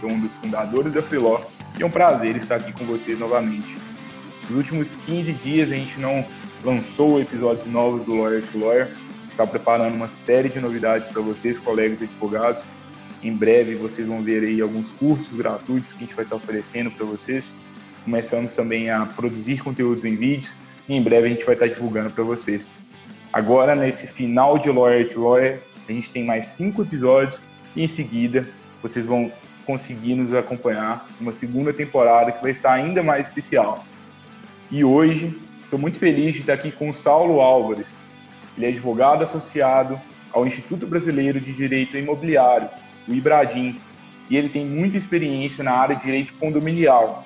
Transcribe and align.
sou 0.00 0.10
um 0.10 0.20
dos 0.20 0.34
fundadores 0.36 0.92
da 0.92 1.02
Freeló 1.02 1.40
e 1.78 1.82
é 1.82 1.86
um 1.86 1.90
prazer 1.90 2.36
estar 2.36 2.56
aqui 2.56 2.72
com 2.72 2.84
vocês 2.84 3.18
novamente. 3.18 3.76
Nos 4.48 4.58
últimos 4.58 4.96
15 5.06 5.32
dias 5.32 5.70
a 5.70 5.76
gente 5.76 5.98
não 6.00 6.24
lançou 6.64 7.20
episódios 7.20 7.66
novos 7.66 8.04
do 8.04 8.14
Lawyer 8.14 8.42
to 8.46 8.58
Lawyer, 8.58 8.90
está 9.30 9.46
preparando 9.46 9.94
uma 9.94 10.08
série 10.08 10.48
de 10.48 10.60
novidades 10.60 11.08
para 11.08 11.20
vocês, 11.20 11.58
colegas 11.58 12.00
advogados. 12.02 12.62
Em 13.22 13.32
breve 13.32 13.74
vocês 13.74 14.06
vão 14.06 14.22
ver 14.22 14.44
aí 14.44 14.60
alguns 14.60 14.88
cursos 14.90 15.28
gratuitos 15.36 15.92
que 15.92 15.98
a 15.98 16.06
gente 16.06 16.14
vai 16.14 16.24
estar 16.24 16.36
oferecendo 16.36 16.90
para 16.90 17.04
vocês. 17.04 17.52
Começamos 18.04 18.54
também 18.54 18.90
a 18.90 19.04
produzir 19.06 19.58
conteúdos 19.62 20.04
em 20.04 20.14
vídeos 20.14 20.52
e 20.88 20.94
em 20.94 21.02
breve 21.02 21.26
a 21.26 21.30
gente 21.30 21.44
vai 21.44 21.54
estar 21.54 21.66
divulgando 21.66 22.10
para 22.10 22.24
vocês. 22.24 22.70
Agora, 23.32 23.74
nesse 23.74 24.06
final 24.06 24.58
de 24.58 24.70
Lawyer 24.70 25.08
to 25.12 25.20
Lawyer, 25.20 25.60
a 25.88 25.92
gente 25.92 26.10
tem 26.10 26.24
mais 26.24 26.46
cinco 26.46 26.82
episódios 26.82 27.38
e 27.76 27.82
em 27.82 27.88
seguida 27.88 28.48
vocês 28.82 29.04
vão 29.04 29.30
conseguir 29.68 30.14
nos 30.14 30.34
acompanhar 30.34 31.06
uma 31.20 31.34
segunda 31.34 31.74
temporada 31.74 32.32
que 32.32 32.40
vai 32.40 32.52
estar 32.52 32.72
ainda 32.72 33.02
mais 33.02 33.26
especial. 33.26 33.84
E 34.70 34.82
hoje 34.82 35.38
estou 35.62 35.78
muito 35.78 35.98
feliz 35.98 36.32
de 36.32 36.40
estar 36.40 36.54
aqui 36.54 36.72
com 36.72 36.88
o 36.88 36.94
Saulo 36.94 37.42
Álvares. 37.42 37.84
Ele 38.56 38.64
é 38.64 38.68
advogado 38.70 39.24
associado 39.24 40.00
ao 40.32 40.46
Instituto 40.46 40.86
Brasileiro 40.86 41.38
de 41.38 41.52
Direito 41.52 41.98
Imobiliário, 41.98 42.70
o 43.06 43.12
IBRADIM, 43.12 43.78
e 44.30 44.38
ele 44.38 44.48
tem 44.48 44.64
muita 44.64 44.96
experiência 44.96 45.62
na 45.62 45.72
área 45.72 45.96
de 45.96 46.02
direito 46.02 46.32
condominial. 46.40 47.24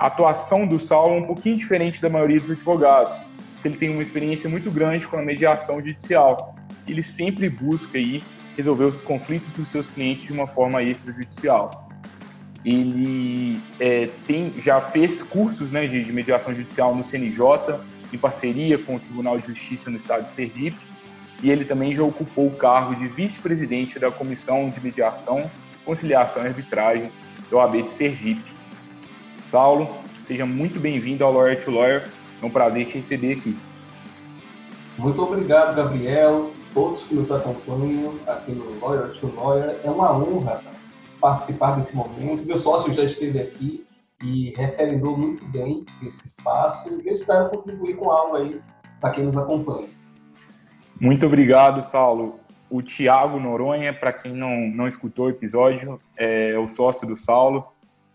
A 0.00 0.08
atuação 0.08 0.66
do 0.66 0.80
Saulo 0.80 1.14
é 1.14 1.18
um 1.20 1.26
pouquinho 1.26 1.56
diferente 1.56 2.02
da 2.02 2.08
maioria 2.08 2.40
dos 2.40 2.50
advogados, 2.50 3.16
porque 3.54 3.68
ele 3.68 3.76
tem 3.76 3.88
uma 3.88 4.02
experiência 4.02 4.50
muito 4.50 4.68
grande 4.68 5.06
com 5.06 5.16
a 5.16 5.22
mediação 5.22 5.76
judicial. 5.76 6.56
Ele 6.88 7.04
sempre 7.04 7.48
busca 7.48 7.98
aí 7.98 8.20
resolver 8.60 8.84
os 8.84 9.00
conflitos 9.00 9.48
dos 9.48 9.68
seus 9.68 9.88
clientes 9.88 10.26
de 10.26 10.32
uma 10.32 10.46
forma 10.46 10.82
extrajudicial. 10.82 11.88
Ele 12.64 13.60
é, 13.78 14.08
tem, 14.26 14.54
já 14.60 14.80
fez 14.80 15.22
cursos 15.22 15.70
né, 15.70 15.86
de, 15.86 16.04
de, 16.04 16.12
mediação 16.12 16.54
judicial 16.54 16.94
no 16.94 17.02
CNJ, 17.02 17.40
em 18.12 18.18
parceria 18.18 18.76
com 18.76 18.96
o 18.96 19.00
Tribunal 19.00 19.38
de 19.38 19.46
Justiça 19.46 19.90
no 19.90 19.96
estado 19.96 20.26
de 20.26 20.32
Sergipe, 20.32 20.78
e 21.42 21.50
ele 21.50 21.64
também 21.64 21.94
já 21.94 22.02
ocupou 22.02 22.48
o 22.48 22.56
cargo 22.56 22.94
de 22.94 23.06
vice-presidente 23.08 23.98
da 23.98 24.10
Comissão 24.10 24.68
de 24.68 24.78
Mediação, 24.80 25.50
Conciliação 25.86 26.44
e 26.44 26.48
Arbitragem 26.48 27.10
do 27.48 27.56
OAB 27.56 27.84
de 27.84 27.92
Sergipe. 27.92 28.44
Saulo, 29.50 29.88
seja 30.26 30.44
muito 30.44 30.78
bem-vindo 30.78 31.24
ao 31.24 31.32
Lawyer 31.32 31.64
to 31.64 31.70
Lawyer, 31.70 32.08
é 32.42 32.44
um 32.44 32.50
prazer 32.50 32.86
te 32.86 32.98
receber 32.98 33.32
aqui. 33.32 33.56
Muito 34.98 35.22
obrigado, 35.22 35.74
Gabriel 35.74 36.52
todos 36.72 37.04
que 37.04 37.14
nos 37.14 37.30
acompanham 37.30 38.14
aqui 38.26 38.52
no 38.52 38.78
Lawyer 38.80 39.12
to 39.18 39.32
Lawyer. 39.34 39.78
É 39.84 39.90
uma 39.90 40.12
honra 40.16 40.62
participar 41.20 41.76
desse 41.76 41.96
momento. 41.96 42.46
Meu 42.46 42.58
sócio 42.58 42.92
já 42.92 43.04
esteve 43.04 43.40
aqui 43.40 43.86
e 44.22 44.52
referendou 44.56 45.16
muito 45.16 45.44
bem 45.46 45.84
esse 46.06 46.26
espaço 46.26 46.88
e 47.00 47.06
eu 47.06 47.12
espero 47.12 47.48
contribuir 47.50 47.96
com 47.96 48.10
algo 48.10 48.36
aí 48.36 48.60
para 49.00 49.10
quem 49.10 49.24
nos 49.24 49.36
acompanha. 49.36 49.88
Muito 51.00 51.26
obrigado, 51.26 51.82
Saulo. 51.82 52.38
O 52.68 52.82
Tiago 52.82 53.40
Noronha, 53.40 53.92
para 53.92 54.12
quem 54.12 54.32
não, 54.32 54.68
não 54.68 54.86
escutou 54.86 55.26
o 55.26 55.30
episódio, 55.30 56.00
é 56.16 56.56
o 56.58 56.68
sócio 56.68 57.06
do 57.06 57.16
Saulo. 57.16 57.66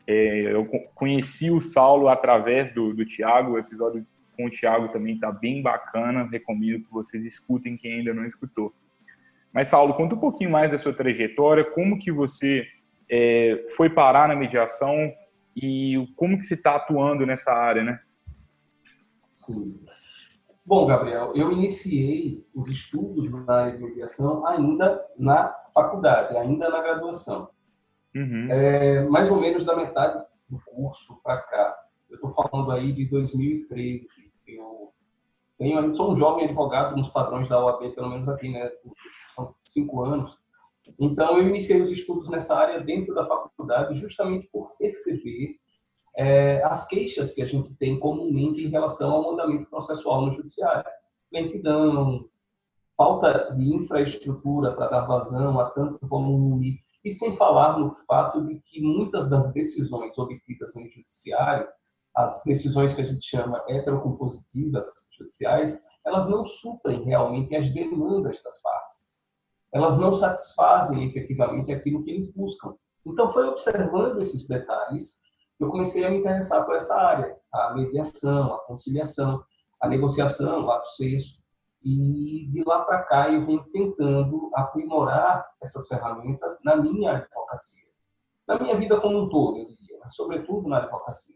É, 0.07 0.53
eu 0.53 0.65
conheci 0.93 1.49
o 1.49 1.59
Saulo 1.59 2.07
através 2.07 2.71
do, 2.71 2.93
do 2.93 3.03
Tiago, 3.03 3.53
o 3.53 3.57
episódio 3.57 4.05
com 4.35 4.45
o 4.45 4.49
Thiago 4.49 4.89
também 4.89 5.15
está 5.15 5.31
bem 5.31 5.61
bacana. 5.61 6.27
Recomendo 6.31 6.83
que 6.83 6.91
vocês 6.91 7.23
escutem 7.23 7.77
quem 7.77 7.99
ainda 7.99 8.13
não 8.13 8.25
escutou. 8.25 8.73
Mas, 9.53 9.69
Saulo, 9.69 9.93
conta 9.93 10.15
um 10.15 10.19
pouquinho 10.19 10.51
mais 10.51 10.69
da 10.69 10.77
sua 10.77 10.93
trajetória, 10.93 11.63
como 11.63 11.97
que 11.97 12.11
você 12.11 12.67
é, 13.09 13.65
foi 13.75 13.89
parar 13.89 14.27
na 14.27 14.35
mediação 14.35 15.13
e 15.55 16.07
como 16.15 16.37
que 16.37 16.45
você 16.45 16.55
está 16.55 16.75
atuando 16.75 17.25
nessa 17.25 17.53
área, 17.53 17.83
né? 17.83 17.99
Sim. 19.33 19.79
Bom, 20.65 20.87
Gabriel, 20.87 21.31
eu 21.35 21.51
iniciei 21.51 22.43
os 22.53 22.69
estudos 22.69 23.31
na 23.31 23.53
área 23.53 23.77
de 23.77 23.83
mediação 23.83 24.45
ainda 24.47 24.99
na 25.17 25.55
faculdade, 25.73 26.35
ainda 26.35 26.69
na 26.69 26.81
graduação. 26.81 27.49
Uhum. 28.15 28.47
É, 28.49 29.05
mais 29.05 29.29
ou 29.29 29.39
menos 29.39 29.63
da 29.63 29.75
metade 29.75 30.25
do 30.49 30.59
curso 30.65 31.21
para 31.23 31.37
cá. 31.41 31.75
Eu 32.21 32.29
estou 32.29 32.31
falando 32.31 32.71
aí 32.71 32.93
de 32.93 33.05
2013. 33.05 34.31
Eu 34.47 34.93
tenho, 35.57 35.93
sou 35.93 36.11
um 36.11 36.15
jovem 36.15 36.45
advogado 36.45 36.95
nos 36.95 37.09
padrões 37.09 37.49
da 37.49 37.63
OAB, 37.63 37.93
pelo 37.93 38.09
menos 38.09 38.27
aqui, 38.29 38.49
né? 38.49 38.69
São 39.29 39.53
cinco 39.65 40.03
anos. 40.03 40.39
Então, 40.99 41.37
eu 41.37 41.47
iniciei 41.47 41.81
os 41.81 41.89
estudos 41.89 42.29
nessa 42.29 42.55
área 42.55 42.79
dentro 42.79 43.13
da 43.13 43.25
faculdade, 43.25 43.95
justamente 43.95 44.47
por 44.51 44.75
perceber 44.77 45.57
é, 46.15 46.63
as 46.63 46.87
queixas 46.87 47.31
que 47.31 47.41
a 47.41 47.45
gente 47.45 47.73
tem 47.75 47.99
comumente 47.99 48.61
em 48.61 48.69
relação 48.69 49.11
ao 49.11 49.23
mandamento 49.23 49.69
processual 49.69 50.25
no 50.25 50.33
judiciário. 50.33 50.89
Lentidão, 51.31 52.29
falta 52.95 53.53
de 53.55 53.75
infraestrutura 53.75 54.73
para 54.73 54.87
dar 54.87 55.05
vazão 55.05 55.59
a 55.59 55.69
tanto 55.71 56.07
volume, 56.07 56.79
e 57.03 57.11
sem 57.11 57.35
falar 57.35 57.77
no 57.77 57.91
fato 57.91 58.45
de 58.45 58.59
que 58.61 58.81
muitas 58.81 59.29
das 59.29 59.51
decisões 59.51 60.17
obtidas 60.17 60.75
em 60.75 60.89
judiciário 60.89 61.67
as 62.15 62.41
decisões 62.43 62.93
que 62.93 63.01
a 63.01 63.05
gente 63.05 63.25
chama 63.25 63.63
heterocompositivas 63.67 64.85
judiciais, 65.17 65.83
elas 66.05 66.29
não 66.29 66.45
suprem 66.45 67.03
realmente 67.03 67.55
as 67.55 67.69
demandas 67.69 68.41
das 68.41 68.61
partes. 68.61 69.15
Elas 69.73 69.97
não 69.97 70.13
satisfazem 70.13 71.05
efetivamente 71.05 71.73
aquilo 71.73 72.03
que 72.03 72.11
eles 72.11 72.31
buscam. 72.31 72.75
Então, 73.05 73.29
foi 73.29 73.45
observando 73.47 74.21
esses 74.21 74.47
detalhes 74.47 75.19
que 75.57 75.63
eu 75.63 75.69
comecei 75.69 76.05
a 76.05 76.09
me 76.09 76.19
interessar 76.19 76.65
por 76.65 76.75
essa 76.75 76.95
área, 76.95 77.35
a 77.51 77.73
mediação, 77.73 78.53
a 78.53 78.59
conciliação, 78.65 79.43
a 79.81 79.87
negociação, 79.87 80.65
o 80.65 80.71
ato 80.71 80.87
senso. 80.89 81.43
E 81.83 82.47
de 82.51 82.63
lá 82.65 82.83
para 82.83 83.03
cá 83.03 83.29
eu 83.29 83.45
venho 83.45 83.63
tentando 83.71 84.49
aprimorar 84.53 85.45
essas 85.61 85.87
ferramentas 85.87 86.61
na 86.63 86.77
minha 86.77 87.11
advocacia. 87.11 87.85
Na 88.47 88.57
minha 88.57 88.75
vida 88.77 88.99
como 88.99 89.23
um 89.23 89.29
todo, 89.29 89.59
eu 89.59 89.67
diria, 89.67 89.99
mas 90.01 90.15
sobretudo 90.15 90.67
na 90.67 90.77
advocacia. 90.77 91.35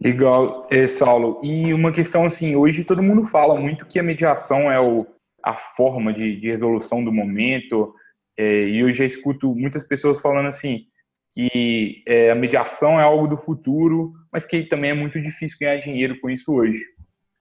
Legal, 0.00 0.66
é, 0.70 0.86
Saulo. 0.86 1.40
E 1.42 1.72
uma 1.72 1.92
questão 1.92 2.24
assim, 2.24 2.56
hoje 2.56 2.84
todo 2.84 3.02
mundo 3.02 3.26
fala 3.26 3.58
muito 3.58 3.86
que 3.86 3.98
a 3.98 4.02
mediação 4.02 4.70
é 4.70 4.80
o, 4.80 5.06
a 5.42 5.54
forma 5.54 6.12
de, 6.12 6.40
de 6.40 6.50
resolução 6.50 7.04
do 7.04 7.12
momento, 7.12 7.94
é, 8.36 8.68
e 8.68 8.80
eu 8.80 8.92
já 8.94 9.04
escuto 9.04 9.54
muitas 9.54 9.84
pessoas 9.84 10.20
falando 10.20 10.46
assim, 10.46 10.86
que 11.32 12.02
é, 12.06 12.30
a 12.30 12.34
mediação 12.34 12.98
é 13.00 13.02
algo 13.02 13.26
do 13.26 13.36
futuro, 13.36 14.12
mas 14.32 14.46
que 14.46 14.64
também 14.64 14.90
é 14.90 14.94
muito 14.94 15.20
difícil 15.20 15.58
ganhar 15.60 15.78
dinheiro 15.78 16.20
com 16.20 16.30
isso 16.30 16.52
hoje. 16.52 16.84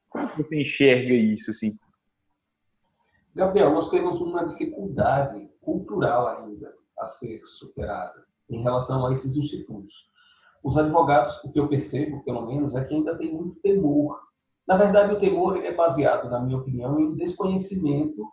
Como 0.09 0.27
você 0.37 0.61
enxerga 0.61 1.13
isso, 1.13 1.51
assim? 1.51 1.77
Gabriel, 3.35 3.71
nós 3.71 3.89
temos 3.89 4.21
uma 4.21 4.45
dificuldade 4.45 5.49
cultural 5.59 6.27
ainda 6.27 6.71
a 6.99 7.07
ser 7.07 7.39
superada 7.39 8.23
em 8.49 8.61
relação 8.61 9.07
a 9.07 9.11
esses 9.11 9.35
institutos. 9.35 10.11
Os 10.63 10.77
advogados, 10.77 11.43
o 11.43 11.51
que 11.51 11.59
eu 11.59 11.67
percebo, 11.67 12.23
pelo 12.23 12.45
menos, 12.45 12.75
é 12.75 12.83
que 12.83 12.95
ainda 12.95 13.17
tem 13.17 13.33
muito 13.33 13.59
temor. 13.59 14.19
Na 14.65 14.77
verdade, 14.77 15.13
o 15.13 15.19
temor 15.19 15.57
é 15.57 15.73
baseado, 15.73 16.29
na 16.29 16.39
minha 16.39 16.57
opinião, 16.57 16.99
em 16.99 17.15
desconhecimento 17.15 18.31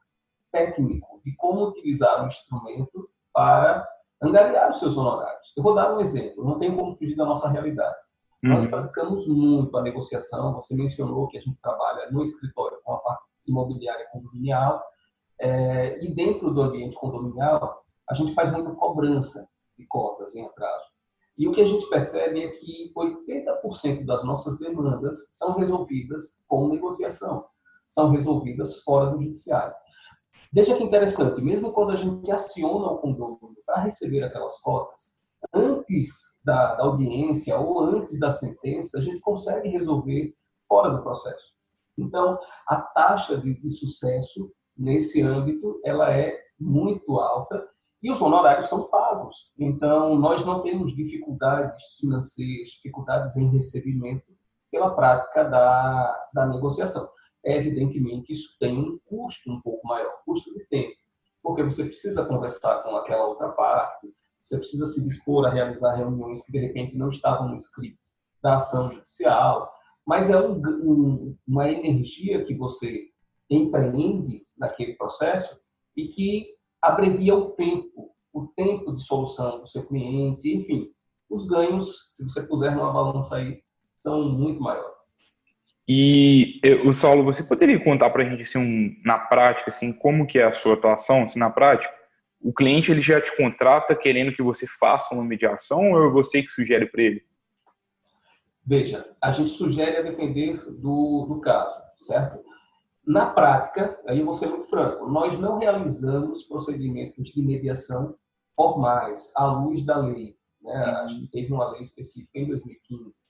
técnico 0.53 1.21
de 1.25 1.35
como 1.35 1.67
utilizar 1.67 2.23
o 2.23 2.27
instrumento 2.27 3.11
para 3.33 3.87
angariar 4.23 4.71
os 4.71 4.79
seus 4.79 4.97
honorários. 4.97 5.53
Eu 5.57 5.63
vou 5.63 5.75
dar 5.75 5.93
um 5.95 6.01
exemplo, 6.01 6.45
não 6.45 6.59
tem 6.59 6.75
como 6.75 6.95
fugir 6.95 7.17
da 7.17 7.25
nossa 7.25 7.49
realidade. 7.49 7.97
Uhum. 8.45 8.51
Nós 8.51 8.67
praticamos 8.67 9.27
muito 9.27 9.77
a 9.77 9.83
negociação, 9.83 10.55
você 10.55 10.75
mencionou 10.75 11.27
que 11.29 11.39
a 11.39 11.41
gente 11.41 11.61
trabalha 11.61 12.11
no 12.11 12.23
escritório 12.23 12.79
com 12.85 12.95
a 12.95 12.99
parte 12.99 13.25
imobiliária 13.47 14.07
condominial, 14.13 14.83
é, 15.41 16.05
e 16.05 16.15
dentro 16.15 16.53
do 16.53 16.63
ambiente 16.63 16.97
condominial, 16.97 17.83
a 18.09 18.15
gente 18.15 18.35
faz 18.35 18.53
muita 18.53 18.73
cobrança 18.73 19.49
de 19.79 19.87
cotas 19.87 20.35
em 20.35 20.45
atraso. 20.45 20.90
E 21.41 21.49
o 21.49 21.53
que 21.53 21.63
a 21.63 21.67
gente 21.67 21.89
percebe 21.89 22.45
é 22.45 22.49
que 22.51 22.93
80% 22.95 24.05
das 24.05 24.23
nossas 24.25 24.59
demandas 24.59 25.31
são 25.33 25.55
resolvidas 25.55 26.39
com 26.47 26.69
negociação, 26.69 27.47
são 27.87 28.11
resolvidas 28.11 28.83
fora 28.83 29.11
do 29.11 29.23
judiciário. 29.23 29.75
Veja 30.53 30.77
que 30.77 30.85
interessante, 30.85 31.41
mesmo 31.41 31.73
quando 31.73 31.93
a 31.93 31.97
gente 31.97 32.31
aciona 32.31 32.89
o 32.89 32.99
condômino 32.99 33.57
para 33.65 33.81
receber 33.81 34.23
aquelas 34.23 34.61
cotas, 34.61 35.19
antes 35.55 36.39
da, 36.45 36.75
da, 36.75 36.85
audiência 36.85 37.59
ou 37.59 37.81
antes 37.81 38.21
da 38.21 38.31
sentença, 38.31 38.99
a 38.99 39.01
gente 39.01 39.21
consegue 39.21 39.71
resolver 39.71 40.37
fora 40.69 40.91
do 40.91 41.03
processo. 41.03 41.55
Então, 41.97 42.39
a 42.69 42.77
taxa 42.83 43.39
de, 43.39 43.59
de 43.59 43.73
sucesso 43.73 44.53
nesse 44.77 45.23
âmbito 45.23 45.81
ela 45.87 46.13
é 46.13 46.39
muito 46.59 47.19
alta 47.19 47.67
e 48.03 48.11
os 48.11 48.23
honorários 48.23 48.69
são 48.69 48.85
pagos. 48.85 49.53
Então, 49.59 50.17
nós 50.17 50.45
não 50.45 50.63
temos 50.63 50.95
dificuldades 50.95 51.97
financeiras, 52.01 52.71
dificuldades 52.71 53.37
em 53.37 53.49
recebimento 53.51 54.25
pela 54.71 54.95
prática 54.95 55.45
da, 55.45 56.29
da 56.33 56.47
negociação. 56.47 57.09
É, 57.45 57.57
evidentemente, 57.57 58.33
isso 58.33 58.57
tem 58.59 58.79
um 58.79 58.99
custo 59.05 59.51
um 59.51 59.61
pouco 59.61 59.87
maior, 59.87 60.13
custo 60.25 60.53
de 60.55 60.65
tempo, 60.67 60.97
porque 61.43 61.63
você 61.63 61.85
precisa 61.85 62.25
conversar 62.25 62.83
com 62.83 62.97
aquela 62.97 63.27
outra 63.27 63.49
parte, 63.51 64.13
você 64.43 64.57
precisa 64.57 64.87
se 64.87 65.05
dispor 65.05 65.47
a 65.47 65.51
realizar 65.51 65.97
reuniões 65.97 66.45
que, 66.45 66.53
de 66.53 66.59
repente, 66.59 66.97
não 66.97 67.09
estavam 67.09 67.49
no 67.49 67.57
script 67.57 67.99
da 68.43 68.57
ação 68.57 68.91
judicial, 68.91 69.71
mas 70.07 70.31
é 70.31 70.41
um, 70.41 70.55
um, 70.55 71.37
uma 71.47 71.69
energia 71.71 72.45
que 72.45 72.55
você 72.55 73.09
empreende 73.51 74.47
naquele 74.57 74.95
processo 74.95 75.61
e 75.97 76.09
que 76.09 76.47
abrevia 76.83 77.35
o 77.35 77.51
tempo, 77.51 78.11
o 78.33 78.47
tempo 78.49 78.93
de 78.95 79.03
solução 79.03 79.61
do 79.61 79.67
seu 79.67 79.87
cliente, 79.87 80.55
enfim, 80.55 80.89
os 81.29 81.47
ganhos, 81.47 82.09
se 82.11 82.25
você 82.25 82.43
puser 82.43 82.75
numa 82.75 82.93
balança 82.93 83.37
aí, 83.37 83.63
são 83.95 84.29
muito 84.31 84.61
maiores. 84.61 85.01
E, 85.93 86.61
o 86.85 86.93
Saulo, 86.93 87.25
você 87.25 87.43
poderia 87.43 87.83
contar 87.83 88.11
para 88.11 88.23
a 88.23 88.29
gente, 88.29 88.43
assim, 88.43 88.59
um, 88.59 88.97
na 89.05 89.19
prática, 89.19 89.71
assim, 89.71 89.93
como 89.93 90.27
que 90.27 90.39
é 90.39 90.45
a 90.45 90.53
sua 90.53 90.75
atuação, 90.75 91.25
assim, 91.25 91.39
na 91.39 91.51
prática? 91.51 91.93
O 92.41 92.53
cliente 92.53 92.91
ele 92.91 93.01
já 93.01 93.21
te 93.21 93.37
contrata 93.37 93.95
querendo 93.95 94.33
que 94.33 94.43
você 94.43 94.67
faça 94.67 95.15
uma 95.15 95.25
mediação 95.25 95.93
ou 95.93 96.07
é 96.07 96.11
você 96.11 96.43
que 96.43 96.51
sugere 96.51 96.87
para 96.87 97.03
ele? 97.03 97.23
Veja, 98.65 99.05
a 99.21 99.33
gente 99.33 99.51
sugere 99.51 99.97
a 99.97 100.03
depender 100.03 100.59
do, 100.71 101.27
do 101.29 101.41
caso, 101.41 101.77
certo? 101.97 102.41
Na 103.07 103.27
prática, 103.27 103.99
aí 104.07 104.21
eu 104.21 104.25
vou 104.25 104.35
ser 104.35 104.47
muito 104.47 104.67
franco, 104.67 105.09
nós 105.09 105.39
não 105.39 105.59
realizamos 105.59 106.45
procedimentos 106.45 107.29
de 107.29 107.43
mediação 107.43 108.15
formais, 108.55 109.33
à 109.37 109.47
luz 109.47 109.85
da 109.85 109.99
lei. 109.99 110.37
Né? 110.61 110.75
A 110.75 111.09
gente 111.09 111.31
teve 111.31 111.53
uma 111.53 111.71
lei 111.71 111.83
específica 111.83 112.39
em 112.39 112.47
2015, 112.47 113.25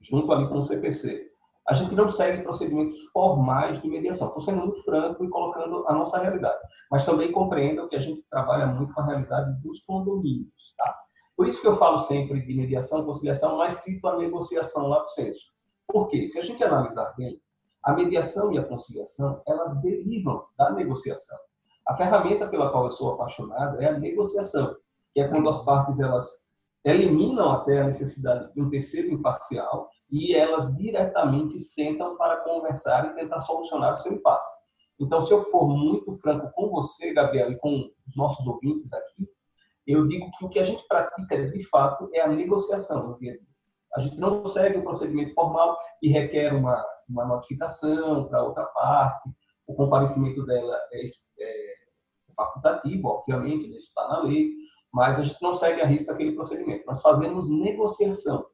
junto 0.00 0.32
ali 0.32 0.48
com 0.48 0.58
o 0.58 0.62
CPC. 0.62 1.30
A 1.66 1.74
gente 1.74 1.96
não 1.96 2.08
segue 2.08 2.42
procedimentos 2.42 2.96
formais 3.06 3.82
de 3.82 3.88
mediação. 3.88 4.28
Estou 4.28 4.42
sendo 4.42 4.58
muito 4.58 4.82
franco 4.84 5.24
e 5.24 5.28
colocando 5.28 5.84
a 5.88 5.92
nossa 5.94 6.18
realidade. 6.18 6.60
Mas 6.90 7.04
também 7.04 7.32
compreendo 7.32 7.88
que 7.88 7.96
a 7.96 8.00
gente 8.00 8.24
trabalha 8.30 8.66
muito 8.66 8.94
com 8.94 9.00
a 9.00 9.06
realidade 9.06 9.60
dos 9.62 9.82
condomínios. 9.84 10.74
Tá? 10.76 10.94
Por 11.36 11.48
isso 11.48 11.60
que 11.60 11.66
eu 11.66 11.74
falo 11.74 11.98
sempre 11.98 12.40
de 12.46 12.54
mediação, 12.54 13.04
conciliação, 13.04 13.56
mas 13.56 13.74
cito 13.74 14.06
a 14.06 14.16
negociação 14.16 14.86
lá 14.86 15.00
do 15.00 15.08
censo. 15.08 15.52
Por 15.88 16.06
quê? 16.06 16.28
Se 16.28 16.38
a 16.38 16.44
gente 16.44 16.62
analisar 16.62 17.12
bem, 17.16 17.40
a 17.86 17.92
mediação 17.92 18.52
e 18.52 18.58
a 18.58 18.64
conciliação, 18.64 19.40
elas 19.46 19.80
derivam 19.80 20.44
da 20.58 20.72
negociação. 20.72 21.38
A 21.86 21.96
ferramenta 21.96 22.48
pela 22.48 22.68
qual 22.72 22.86
eu 22.86 22.90
sou 22.90 23.12
apaixonado 23.12 23.80
é 23.80 23.86
a 23.86 23.96
negociação, 23.96 24.74
que 25.14 25.20
é 25.20 25.28
quando 25.28 25.48
as 25.48 25.64
partes 25.64 26.00
elas 26.00 26.28
eliminam 26.84 27.48
até 27.52 27.80
a 27.80 27.86
necessidade 27.86 28.52
de 28.52 28.60
um 28.60 28.68
terceiro 28.68 29.12
imparcial 29.12 29.88
e 30.10 30.34
elas 30.34 30.74
diretamente 30.74 31.60
sentam 31.60 32.16
para 32.16 32.38
conversar 32.38 33.06
e 33.06 33.14
tentar 33.14 33.38
solucionar 33.38 33.92
o 33.92 33.94
seu 33.94 34.12
impasse. 34.12 34.64
Então, 34.98 35.22
se 35.22 35.32
eu 35.32 35.44
for 35.44 35.68
muito 35.68 36.12
franco 36.14 36.50
com 36.54 36.68
você, 36.70 37.12
Gabriel, 37.12 37.52
e 37.52 37.58
com 37.58 37.88
os 38.04 38.16
nossos 38.16 38.44
ouvintes 38.48 38.92
aqui, 38.92 39.28
eu 39.86 40.04
digo 40.06 40.28
que 40.32 40.44
o 40.44 40.48
que 40.48 40.58
a 40.58 40.64
gente 40.64 40.84
pratica 40.88 41.48
de 41.52 41.62
fato 41.68 42.10
é 42.12 42.20
a 42.20 42.28
negociação 42.28 43.12
a. 43.12 43.46
A 43.94 44.00
gente 44.00 44.18
não 44.18 44.44
segue 44.44 44.78
o 44.78 44.82
procedimento 44.82 45.34
formal 45.34 45.78
e 46.02 46.08
requer 46.08 46.52
uma 46.52 46.84
uma 47.08 47.24
notificação 47.24 48.28
para 48.28 48.42
outra 48.42 48.64
parte, 48.66 49.30
o 49.66 49.74
comparecimento 49.74 50.44
dela 50.44 50.76
é, 50.92 51.02
é 51.40 51.74
facultativo, 52.34 53.08
obviamente, 53.08 53.68
isso 53.70 53.88
está 53.88 54.08
na 54.08 54.20
lei, 54.20 54.52
mas 54.92 55.18
a 55.18 55.22
gente 55.22 55.42
não 55.42 55.54
segue 55.54 55.80
a 55.80 55.86
risca 55.86 56.12
aquele 56.12 56.32
procedimento. 56.32 56.86
Nós 56.86 57.02
fazemos 57.02 57.50
negociação 57.50 58.46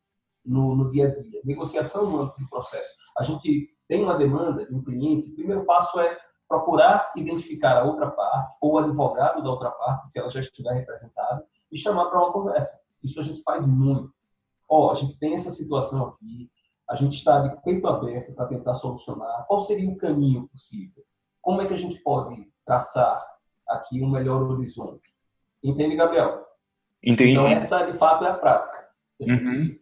no, 0.44 0.74
no 0.74 0.88
dia 0.88 1.08
a 1.08 1.14
dia, 1.14 1.40
negociação 1.44 2.10
no 2.10 2.20
âmbito 2.22 2.40
do 2.40 2.48
processo. 2.48 2.90
A 3.18 3.22
gente 3.22 3.68
tem 3.88 4.02
uma 4.02 4.16
demanda 4.16 4.66
de 4.66 4.74
um 4.74 4.82
cliente, 4.82 5.30
o 5.30 5.34
primeiro 5.34 5.64
passo 5.64 6.00
é 6.00 6.18
procurar 6.48 7.12
identificar 7.16 7.78
a 7.78 7.84
outra 7.84 8.10
parte 8.10 8.54
ou 8.60 8.74
o 8.74 8.78
advogado 8.78 9.42
da 9.42 9.50
outra 9.50 9.70
parte, 9.70 10.08
se 10.08 10.18
ela 10.18 10.30
já 10.30 10.40
estiver 10.40 10.72
representada, 10.74 11.44
e 11.70 11.78
chamar 11.78 12.10
para 12.10 12.18
uma 12.18 12.32
conversa. 12.32 12.78
Isso 13.02 13.18
a 13.18 13.22
gente 13.22 13.42
faz 13.42 13.66
muito. 13.66 14.12
Ó, 14.68 14.88
oh, 14.88 14.90
a 14.90 14.94
gente 14.94 15.18
tem 15.18 15.34
essa 15.34 15.50
situação 15.50 16.08
aqui, 16.08 16.50
a 16.92 16.96
gente 16.96 17.16
está 17.16 17.38
de 17.38 17.62
peito 17.62 17.88
aberto 17.88 18.34
para 18.34 18.46
tentar 18.46 18.74
solucionar. 18.74 19.46
Qual 19.46 19.60
seria 19.62 19.88
o 19.88 19.96
caminho 19.96 20.46
possível? 20.48 21.02
Como 21.40 21.62
é 21.62 21.66
que 21.66 21.72
a 21.72 21.78
gente 21.78 21.98
pode 22.02 22.46
traçar 22.66 23.26
aqui 23.66 24.02
um 24.02 24.10
melhor 24.10 24.42
horizonte? 24.42 25.10
Entende, 25.64 25.96
Gabriel? 25.96 26.44
Entendi. 27.02 27.30
Então, 27.30 27.48
essa, 27.48 27.90
de 27.90 27.96
fato, 27.96 28.26
é 28.26 28.28
a 28.28 28.34
prática. 28.34 28.88
Uhum. 29.20 29.74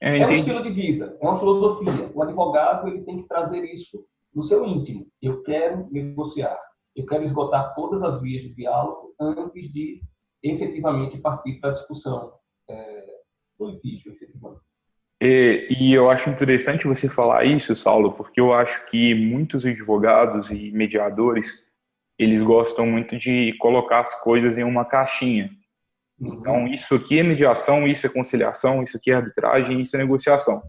É, 0.00 0.18
é 0.18 0.26
um 0.26 0.32
estilo 0.32 0.62
de 0.62 0.70
vida, 0.70 1.14
é 1.20 1.28
uma 1.28 1.38
filosofia. 1.38 2.10
O 2.14 2.22
advogado 2.22 2.88
ele 2.88 3.02
tem 3.02 3.20
que 3.20 3.28
trazer 3.28 3.62
isso 3.64 4.06
no 4.34 4.42
seu 4.42 4.64
íntimo. 4.64 5.06
Eu 5.20 5.42
quero 5.42 5.90
negociar. 5.90 6.58
Eu 6.96 7.04
quero 7.04 7.22
esgotar 7.22 7.74
todas 7.74 8.02
as 8.02 8.22
vias 8.22 8.42
de 8.42 8.54
diálogo 8.54 9.14
antes 9.20 9.70
de 9.70 10.00
efetivamente 10.42 11.18
partir 11.18 11.60
para 11.60 11.68
a 11.68 11.74
discussão 11.74 12.32
é, 12.66 13.20
do 13.58 13.66
litígio, 13.66 14.10
efetivamente. 14.10 14.73
E, 15.24 15.66
e, 15.70 15.94
eu 15.94 16.10
acho 16.10 16.28
interessante 16.28 16.86
você 16.86 17.08
falar 17.08 17.46
isso, 17.46 17.74
Saulo, 17.74 18.12
porque 18.12 18.38
eu 18.38 18.52
acho 18.52 18.84
que 18.84 19.14
muitos 19.14 19.64
advogados 19.64 20.50
e 20.50 20.70
mediadores 20.70 21.64
eles 22.18 22.42
gostam 22.42 22.86
muito 22.86 23.16
de 23.16 23.56
colocar 23.58 24.00
as 24.00 24.14
coisas 24.20 24.58
em 24.58 24.64
uma 24.64 24.84
caixinha. 24.84 25.50
Uhum. 26.20 26.34
Então, 26.34 26.68
isso 26.68 26.94
aqui 26.94 27.18
é 27.18 27.22
mediação, 27.22 27.88
isso 27.88 28.06
é 28.06 28.10
conciliação, 28.10 28.82
isso 28.82 28.98
aqui 28.98 29.10
é 29.10 29.14
arbitragem, 29.14 29.80
isso 29.80 29.96
é 29.96 30.00
negociação. 30.00 30.62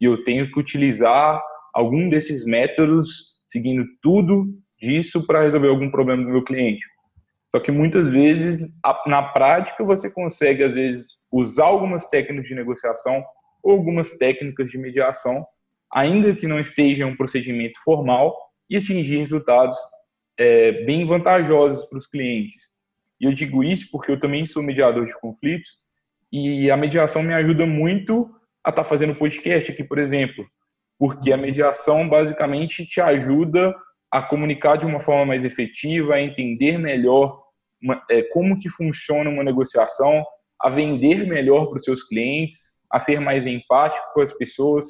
E 0.00 0.06
eu 0.06 0.24
tenho 0.24 0.50
que 0.50 0.58
utilizar 0.58 1.42
algum 1.74 2.08
desses 2.08 2.46
métodos, 2.46 3.08
seguindo 3.46 3.84
tudo 4.00 4.46
disso 4.80 5.26
para 5.26 5.42
resolver 5.42 5.68
algum 5.68 5.90
problema 5.90 6.24
do 6.24 6.30
meu 6.30 6.42
cliente. 6.42 6.84
Só 7.50 7.60
que 7.60 7.70
muitas 7.70 8.08
vezes, 8.08 8.66
na 9.06 9.22
prática, 9.22 9.84
você 9.84 10.10
consegue, 10.10 10.64
às 10.64 10.72
vezes, 10.72 11.08
usar 11.30 11.66
algumas 11.66 12.06
técnicas 12.06 12.48
de 12.48 12.54
negociação 12.54 13.22
ou 13.68 13.74
algumas 13.74 14.12
técnicas 14.12 14.70
de 14.70 14.78
mediação, 14.78 15.46
ainda 15.92 16.34
que 16.34 16.46
não 16.46 16.58
esteja 16.58 17.04
um 17.04 17.14
procedimento 17.14 17.78
formal, 17.84 18.34
e 18.70 18.78
atingir 18.78 19.18
resultados 19.18 19.76
é, 20.38 20.84
bem 20.84 21.04
vantajosos 21.04 21.84
para 21.84 21.98
os 21.98 22.06
clientes. 22.06 22.70
E 23.20 23.26
eu 23.26 23.32
digo 23.32 23.62
isso 23.62 23.90
porque 23.90 24.10
eu 24.10 24.18
também 24.18 24.46
sou 24.46 24.62
mediador 24.62 25.04
de 25.04 25.18
conflitos 25.20 25.68
e 26.32 26.70
a 26.70 26.76
mediação 26.78 27.22
me 27.22 27.34
ajuda 27.34 27.66
muito 27.66 28.30
a 28.64 28.70
estar 28.70 28.84
tá 28.84 28.88
fazendo 28.88 29.14
podcast 29.14 29.70
aqui, 29.70 29.84
por 29.84 29.98
exemplo, 29.98 30.46
porque 30.98 31.30
a 31.30 31.36
mediação 31.36 32.08
basicamente 32.08 32.86
te 32.86 33.02
ajuda 33.02 33.74
a 34.10 34.22
comunicar 34.22 34.76
de 34.76 34.86
uma 34.86 35.00
forma 35.00 35.26
mais 35.26 35.44
efetiva, 35.44 36.14
a 36.14 36.22
entender 36.22 36.78
melhor 36.78 37.42
uma, 37.82 38.02
é, 38.10 38.22
como 38.32 38.58
que 38.58 38.70
funciona 38.70 39.28
uma 39.28 39.44
negociação, 39.44 40.24
a 40.58 40.70
vender 40.70 41.26
melhor 41.26 41.66
para 41.66 41.76
os 41.76 41.84
seus 41.84 42.02
clientes, 42.02 42.77
a 42.90 42.98
ser 42.98 43.20
mais 43.20 43.46
empático 43.46 44.06
com 44.14 44.20
as 44.20 44.32
pessoas, 44.32 44.86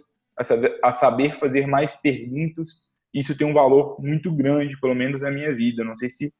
a 0.82 0.92
saber, 0.92 1.34
fazer 1.38 1.66
mais 1.66 1.94
perguntas. 1.96 2.70
Isso 3.12 3.36
tem 3.36 3.46
um 3.46 3.54
valor 3.54 4.00
muito 4.00 4.30
grande, 4.32 4.78
pelo 4.80 4.94
menos 4.94 5.22
na 5.22 5.30
minha 5.30 5.54
vida. 5.54 5.84
Não 5.84 5.94
sei 5.94 6.08
se 6.08 6.32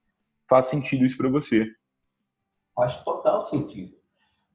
faz 0.49 0.67
sentido 0.67 1.05
isso 1.05 1.17
para 1.17 1.29
você. 1.29 1.67
Faz 2.75 3.03
total 3.03 3.45
sentido. 3.45 3.97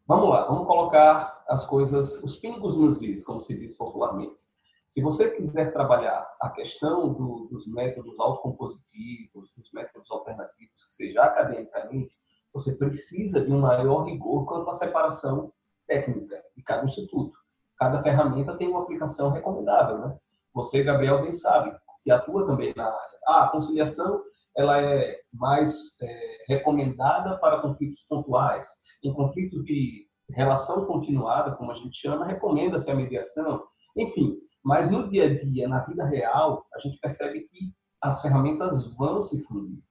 Vamos 0.08 0.30
lá, 0.30 0.46
vamos 0.48 0.68
colocar 0.68 1.44
as 1.48 1.66
coisas, 1.66 2.22
os 2.24 2.38
pingos 2.38 2.78
nos 2.78 3.02
is, 3.02 3.24
como 3.24 3.42
se 3.42 3.58
diz 3.58 3.76
popularmente. 3.76 4.44
Se 4.88 5.02
você 5.02 5.32
quiser 5.32 5.72
trabalhar 5.72 6.30
a 6.42 6.50
questão 6.50 7.14
do, 7.14 7.48
dos 7.50 7.66
métodos 7.68 8.20
autocompositivos, 8.20 9.52
dos 9.56 9.72
métodos 9.72 10.12
alternativos, 10.12 10.84
que 10.84 10.92
seja 10.92 11.24
academicamente, 11.24 12.16
você 12.54 12.76
precisa 12.78 13.44
de 13.44 13.52
um 13.52 13.62
maior 13.62 14.04
rigor 14.04 14.46
quanto 14.46 14.70
à 14.70 14.74
separação 14.74 15.52
técnica 15.88 16.42
de 16.56 16.64
cada 16.64 16.86
instituto. 16.86 17.38
Cada 17.78 18.02
ferramenta 18.02 18.56
tem 18.58 18.68
uma 18.68 18.82
aplicação 18.82 19.32
recomendável, 19.32 20.00
né? 20.00 20.18
Você, 20.54 20.84
Gabriel, 20.84 21.22
bem 21.22 21.34
sabe, 21.34 21.76
que 22.04 22.12
atua 22.12 22.46
também 22.46 22.74
na 22.76 22.86
área. 22.86 23.20
Ah, 23.28 23.44
a 23.46 23.48
conciliação 23.50 24.22
ela 24.56 24.80
é 24.80 25.20
mais 25.34 25.96
é, 26.02 26.38
recomendada 26.48 27.38
para 27.38 27.60
conflitos 27.60 28.02
pontuais. 28.08 28.68
Em 29.04 29.14
conflitos 29.14 29.64
de 29.66 30.08
relação 30.30 30.86
continuada, 30.86 31.56
como 31.56 31.72
a 31.72 31.76
gente 31.76 31.98
chama, 31.98 32.26
recomenda-se 32.26 32.90
a 32.90 32.96
mediação. 32.96 33.64
Enfim, 33.98 34.38
mas 34.64 34.90
no 34.90 35.08
dia 35.08 35.26
a 35.26 35.34
dia, 35.34 35.68
na 35.68 35.80
vida 35.80 36.06
real, 36.06 36.66
a 36.74 36.80
gente 36.80 37.00
percebe 37.00 37.42
que 37.42 37.74
as 38.02 38.22
ferramentas 38.22 38.94
vão 38.96 39.24
se 39.24 39.44
fundir. 39.44 39.82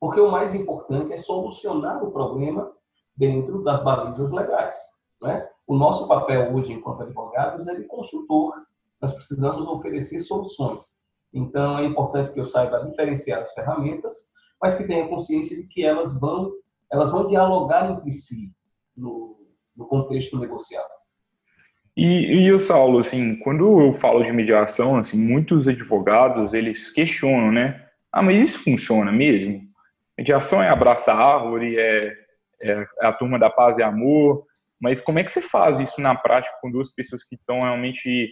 Porque 0.00 0.20
o 0.20 0.30
mais 0.30 0.54
importante 0.54 1.12
é 1.12 1.16
solucionar 1.16 2.02
o 2.02 2.10
problema 2.10 2.72
dentro 3.16 3.62
das 3.62 3.82
balizas 3.82 4.32
legais. 4.32 4.76
Né? 5.22 5.48
O 5.66 5.76
nosso 5.76 6.08
papel 6.08 6.52
hoje, 6.54 6.72
enquanto 6.72 7.02
advogados, 7.02 7.68
é 7.68 7.74
de 7.74 7.84
consultor. 7.84 8.66
Nós 9.00 9.12
precisamos 9.12 9.66
oferecer 9.66 10.20
soluções. 10.20 11.00
Então, 11.32 11.78
é 11.78 11.84
importante 11.84 12.32
que 12.32 12.40
eu 12.40 12.44
saiba 12.44 12.84
diferenciar 12.84 13.40
as 13.40 13.52
ferramentas, 13.54 14.30
mas 14.60 14.74
que 14.74 14.84
tenha 14.84 15.08
consciência 15.08 15.56
de 15.56 15.66
que 15.66 15.84
elas 15.84 16.18
vão, 16.18 16.52
elas 16.92 17.10
vão 17.10 17.26
dialogar 17.26 17.90
entre 17.90 18.12
si 18.12 18.52
no, 18.96 19.36
no 19.76 19.86
contexto 19.86 20.38
negocial. 20.38 20.86
E, 21.96 22.44
e 22.44 22.52
o 22.52 22.60
Saulo, 22.60 22.98
assim, 22.98 23.36
quando 23.40 23.80
eu 23.80 23.92
falo 23.92 24.24
de 24.24 24.32
mediação, 24.32 24.98
assim, 24.98 25.18
muitos 25.18 25.68
advogados 25.68 26.54
eles 26.54 26.90
questionam, 26.90 27.52
né? 27.52 27.86
Ah, 28.10 28.22
mas 28.22 28.36
isso 28.36 28.64
funciona 28.64 29.12
mesmo? 29.12 29.62
Mediação 30.16 30.62
é 30.62 30.68
abraçar 30.68 31.16
a 31.16 31.34
árvore, 31.34 31.78
é, 31.78 32.12
é 32.60 32.86
a 33.00 33.12
turma 33.12 33.38
da 33.38 33.50
paz 33.50 33.78
e 33.78 33.82
amor, 33.82 34.46
mas 34.82 35.00
como 35.00 35.20
é 35.20 35.24
que 35.24 35.30
você 35.30 35.40
faz 35.40 35.78
isso 35.78 36.00
na 36.00 36.12
prática 36.12 36.56
com 36.60 36.68
duas 36.68 36.92
pessoas 36.92 37.22
que 37.22 37.36
estão 37.36 37.60
realmente 37.60 38.28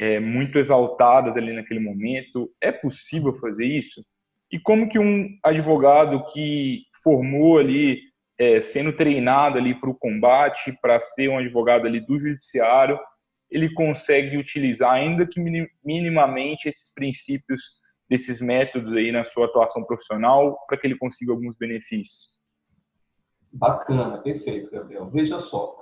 é, 0.00 0.18
muito 0.18 0.58
exaltadas 0.58 1.36
ali 1.36 1.52
naquele 1.52 1.78
momento? 1.78 2.50
É 2.58 2.72
possível 2.72 3.34
fazer 3.34 3.66
isso? 3.66 4.02
E 4.50 4.58
como 4.58 4.88
que 4.88 4.98
um 4.98 5.28
advogado 5.44 6.24
que 6.32 6.84
formou 7.02 7.58
ali 7.58 8.00
é, 8.38 8.62
sendo 8.62 8.94
treinado 8.94 9.58
ali 9.58 9.78
para 9.78 9.90
o 9.90 9.94
combate, 9.94 10.74
para 10.80 10.98
ser 10.98 11.28
um 11.28 11.36
advogado 11.36 11.86
ali 11.86 12.00
do 12.00 12.18
judiciário, 12.18 12.98
ele 13.50 13.72
consegue 13.74 14.38
utilizar, 14.38 14.92
ainda 14.92 15.26
que 15.26 15.38
minimamente, 15.84 16.66
esses 16.66 16.94
princípios 16.94 17.60
desses 18.08 18.40
métodos 18.40 18.94
aí 18.94 19.12
na 19.12 19.22
sua 19.22 19.44
atuação 19.46 19.84
profissional, 19.84 20.58
para 20.66 20.78
que 20.78 20.86
ele 20.86 20.96
consiga 20.96 21.32
alguns 21.32 21.54
benefícios. 21.54 22.34
Bacana, 23.54 24.18
perfeito, 24.18 24.68
Gabriel. 24.68 25.08
Veja 25.10 25.38
só, 25.38 25.78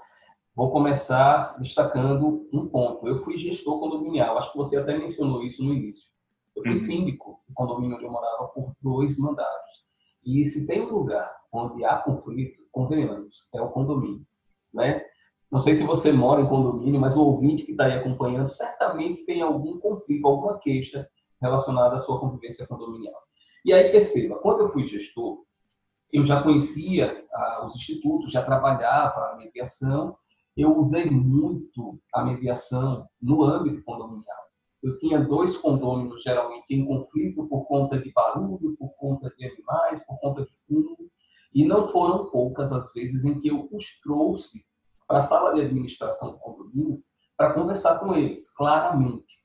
vou 0.54 0.70
começar 0.70 1.56
destacando 1.58 2.46
um 2.52 2.68
ponto. 2.68 3.08
Eu 3.08 3.16
fui 3.16 3.38
gestor 3.38 3.80
condominial, 3.80 4.36
acho 4.36 4.52
que 4.52 4.58
você 4.58 4.76
até 4.76 4.98
mencionou 4.98 5.42
isso 5.42 5.64
no 5.64 5.72
início. 5.72 6.10
Eu 6.54 6.62
fui 6.62 6.72
uhum. 6.72 6.76
síndico 6.76 7.40
do 7.48 7.54
condomínio 7.54 7.96
onde 7.96 8.04
eu 8.04 8.12
morava 8.12 8.48
por 8.48 8.76
dois 8.82 9.16
mandatos. 9.18 9.86
E 10.22 10.44
se 10.44 10.66
tem 10.66 10.82
um 10.82 10.92
lugar 10.92 11.34
onde 11.50 11.82
há 11.82 11.96
conflito, 11.96 12.62
convenhamos, 12.70 13.48
é 13.54 13.62
o 13.62 13.70
condomínio, 13.70 14.26
né? 14.72 15.02
Não 15.50 15.58
sei 15.58 15.74
se 15.74 15.82
você 15.82 16.12
mora 16.12 16.42
em 16.42 16.48
condomínio, 16.48 17.00
mas 17.00 17.16
o 17.16 17.24
ouvinte 17.24 17.64
que 17.64 17.72
está 17.72 17.86
aí 17.86 17.94
acompanhando 17.94 18.50
certamente 18.50 19.24
tem 19.24 19.40
algum 19.40 19.78
conflito, 19.80 20.26
alguma 20.26 20.58
queixa 20.58 21.08
relacionada 21.40 21.96
à 21.96 21.98
sua 21.98 22.20
convivência 22.20 22.66
condominial. 22.66 23.20
E 23.64 23.72
aí 23.72 23.90
perceba, 23.90 24.36
quando 24.36 24.60
eu 24.60 24.68
fui 24.68 24.86
gestor, 24.86 25.42
eu 26.12 26.24
já 26.24 26.42
conhecia 26.42 27.24
ah, 27.32 27.64
os 27.64 27.74
institutos, 27.74 28.30
já 28.30 28.42
trabalhava 28.42 29.32
a 29.32 29.36
mediação, 29.36 30.16
eu 30.56 30.76
usei 30.76 31.10
muito 31.10 31.98
a 32.12 32.22
mediação 32.22 33.08
no 33.20 33.42
âmbito 33.42 33.82
condominial. 33.82 34.42
Eu 34.82 34.96
tinha 34.96 35.18
dois 35.18 35.56
condôminos 35.56 36.22
geralmente 36.22 36.74
em 36.74 36.84
conflito 36.84 37.46
por 37.46 37.64
conta 37.64 37.98
de 37.98 38.12
barulho, 38.12 38.76
por 38.76 38.90
conta 38.96 39.32
de 39.38 39.46
animais, 39.46 40.04
por 40.04 40.18
conta 40.20 40.44
de 40.44 40.52
fundo, 40.66 41.10
e 41.54 41.64
não 41.64 41.84
foram 41.84 42.26
poucas 42.26 42.72
as 42.72 42.92
vezes 42.92 43.24
em 43.24 43.38
que 43.38 43.48
eu 43.48 43.68
os 43.72 44.00
trouxe 44.00 44.66
para 45.06 45.20
a 45.20 45.22
sala 45.22 45.54
de 45.54 45.62
administração 45.62 46.32
do 46.32 46.38
condomínio 46.38 47.02
para 47.36 47.54
conversar 47.54 47.98
com 47.98 48.14
eles, 48.14 48.50
claramente, 48.50 49.42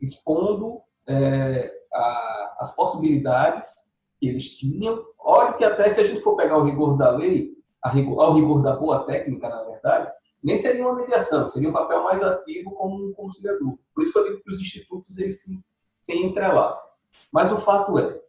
expondo 0.00 0.80
é, 1.06 1.70
a, 1.92 2.56
as 2.60 2.74
possibilidades 2.74 3.87
que 4.18 4.28
eles 4.28 4.56
tinham. 4.56 5.04
Olha 5.18 5.52
que 5.52 5.64
até 5.64 5.90
se 5.90 6.00
a 6.00 6.04
gente 6.04 6.20
for 6.20 6.36
pegar 6.36 6.58
o 6.58 6.64
rigor 6.64 6.96
da 6.96 7.10
lei, 7.10 7.56
rigor, 7.86 8.20
ao 8.20 8.34
rigor 8.34 8.62
da 8.62 8.76
boa 8.76 9.04
técnica, 9.04 9.48
na 9.48 9.62
verdade, 9.64 10.12
nem 10.42 10.56
seria 10.56 10.86
uma 10.86 10.94
mediação, 10.94 11.48
seria 11.48 11.68
um 11.68 11.72
papel 11.72 12.02
mais 12.04 12.22
ativo 12.22 12.70
como 12.72 13.08
um 13.08 13.12
conciliador. 13.12 13.78
Por 13.94 14.02
isso 14.02 14.12
que 14.12 14.18
eu 14.18 14.24
digo 14.24 14.42
que 14.42 14.52
os 14.52 14.60
institutos 14.60 15.18
eles 15.18 15.42
se, 15.42 15.58
se 16.00 16.16
entrelaçam. 16.16 16.90
Mas 17.32 17.50
o 17.50 17.58
fato 17.58 17.98
é, 17.98 18.20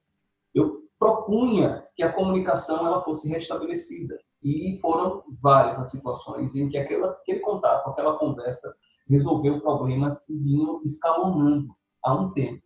eu 0.53 0.84
propunha 0.98 1.88
que 1.96 2.03
a 2.03 2.12
comunicação 2.12 2.86
ela 2.86 3.03
fosse 3.03 3.29
restabelecida 3.29 4.19
e 4.43 4.77
foram 4.79 5.24
várias 5.41 5.79
as 5.79 5.91
situações 5.91 6.55
em 6.55 6.69
que 6.69 6.77
aquela, 6.77 7.12
aquele 7.12 7.39
contato, 7.39 7.89
aquela 7.89 8.17
conversa 8.17 8.74
resolveu 9.08 9.60
problemas 9.60 10.24
que 10.25 10.34
vinham 10.34 10.81
escalonando 10.84 11.75
há 12.03 12.13
um 12.13 12.31
tempo. 12.31 12.63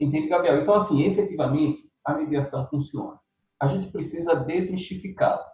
Entende, 0.00 0.28
Gabriel? 0.28 0.60
Então, 0.60 0.74
assim, 0.74 1.04
efetivamente, 1.04 1.88
a 2.06 2.14
mediação 2.14 2.66
funciona. 2.68 3.18
A 3.60 3.66
gente 3.68 3.90
precisa 3.90 4.34
desmistificar, 4.34 5.44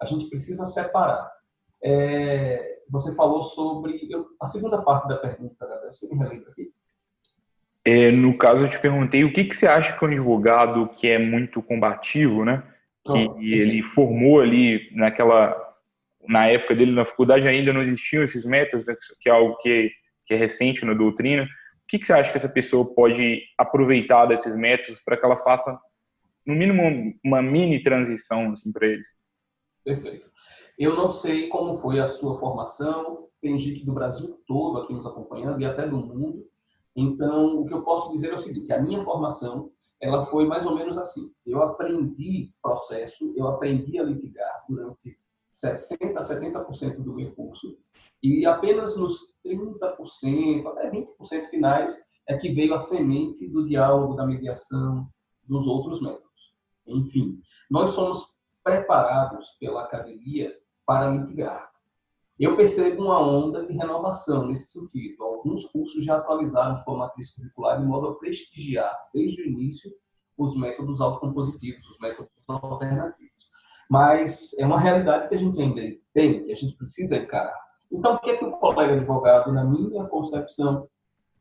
a 0.00 0.04
gente 0.04 0.28
precisa 0.28 0.64
separar 0.64 1.36
é, 1.82 2.78
você 2.90 3.14
falou 3.14 3.42
sobre. 3.42 4.08
Eu, 4.10 4.26
a 4.40 4.46
segunda 4.46 4.82
parte 4.82 5.08
da 5.08 5.16
pergunta, 5.16 5.66
Gabriel, 5.66 5.92
você 5.92 6.08
me 6.08 6.18
relembra 6.18 6.50
aqui? 6.50 6.70
É, 7.84 8.10
no 8.10 8.36
caso, 8.36 8.64
eu 8.64 8.70
te 8.70 8.78
perguntei 8.80 9.24
o 9.24 9.32
que, 9.32 9.44
que 9.44 9.54
você 9.54 9.66
acha 9.66 9.96
que 9.96 10.04
um 10.04 10.08
advogado 10.08 10.88
que 10.88 11.06
é 11.08 11.18
muito 11.18 11.62
combativo, 11.62 12.44
né? 12.44 12.62
Que 13.04 13.12
oh, 13.12 13.38
ele 13.38 13.82
formou 13.82 14.40
ali 14.40 14.90
naquela. 14.92 15.64
Na 16.28 16.48
época 16.48 16.74
dele 16.74 16.90
na 16.90 17.04
faculdade 17.04 17.46
ainda 17.46 17.72
não 17.72 17.82
existiam 17.82 18.24
esses 18.24 18.44
métodos, 18.44 18.84
né, 18.84 18.96
que 19.20 19.28
é 19.28 19.32
algo 19.32 19.56
que, 19.58 19.92
que 20.24 20.34
é 20.34 20.36
recente 20.36 20.84
na 20.84 20.92
doutrina. 20.92 21.44
O 21.44 21.86
que, 21.86 22.00
que 22.00 22.06
você 22.06 22.14
acha 22.14 22.32
que 22.32 22.36
essa 22.36 22.48
pessoa 22.48 22.84
pode 22.84 23.42
aproveitar 23.56 24.26
desses 24.26 24.56
métodos 24.56 25.00
para 25.04 25.16
que 25.16 25.24
ela 25.24 25.36
faça, 25.36 25.78
no 26.46 26.54
mínimo, 26.54 27.14
uma 27.24 27.42
mini 27.42 27.82
transição 27.82 28.52
assim, 28.52 28.72
para 28.72 28.86
eles? 28.86 29.08
Perfeito. 29.84 30.30
Eu 30.78 30.94
não 30.94 31.10
sei 31.10 31.48
como 31.48 31.76
foi 31.76 32.00
a 32.00 32.06
sua 32.06 32.38
formação, 32.38 33.28
tem 33.40 33.58
gente 33.58 33.84
do 33.84 33.92
Brasil 33.92 34.40
todo 34.46 34.78
aqui 34.78 34.92
nos 34.92 35.06
acompanhando 35.06 35.60
e 35.60 35.64
até 35.64 35.88
do 35.88 35.96
mundo. 35.96 36.46
Então, 36.94 37.60
o 37.60 37.66
que 37.66 37.74
eu 37.74 37.82
posso 37.82 38.12
dizer 38.12 38.30
é 38.30 38.34
o 38.34 38.38
seguinte, 38.38 38.72
a 38.72 38.80
minha 38.80 39.04
formação, 39.04 39.70
ela 40.00 40.24
foi 40.24 40.46
mais 40.46 40.66
ou 40.66 40.74
menos 40.74 40.98
assim. 40.98 41.32
Eu 41.46 41.62
aprendi 41.62 42.52
processo, 42.62 43.32
eu 43.36 43.46
aprendi 43.48 43.98
a 43.98 44.02
litigar 44.02 44.64
durante 44.68 45.18
60% 45.52 46.16
a 46.16 46.20
70% 46.20 46.96
do 47.02 47.14
meu 47.14 47.34
curso 47.34 47.78
e 48.22 48.44
apenas 48.46 48.96
nos 48.96 49.34
30%, 49.44 50.66
até 50.66 50.90
20% 50.90 51.44
finais 51.46 52.02
é 52.28 52.36
que 52.36 52.52
veio 52.52 52.74
a 52.74 52.78
semente 52.78 53.46
do 53.46 53.66
diálogo, 53.66 54.14
da 54.14 54.26
mediação, 54.26 55.08
dos 55.44 55.66
outros 55.66 56.02
métodos. 56.02 56.25
Enfim, 56.86 57.40
nós 57.70 57.90
somos 57.90 58.36
preparados 58.62 59.50
pela 59.60 59.84
academia 59.84 60.52
para 60.84 61.10
mitigar. 61.10 61.70
Eu 62.38 62.54
percebo 62.56 63.04
uma 63.04 63.18
onda 63.18 63.64
de 63.64 63.72
renovação 63.72 64.46
nesse 64.46 64.72
sentido. 64.72 65.22
Alguns 65.24 65.64
cursos 65.66 66.04
já 66.04 66.16
atualizaram 66.16 66.76
sua 66.76 66.96
matriz 66.96 67.34
curricular 67.34 67.80
de 67.80 67.86
modo 67.86 68.08
a 68.08 68.14
prestigiar, 68.16 68.94
desde 69.14 69.42
o 69.42 69.46
início, 69.46 69.90
os 70.36 70.54
métodos 70.54 71.00
autocompositivos, 71.00 71.86
os 71.86 71.98
métodos 71.98 72.30
alternativos. 72.46 73.32
Mas 73.88 74.52
é 74.58 74.66
uma 74.66 74.78
realidade 74.78 75.28
que 75.28 75.34
a 75.34 75.38
gente 75.38 75.60
ainda 75.60 75.80
tem, 76.12 76.44
que 76.44 76.52
a 76.52 76.56
gente 76.56 76.76
precisa 76.76 77.16
encarar. 77.16 77.58
Então, 77.90 78.14
o 78.14 78.18
que 78.18 78.30
é 78.30 78.36
que 78.36 78.44
o 78.44 78.52
colega 78.58 78.94
advogado, 78.94 79.52
na 79.52 79.64
minha 79.64 80.04
concepção, 80.04 80.88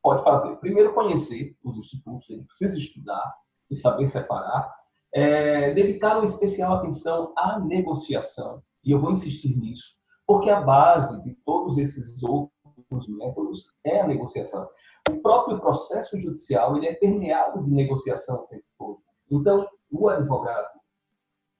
pode 0.01 0.23
fazer? 0.23 0.55
Primeiro, 0.57 0.93
conhecer 0.93 1.57
os 1.63 1.77
institutos, 1.77 2.29
ele 2.29 2.43
precisa 2.43 2.77
estudar 2.77 3.35
e 3.69 3.75
saber 3.75 4.07
separar. 4.07 4.71
É, 5.17 5.73
dedicar 5.73 6.17
uma 6.17 6.25
especial 6.25 6.73
atenção 6.73 7.31
à 7.37 7.57
negociação, 7.57 8.61
e 8.83 8.91
eu 8.91 8.99
vou 8.99 9.11
insistir 9.11 9.57
nisso, 9.57 9.95
porque 10.27 10.49
a 10.49 10.59
base 10.59 11.23
de 11.23 11.33
todos 11.45 11.77
esses 11.77 12.21
outros 12.21 13.07
métodos 13.07 13.73
é 13.85 14.01
a 14.01 14.07
negociação. 14.07 14.67
O 15.09 15.21
próprio 15.21 15.57
processo 15.61 16.17
judicial 16.17 16.75
ele 16.75 16.87
é 16.87 16.95
permeado 16.95 17.63
de 17.63 17.71
negociação 17.71 18.43
o 18.43 18.47
tempo 18.47 18.65
todo. 18.77 18.99
Então, 19.31 19.65
o 19.89 20.09
advogado 20.09 20.81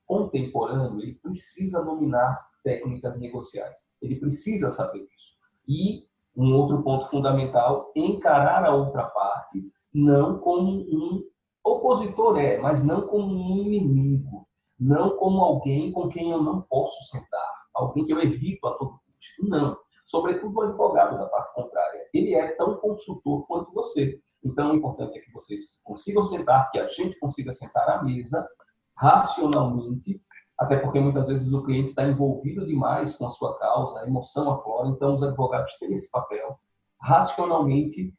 contemporâneo 0.05 0.99
ele 0.99 1.15
precisa 1.23 1.81
dominar 1.81 2.45
técnicas 2.61 3.17
negociais. 3.21 3.95
Ele 4.01 4.17
precisa 4.17 4.69
saber 4.69 5.07
isso. 5.15 5.35
E 5.65 6.03
um 6.35 6.53
outro 6.53 6.83
ponto 6.83 7.09
fundamental, 7.09 7.89
encarar 7.95 8.65
a 8.65 8.75
outra 8.75 9.05
parte 9.05 9.71
não 9.93 10.39
como 10.39 10.81
um 10.81 11.23
opositor 11.65 12.37
é, 12.37 12.59
mas 12.59 12.83
não 12.83 13.07
como 13.07 13.33
um 13.33 13.57
inimigo 13.57 14.45
não 14.79 15.17
como 15.17 15.39
alguém 15.41 15.91
com 15.91 16.09
quem 16.09 16.31
eu 16.31 16.41
não 16.41 16.61
posso 16.61 17.05
sentar, 17.09 17.53
alguém 17.73 18.05
que 18.05 18.13
eu 18.13 18.19
evito 18.19 18.67
a 18.67 18.73
todo 18.73 18.99
custo. 18.99 19.47
Não. 19.47 19.77
Sobretudo 20.03 20.55
o 20.55 20.61
advogado 20.61 21.17
da 21.17 21.25
parte 21.27 21.53
contrária. 21.55 22.07
Ele 22.13 22.35
é 22.35 22.51
tão 22.55 22.77
consultor 22.77 23.47
quanto 23.47 23.73
você. 23.73 24.19
Então, 24.43 24.71
o 24.71 24.75
importante 24.75 25.17
é 25.17 25.21
que 25.21 25.31
vocês 25.31 25.81
consigam 25.83 26.23
sentar, 26.23 26.69
que 26.71 26.77
a 26.77 26.87
gente 26.87 27.17
consiga 27.17 27.51
sentar 27.51 27.89
à 27.89 28.03
mesa, 28.03 28.47
racionalmente, 28.95 30.21
até 30.59 30.77
porque 30.77 30.99
muitas 30.99 31.27
vezes 31.27 31.51
o 31.51 31.63
cliente 31.63 31.89
está 31.89 32.07
envolvido 32.07 32.65
demais 32.65 33.17
com 33.17 33.25
a 33.25 33.29
sua 33.29 33.57
causa, 33.57 33.99
a 33.99 34.07
emoção 34.07 34.51
aflora, 34.51 34.89
então 34.89 35.15
os 35.15 35.23
advogados 35.23 35.75
têm 35.79 35.91
esse 35.91 36.09
papel, 36.11 36.59
racionalmente, 37.01 38.13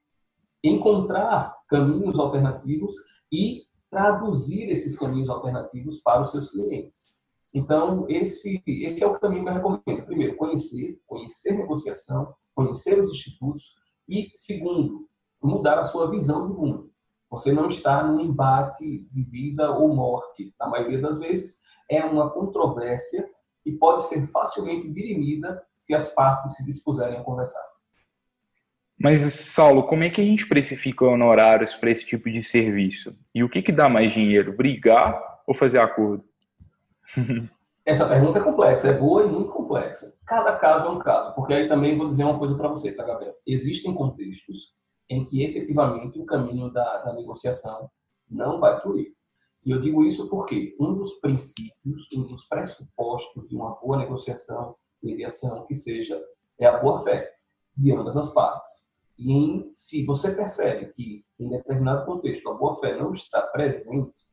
encontrar 0.63 1.57
caminhos 1.69 2.19
alternativos 2.19 2.95
e 3.33 3.65
traduzir 3.91 4.71
esses 4.71 4.99
caminhos 4.99 5.29
alternativos 5.29 6.01
para 6.03 6.23
os 6.23 6.31
seus 6.31 6.51
clientes. 6.51 7.15
Então, 7.55 8.07
esse, 8.09 8.63
esse 8.67 9.03
é 9.03 9.07
o 9.07 9.19
caminho 9.19 9.45
que 9.45 9.51
eu 9.51 9.55
recomendo. 9.55 10.07
Primeiro, 10.07 10.37
conhecer, 10.37 11.01
conhecer 11.07 11.53
negociação, 11.53 12.35
conhecer 12.55 12.99
os 12.99 13.11
institutos 13.11 13.75
e, 14.09 14.31
segundo, 14.35 15.09
mudar 15.43 15.79
a 15.79 15.85
sua 15.85 16.11
visão 16.11 16.49
do 16.49 16.55
mundo. 16.55 16.91
Você 17.31 17.53
não 17.53 17.67
está 17.67 18.03
num 18.03 18.21
embate 18.21 19.07
de 19.11 19.23
vida 19.25 19.71
ou 19.71 19.95
morte. 19.95 20.55
Na 20.59 20.69
maioria 20.69 21.01
das 21.01 21.19
vezes, 21.19 21.61
é 21.91 22.05
uma 22.05 22.31
controvérsia 22.31 23.29
que 23.63 23.73
pode 23.73 24.03
ser 24.03 24.27
facilmente 24.29 24.93
dirimida 24.93 25.63
se 25.77 25.95
as 25.95 26.09
partes 26.15 26.57
se 26.57 26.65
dispuserem 26.65 27.19
a 27.19 27.25
conversar. 27.25 27.65
Mas, 28.99 29.21
Saulo, 29.35 29.83
como 29.85 30.05
é 30.05 30.11
que 30.11 30.21
a 30.21 30.25
gente 30.25 30.49
precifica 30.49 31.05
honorários 31.05 31.75
para 31.75 31.91
esse 31.91 32.05
tipo 32.05 32.31
de 32.31 32.43
serviço? 32.43 33.15
E 33.35 33.45
o 33.45 33.49
que, 33.49 33.61
que 33.61 33.73
dá 33.73 33.89
mais 33.89 34.13
dinheiro, 34.13 34.57
brigar 34.57 35.21
ou 35.47 35.55
fazer 35.55 35.79
acordo? 35.79 36.25
Essa 37.85 38.09
pergunta 38.09 38.41
é 38.41 38.43
complexa, 38.43 38.89
é 38.89 38.99
boa 38.99 39.25
e 39.25 39.29
muito 39.29 39.53
complexa. 39.53 40.13
Cada 40.27 40.57
caso 40.57 40.87
é 40.87 40.91
um 40.91 40.99
caso, 40.99 41.33
porque 41.37 41.55
aí 41.55 41.69
também 41.69 41.97
vou 41.97 42.09
dizer 42.09 42.25
uma 42.25 42.37
coisa 42.37 42.57
para 42.57 42.69
você, 42.69 42.91
tá, 42.91 43.05
Gabriel? 43.05 43.35
Existem 43.47 43.95
contextos 43.95 44.75
em 45.09 45.25
que 45.25 45.45
efetivamente 45.45 46.19
o 46.19 46.27
caminho 46.27 46.69
da, 46.73 47.05
da 47.05 47.13
negociação 47.13 47.89
não 48.29 48.59
vai 48.59 48.77
fluir. 48.81 49.13
E 49.65 49.71
eu 49.71 49.81
digo 49.81 50.05
isso 50.05 50.29
porque 50.29 50.75
um 50.81 50.95
dos 50.95 51.15
princípios, 51.21 52.11
um 52.13 52.25
dos 52.25 52.45
pressupostos 52.45 53.49
de 53.49 53.55
uma 53.55 53.77
boa 53.77 53.99
negociação, 53.99 54.75
mediação, 55.01 55.65
que 55.67 55.75
seja, 55.75 56.21
é 56.59 56.67
a 56.67 56.79
boa-fé 56.79 57.36
de 57.77 57.93
ambas 57.93 58.17
as 58.17 58.33
partes. 58.33 58.87
E 59.19 59.33
em, 59.33 59.69
se 59.73 60.05
você 60.05 60.35
percebe 60.35 60.93
que, 60.93 61.25
em 61.39 61.49
determinado 61.49 62.05
contexto, 62.05 62.49
a 62.49 62.55
boa-fé 62.55 62.97
não 62.97 63.13
está 63.13 63.43
presente, 63.43 64.25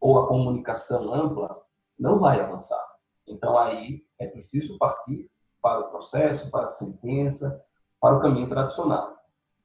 ou 0.00 0.18
a 0.18 0.26
comunicação 0.26 1.14
ampla, 1.14 1.62
não 1.98 2.18
vai 2.18 2.40
avançar. 2.40 2.84
Então, 3.26 3.56
aí 3.56 4.02
é 4.18 4.26
preciso 4.26 4.76
partir 4.78 5.30
para 5.60 5.80
o 5.80 5.90
processo, 5.90 6.50
para 6.50 6.66
a 6.66 6.70
sentença, 6.70 7.64
para 8.00 8.16
o 8.16 8.20
caminho 8.20 8.48
tradicional. 8.48 9.16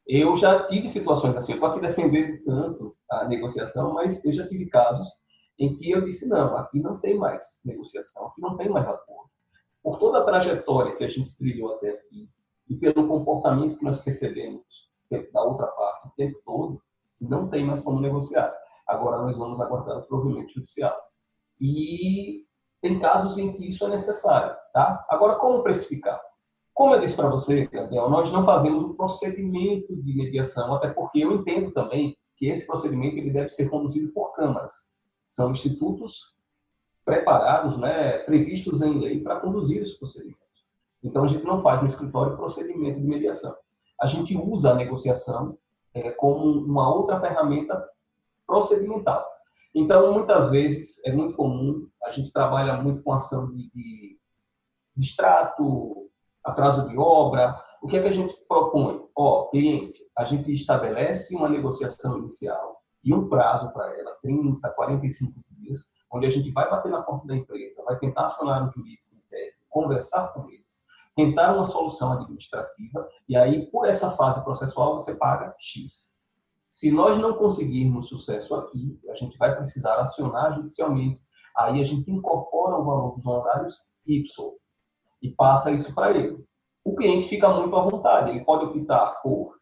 Eu 0.06 0.38
já 0.38 0.64
tive 0.64 0.88
situações 0.88 1.36
assim, 1.36 1.54
eu 1.54 1.66
aqui 1.66 1.82
defendendo 1.82 2.44
tanto 2.46 2.96
a 3.10 3.28
negociação, 3.28 3.94
mas 3.94 4.24
eu 4.24 4.32
já 4.32 4.46
tive 4.46 4.68
casos 4.68 5.08
em 5.60 5.76
que 5.76 5.90
eu 5.90 6.06
disse: 6.06 6.30
não, 6.30 6.56
aqui 6.56 6.80
não 6.80 7.00
tem 7.00 7.18
mais 7.18 7.62
negociação, 7.66 8.28
aqui 8.28 8.40
não 8.40 8.56
tem 8.56 8.70
mais 8.70 8.88
acordo. 8.88 9.30
Por 9.84 9.98
toda 9.98 10.20
a 10.20 10.24
trajetória 10.24 10.96
que 10.96 11.04
a 11.04 11.10
gente 11.10 11.36
trilhou 11.36 11.74
até 11.76 11.90
aqui, 11.90 12.30
e 12.70 12.76
pelo 12.76 13.08
comportamento 13.08 13.78
que 13.78 13.84
nós 13.84 14.02
percebemos 14.02 14.92
da 15.32 15.42
outra 15.42 15.68
parte 15.68 16.08
o 16.08 16.12
tempo 16.12 16.40
todo, 16.46 16.82
não 17.20 17.48
tem 17.48 17.66
mais 17.66 17.82
como 17.82 18.02
negociar. 18.02 18.54
Agora 18.86 19.22
nós 19.22 19.38
vamos 19.38 19.60
aguardar 19.60 19.98
o 19.98 20.04
provimento 20.04 20.54
judicial. 20.54 20.96
E 21.60 22.46
tem 22.82 23.00
casos 23.00 23.38
em 23.38 23.54
que 23.54 23.68
isso 23.68 23.86
é 23.86 23.90
necessário, 23.90 24.56
tá? 24.74 25.06
Agora, 25.10 25.36
como 25.36 25.64
precificar? 25.64 26.22
Como 26.74 26.94
eu 26.94 27.00
disse 27.00 27.16
para 27.16 27.30
você, 27.30 27.66
Gabriel, 27.66 28.10
nós 28.10 28.32
não 28.32 28.46
fazemos 28.46 28.84
um 28.84 28.94
procedimento 28.94 29.96
de 29.96 30.16
mediação, 30.16 30.76
até 30.76 30.90
porque 30.90 31.20
eu 31.20 31.32
entendo 31.32 31.72
também 31.72 32.16
que 32.36 32.48
esse 32.48 32.68
procedimento 32.68 33.18
ele 33.18 33.32
deve 33.32 33.50
ser 33.50 33.68
conduzido 33.68 34.12
por 34.14 34.34
câmaras. 34.34 34.88
São 35.28 35.52
institutos 35.52 36.38
preparados, 37.04 37.78
né, 37.78 38.20
previstos 38.20 38.82
em 38.82 39.00
lei 39.00 39.24
para 39.24 39.40
conduzir 39.40 39.82
esse 39.82 39.98
procedimento. 39.98 40.47
Então, 41.04 41.24
a 41.24 41.28
gente 41.28 41.46
não 41.46 41.60
faz 41.60 41.82
no 41.82 41.88
escritório 41.88 42.36
procedimento 42.36 43.00
de 43.00 43.08
mediação. 43.08 43.56
A 44.00 44.08
gente 44.08 44.36
usa 44.36 44.72
a 44.72 44.76
negociação 44.76 45.58
é, 45.94 46.12
como 46.12 46.66
uma 46.66 46.94
outra 46.94 47.20
ferramenta 47.20 47.88
procedimental. 48.46 49.26
Então, 49.74 50.14
muitas 50.14 50.50
vezes, 50.50 51.04
é 51.06 51.12
muito 51.12 51.36
comum, 51.36 51.88
a 52.04 52.12
gente 52.12 52.32
trabalha 52.32 52.82
muito 52.82 53.04
com 53.04 53.14
ação 53.14 53.52
de, 53.52 53.70
de 54.96 55.16
atraso 56.44 56.88
de 56.88 56.98
obra. 56.98 57.64
O 57.82 57.88
que 57.88 57.98
é 57.98 58.02
que 58.02 58.08
a 58.08 58.12
gente 58.12 58.36
propõe? 58.48 59.06
Ó, 59.16 59.48
cliente, 59.50 60.02
a 60.18 60.24
gente 60.24 60.52
estabelece 60.52 61.36
uma 61.36 61.50
negociação 61.50 62.18
inicial 62.18 62.82
e 63.04 63.14
um 63.14 63.28
prazo 63.30 63.72
para 63.72 63.94
ela, 64.00 64.16
30, 64.22 64.68
45 64.70 65.40
dias, 65.52 65.94
onde 66.12 66.26
a 66.26 66.30
gente 66.30 66.52
vai 66.52 66.70
bater 66.70 66.92
na 66.92 67.02
porta 67.02 67.28
da 67.28 67.36
empresa, 67.36 67.84
vai 67.84 67.98
tentar 68.00 68.26
acionar 68.26 68.66
o 68.66 68.70
jurídico 68.70 69.08
conversar 69.78 70.30
com 70.30 70.50
eles, 70.50 70.87
tentar 71.18 71.56
uma 71.56 71.66
solução 71.66 72.14
administrativa, 72.14 73.10
e 73.28 73.36
aí, 73.36 73.72
por 73.72 73.88
essa 73.88 74.12
fase 74.12 74.44
processual, 74.44 74.94
você 74.94 75.16
paga 75.16 75.56
X. 75.58 76.16
Se 76.70 76.92
nós 76.92 77.18
não 77.18 77.34
conseguirmos 77.34 78.08
sucesso 78.08 78.54
aqui, 78.54 79.00
a 79.10 79.16
gente 79.16 79.36
vai 79.36 79.56
precisar 79.56 79.96
acionar 79.96 80.54
judicialmente. 80.54 81.22
Aí 81.58 81.82
a 81.82 81.84
gente 81.84 82.12
incorpora 82.12 82.78
o 82.78 82.86
valor 82.86 83.16
dos 83.16 83.26
honorários 83.26 83.80
Y 84.06 84.24
e 85.20 85.32
passa 85.32 85.72
isso 85.72 85.96
para 85.96 86.16
ele. 86.16 86.46
O 86.86 86.96
cliente 86.96 87.28
fica 87.28 87.50
muito 87.50 87.76
à 87.76 87.82
vontade, 87.82 88.30
ele 88.30 88.46
pode 88.46 88.66
optar 88.66 89.20
por 89.24 89.56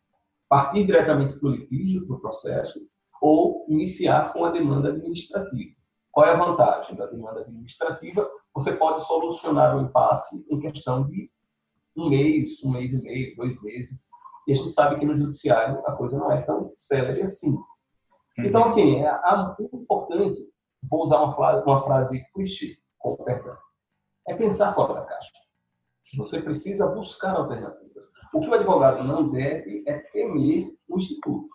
partir 0.50 0.86
diretamente 0.86 1.40
para 1.40 1.48
o 1.48 1.52
litígio, 1.52 2.06
para 2.06 2.18
o 2.18 2.20
processo, 2.20 2.82
ou 3.22 3.66
iniciar 3.70 4.34
com 4.34 4.44
a 4.44 4.52
demanda 4.52 4.90
administrativa. 4.90 5.74
Qual 6.12 6.28
é 6.28 6.34
a 6.34 6.38
vantagem 6.38 6.98
da 6.98 7.06
demanda 7.06 7.40
administrativa? 7.40 8.30
Você 8.54 8.74
pode 8.74 9.06
solucionar 9.06 9.78
o 9.78 9.82
impasse 9.82 10.46
em 10.50 10.60
questão 10.60 11.06
de 11.06 11.32
um 11.96 12.10
mês, 12.10 12.64
um 12.64 12.72
mês 12.72 12.94
e 12.94 13.02
meio, 13.02 13.36
dois 13.36 13.62
meses. 13.62 14.08
E 14.48 14.52
a 14.52 14.56
gente 14.56 14.72
sabe 14.72 15.00
que 15.00 15.06
no 15.06 15.16
judiciário 15.16 15.82
a 15.86 15.92
coisa 15.94 16.18
não 16.18 16.32
é 16.32 16.42
tão 16.42 16.72
célere 16.76 17.22
assim. 17.22 17.52
Uhum. 17.52 18.46
Então, 18.46 18.64
assim, 18.64 19.04
é, 19.04 19.08
é 19.08 19.56
importante, 19.74 20.40
vou 20.90 21.04
usar 21.04 21.22
uma 21.22 21.34
frase, 21.34 21.64
uma 21.64 21.82
frase 21.82 22.26
clichê, 22.34 22.78
com 22.98 23.16
perdão, 23.18 23.58
é 24.28 24.36
pensar 24.36 24.74
fora 24.74 24.94
da 24.94 25.06
caixa. 25.06 25.32
Você 26.18 26.42
precisa 26.42 26.88
buscar 26.88 27.36
alternativas. 27.36 28.06
O 28.34 28.40
que 28.40 28.48
o 28.48 28.54
advogado 28.54 29.04
não 29.04 29.30
deve 29.30 29.84
é 29.88 29.98
temer 29.98 30.74
o 30.88 30.98
instituto. 30.98 31.50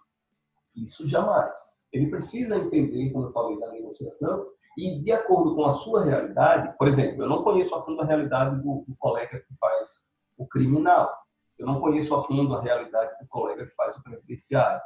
Isso 0.74 1.07
jamais. 1.09 1.55
Ele 1.92 2.09
precisa 2.09 2.57
entender, 2.57 3.11
como 3.11 3.26
eu 3.26 3.33
falei, 3.33 3.59
da 3.59 3.70
negociação 3.70 4.46
e, 4.79 5.03
de 5.03 5.12
acordo 5.12 5.55
com 5.55 5.64
a 5.64 5.70
sua 5.70 6.05
realidade, 6.05 6.76
por 6.79 6.87
exemplo, 6.87 7.22
eu 7.22 7.29
não 7.29 7.42
conheço 7.42 7.74
a 7.74 7.83
fundo 7.83 8.00
a 8.00 8.05
realidade 8.05 8.57
do, 8.57 8.85
do 8.87 8.96
colega 8.96 9.40
que 9.40 9.55
faz 9.59 10.09
o 10.40 10.48
criminal. 10.48 11.14
Eu 11.59 11.66
não 11.66 11.81
conheço 11.81 12.14
a 12.14 12.22
fundo 12.22 12.55
a 12.55 12.62
realidade 12.62 13.12
do 13.20 13.29
colega 13.29 13.66
que 13.66 13.74
faz 13.74 13.94
o 13.96 14.03
previdenciário. 14.03 14.81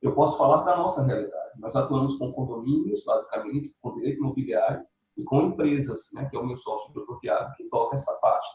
Eu 0.00 0.14
posso 0.14 0.38
falar 0.38 0.62
da 0.62 0.76
nossa 0.76 1.04
realidade. 1.04 1.58
Nós 1.58 1.74
atuamos 1.74 2.16
com 2.16 2.32
condomínios, 2.32 3.04
basicamente, 3.04 3.74
com 3.80 3.92
direito 3.94 4.18
imobiliário 4.18 4.86
e 5.16 5.24
com 5.24 5.42
empresas, 5.42 6.10
né, 6.14 6.28
que 6.30 6.36
é 6.36 6.38
o 6.38 6.46
meu 6.46 6.56
sócio, 6.56 6.92
o 6.92 6.94
Dr. 6.94 7.18
Tiago, 7.18 7.52
que 7.56 7.64
toca 7.64 7.96
essa 7.96 8.12
parte, 8.18 8.48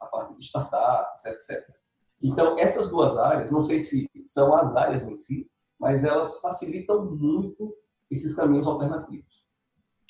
a 0.00 0.06
parte 0.06 0.34
de 0.34 0.44
startups, 0.44 1.24
etc. 1.26 1.64
Então, 2.20 2.58
essas 2.58 2.90
duas 2.90 3.16
áreas, 3.16 3.50
não 3.52 3.62
sei 3.62 3.78
se 3.78 4.10
são 4.22 4.54
as 4.54 4.76
áreas 4.76 5.06
em 5.06 5.14
si, 5.14 5.48
mas 5.78 6.02
elas 6.02 6.40
facilitam 6.40 7.06
muito 7.06 7.72
esses 8.10 8.34
caminhos 8.34 8.66
alternativos. 8.66 9.46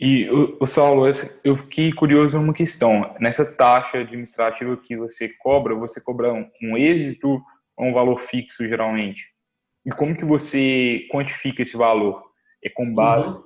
E, 0.00 0.30
o, 0.58 0.66
Saulo, 0.66 1.04
eu 1.44 1.56
fiquei 1.56 1.92
curioso 1.92 2.38
numa 2.38 2.54
questão. 2.54 3.14
Nessa 3.20 3.44
taxa 3.44 3.98
administrativa 3.98 4.74
que 4.78 4.96
você 4.96 5.28
cobra, 5.28 5.74
você 5.74 6.00
cobra 6.00 6.32
um, 6.32 6.50
um 6.62 6.76
êxito 6.76 7.40
ou 7.76 7.86
um 7.86 7.92
valor 7.92 8.18
fixo, 8.18 8.66
geralmente? 8.66 9.26
E 9.84 9.90
como 9.90 10.16
que 10.16 10.24
você 10.24 11.06
quantifica 11.12 11.60
esse 11.60 11.76
valor? 11.76 12.22
É 12.64 12.70
com 12.70 12.90
base 12.92 13.38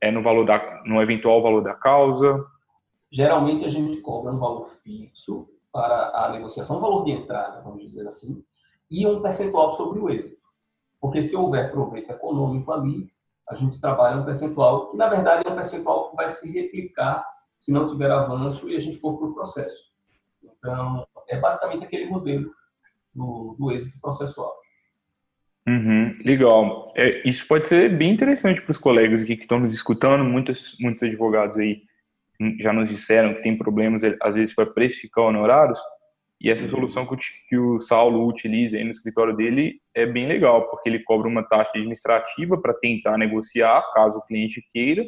é 0.00 0.10
no 0.10 0.22
valor 0.22 0.44
da, 0.44 0.82
no 0.84 1.00
eventual 1.00 1.42
valor 1.42 1.62
da 1.62 1.74
causa? 1.74 2.44
Geralmente 3.12 3.64
a 3.64 3.68
gente 3.68 4.00
cobra 4.00 4.32
um 4.32 4.38
valor 4.38 4.70
fixo 4.70 5.48
para 5.72 6.10
a 6.14 6.32
negociação, 6.32 6.78
um 6.78 6.80
valor 6.80 7.04
de 7.04 7.12
entrada, 7.12 7.60
vamos 7.62 7.82
dizer 7.82 8.06
assim, 8.08 8.42
e 8.90 9.06
um 9.06 9.20
percentual 9.20 9.70
sobre 9.72 10.00
o 10.00 10.08
êxito. 10.08 10.40
Porque 11.00 11.22
se 11.22 11.36
houver 11.36 11.70
proveito 11.70 12.10
econômico 12.10 12.72
ali, 12.72 13.12
a 13.50 13.54
gente 13.56 13.80
trabalha 13.80 14.16
um 14.16 14.24
percentual 14.24 14.90
que, 14.90 14.96
na 14.96 15.08
verdade, 15.08 15.46
é 15.46 15.50
um 15.50 15.56
percentual 15.56 16.10
que 16.10 16.16
vai 16.16 16.28
se 16.28 16.50
replicar 16.50 17.26
se 17.58 17.72
não 17.72 17.88
tiver 17.88 18.10
avanço 18.10 18.70
e 18.70 18.76
a 18.76 18.80
gente 18.80 18.98
for 18.98 19.18
para 19.18 19.26
o 19.26 19.34
processo. 19.34 19.90
Então, 20.42 21.04
é 21.28 21.38
basicamente 21.38 21.84
aquele 21.84 22.06
modelo 22.06 22.50
do, 23.12 23.56
do 23.58 23.72
êxito 23.72 24.00
processual. 24.00 24.54
Uhum, 25.66 26.12
legal. 26.24 26.92
É, 26.96 27.28
isso 27.28 27.46
pode 27.46 27.66
ser 27.66 27.96
bem 27.96 28.12
interessante 28.12 28.62
para 28.62 28.70
os 28.70 28.78
colegas 28.78 29.20
aqui 29.20 29.36
que 29.36 29.42
estão 29.42 29.58
nos 29.58 29.74
escutando. 29.74 30.24
Muitos, 30.24 30.76
muitos 30.80 31.02
advogados 31.02 31.58
aí 31.58 31.82
já 32.60 32.72
nos 32.72 32.88
disseram 32.88 33.34
que 33.34 33.42
tem 33.42 33.58
problemas, 33.58 34.02
às 34.22 34.34
vezes, 34.36 34.54
para 34.54 34.66
precificar 34.66 35.24
honorários. 35.24 35.78
E 36.40 36.50
essa 36.50 36.64
Sim. 36.64 36.70
solução 36.70 37.06
que 37.06 37.14
o, 37.14 37.18
que 37.48 37.58
o 37.58 37.78
Saulo 37.78 38.26
utiliza 38.26 38.76
aí 38.76 38.84
no 38.84 38.90
escritório 38.90 39.36
dele 39.36 39.78
é 39.94 40.06
bem 40.06 40.26
legal, 40.26 40.70
porque 40.70 40.88
ele 40.88 41.00
cobra 41.00 41.28
uma 41.28 41.42
taxa 41.42 41.72
administrativa 41.74 42.56
para 42.56 42.72
tentar 42.72 43.18
negociar, 43.18 43.82
caso 43.92 44.18
o 44.18 44.22
cliente 44.22 44.64
queira, 44.70 45.04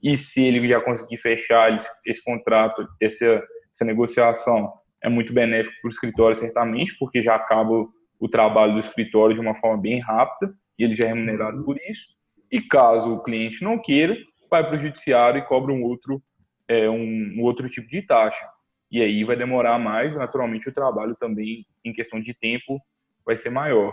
e 0.00 0.16
se 0.16 0.42
ele 0.42 0.68
já 0.68 0.80
conseguir 0.80 1.16
fechar 1.16 1.74
esse, 1.74 1.88
esse 2.06 2.22
contrato, 2.22 2.86
essa, 3.00 3.42
essa 3.72 3.84
negociação, 3.84 4.72
é 5.02 5.08
muito 5.08 5.32
benéfico 5.32 5.74
para 5.80 5.88
o 5.88 5.90
escritório, 5.90 6.36
certamente, 6.36 6.96
porque 6.98 7.20
já 7.20 7.34
acaba 7.34 7.86
o 8.20 8.28
trabalho 8.28 8.74
do 8.74 8.80
escritório 8.80 9.34
de 9.34 9.40
uma 9.40 9.56
forma 9.56 9.80
bem 9.82 9.98
rápida, 10.00 10.54
e 10.78 10.84
ele 10.84 10.94
já 10.94 11.06
é 11.06 11.08
remunerado 11.08 11.64
por 11.64 11.76
isso. 11.88 12.16
e 12.50 12.60
caso 12.60 13.14
o 13.14 13.22
cliente 13.22 13.62
não 13.62 13.78
queira, 13.78 14.16
vai 14.50 14.64
para 14.64 14.76
o 14.76 14.78
judiciário 14.78 15.38
e 15.38 15.44
cobra 15.44 15.72
um 15.72 15.82
outro, 15.82 16.22
é, 16.68 16.88
um, 16.88 17.34
um 17.36 17.42
outro 17.42 17.68
tipo 17.68 17.88
de 17.88 18.00
taxa. 18.02 18.48
E 18.90 19.02
aí 19.02 19.24
vai 19.24 19.36
demorar 19.36 19.78
mais, 19.78 20.16
naturalmente 20.16 20.68
o 20.68 20.72
trabalho 20.72 21.14
também, 21.16 21.66
em 21.84 21.92
questão 21.92 22.20
de 22.20 22.32
tempo, 22.32 22.80
vai 23.24 23.36
ser 23.36 23.50
maior. 23.50 23.92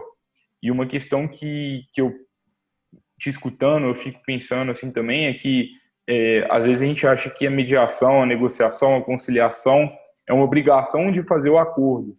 E 0.64 0.72
uma 0.72 0.88
questão 0.88 1.28
que, 1.28 1.84
que 1.94 2.02
eu, 2.02 2.14
te 3.20 3.30
escutando, 3.30 3.88
eu 3.88 3.96
fico 3.96 4.22
pensando 4.26 4.72
assim 4.72 4.92
também, 4.92 5.26
é 5.26 5.34
que 5.34 5.70
é, 6.08 6.48
às 6.50 6.64
vezes 6.64 6.82
a 6.82 6.86
gente 6.86 7.08
acha 7.08 7.30
que 7.30 7.48
a 7.48 7.52
mediação, 7.52 8.22
a 8.22 8.26
negociação, 8.26 8.96
a 8.96 9.04
conciliação 9.04 9.92
é 10.28 10.34
uma 10.34 10.44
obrigação 10.44 11.12
de 11.12 11.24
fazer 11.24 11.50
o 11.50 11.58
acordo. 11.58 12.18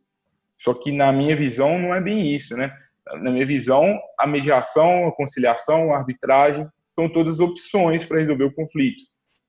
Só 0.59 0.75
que 0.75 0.91
na 0.91 1.13
minha 1.13 1.37
visão 1.37 1.79
não 1.79 1.95
é 1.95 2.01
bem 2.01 2.35
isso, 2.35 2.57
né? 2.57 2.75
Na 3.23 3.31
minha 3.31 3.47
visão, 3.47 3.99
a 4.19 4.27
mediação, 4.27 5.07
a 5.07 5.13
conciliação, 5.13 5.93
a 5.93 5.99
arbitragem 5.99 6.67
são 6.93 7.09
todas 7.09 7.41
opções 7.41 8.05
para 8.05 8.19
resolver 8.19 8.45
o 8.45 8.55
conflito. 8.55 9.03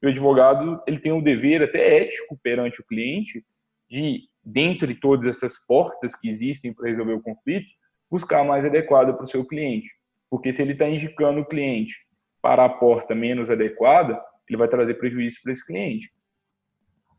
O 0.05 0.10
advogado 0.10 0.81
ele 0.86 0.99
tem 0.99 1.12
o 1.12 1.17
um 1.17 1.23
dever 1.23 1.63
até 1.63 2.03
ético 2.03 2.38
perante 2.41 2.81
o 2.81 2.86
cliente 2.86 3.43
de, 3.89 4.29
dentre 4.43 4.95
todas 4.99 5.25
essas 5.25 5.57
portas 5.65 6.15
que 6.15 6.27
existem 6.27 6.73
para 6.73 6.89
resolver 6.89 7.13
o 7.13 7.21
conflito, 7.21 7.67
buscar 8.10 8.41
a 8.41 8.43
mais 8.43 8.65
adequada 8.65 9.13
para 9.13 9.23
o 9.23 9.27
seu 9.27 9.45
cliente. 9.45 9.89
Porque 10.29 10.53
se 10.53 10.62
ele 10.62 10.73
está 10.73 10.88
indicando 10.88 11.41
o 11.41 11.45
cliente 11.45 11.95
para 12.41 12.65
a 12.65 12.69
porta 12.69 13.15
menos 13.15 13.49
adequada, 13.49 14.21
ele 14.47 14.57
vai 14.57 14.67
trazer 14.67 14.95
prejuízo 14.95 15.39
para 15.41 15.51
esse 15.51 15.65
cliente. 15.65 16.13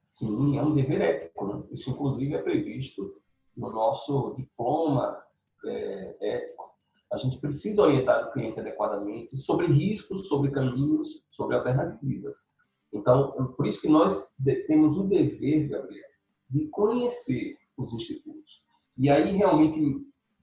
Sim, 0.05 0.57
é 0.57 0.63
um 0.63 0.75
dever 0.75 1.01
ético. 1.01 1.47
Né? 1.47 1.65
Isso, 1.73 1.91
inclusive, 1.91 2.35
é 2.35 2.43
previsto 2.43 3.21
no 3.57 3.71
nosso 3.71 4.35
diploma 4.37 5.23
é, 5.67 6.17
ético. 6.37 6.69
A 7.13 7.17
gente 7.17 7.39
precisa 7.39 7.83
orientar 7.83 8.29
o 8.29 8.33
cliente 8.33 8.61
adequadamente 8.61 9.37
sobre 9.37 9.67
riscos, 9.67 10.29
sobre 10.29 10.51
caminhos, 10.51 11.25
sobre 11.31 11.57
alternativas. 11.57 12.51
Então, 12.93 13.53
por 13.57 13.67
isso 13.67 13.83
que 13.83 13.89
nós 13.89 14.35
temos 14.67 14.97
o 14.97 15.09
dever, 15.09 15.69
Gabriel, 15.69 16.09
de 16.49 16.67
conhecer 16.69 17.57
os 17.77 17.93
institutos. 17.93 18.63
E 18.97 19.11
aí, 19.11 19.33
realmente, 19.33 19.79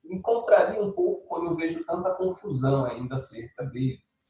me 0.04 0.22
contraria 0.22 0.82
um 0.82 0.92
pouco 0.92 1.28
quando 1.28 1.48
eu 1.48 1.56
vejo 1.56 1.84
tanta 1.86 2.14
confusão 2.14 2.86
ainda 2.86 3.16
acerca 3.16 3.66
deles. 3.66 4.30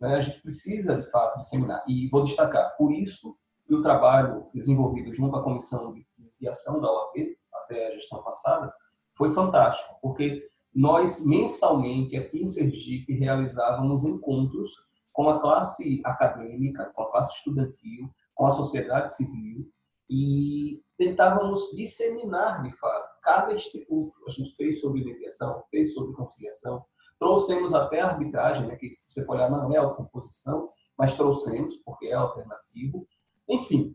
Né? 0.00 0.16
A 0.16 0.20
gente 0.20 0.40
precisa, 0.40 0.96
de 0.96 1.10
fato, 1.10 1.38
disseminar. 1.38 1.84
E 1.86 2.08
vou 2.08 2.22
destacar, 2.22 2.76
por 2.76 2.92
isso 2.92 3.36
que 3.66 3.74
o 3.74 3.82
trabalho 3.82 4.46
desenvolvido 4.54 5.12
junto 5.12 5.36
à 5.36 5.42
comissão 5.42 5.92
de 5.92 6.06
mediação 6.18 6.80
da 6.80 6.90
OAB, 6.90 7.36
até 7.52 7.88
a 7.88 7.90
gestão 7.92 8.22
passada, 8.22 8.72
foi 9.14 9.32
fantástico, 9.32 9.96
porque 10.00 10.48
nós 10.74 11.24
mensalmente 11.26 12.16
aqui 12.16 12.42
em 12.42 12.48
Sergipe 12.48 13.12
realizávamos 13.12 14.04
encontros 14.04 14.88
com 15.20 15.28
a 15.28 15.38
classe 15.38 16.00
acadêmica, 16.02 16.90
com 16.94 17.02
a 17.02 17.10
classe 17.10 17.36
estudantil, 17.36 18.10
com 18.34 18.46
a 18.46 18.50
sociedade 18.50 19.14
civil 19.14 19.70
e 20.08 20.82
tentávamos 20.96 21.72
disseminar 21.76 22.62
de 22.62 22.70
fato 22.70 23.20
cada 23.20 23.52
instituto. 23.52 24.14
A 24.26 24.30
gente 24.30 24.56
fez 24.56 24.80
sobre 24.80 25.04
mediação, 25.04 25.62
fez 25.70 25.92
sobre 25.92 26.16
conciliação, 26.16 26.86
trouxemos 27.18 27.74
até 27.74 28.00
a 28.00 28.06
arbitragem, 28.06 28.66
né, 28.66 28.76
que 28.76 28.90
se 28.90 29.04
você 29.06 29.22
for 29.22 29.34
olhar 29.36 29.50
não 29.50 29.70
é 29.70 29.76
a 29.76 29.90
composição, 29.90 30.70
mas 30.96 31.14
trouxemos 31.14 31.76
porque 31.84 32.06
é 32.06 32.14
alternativo. 32.14 33.06
Enfim, 33.46 33.94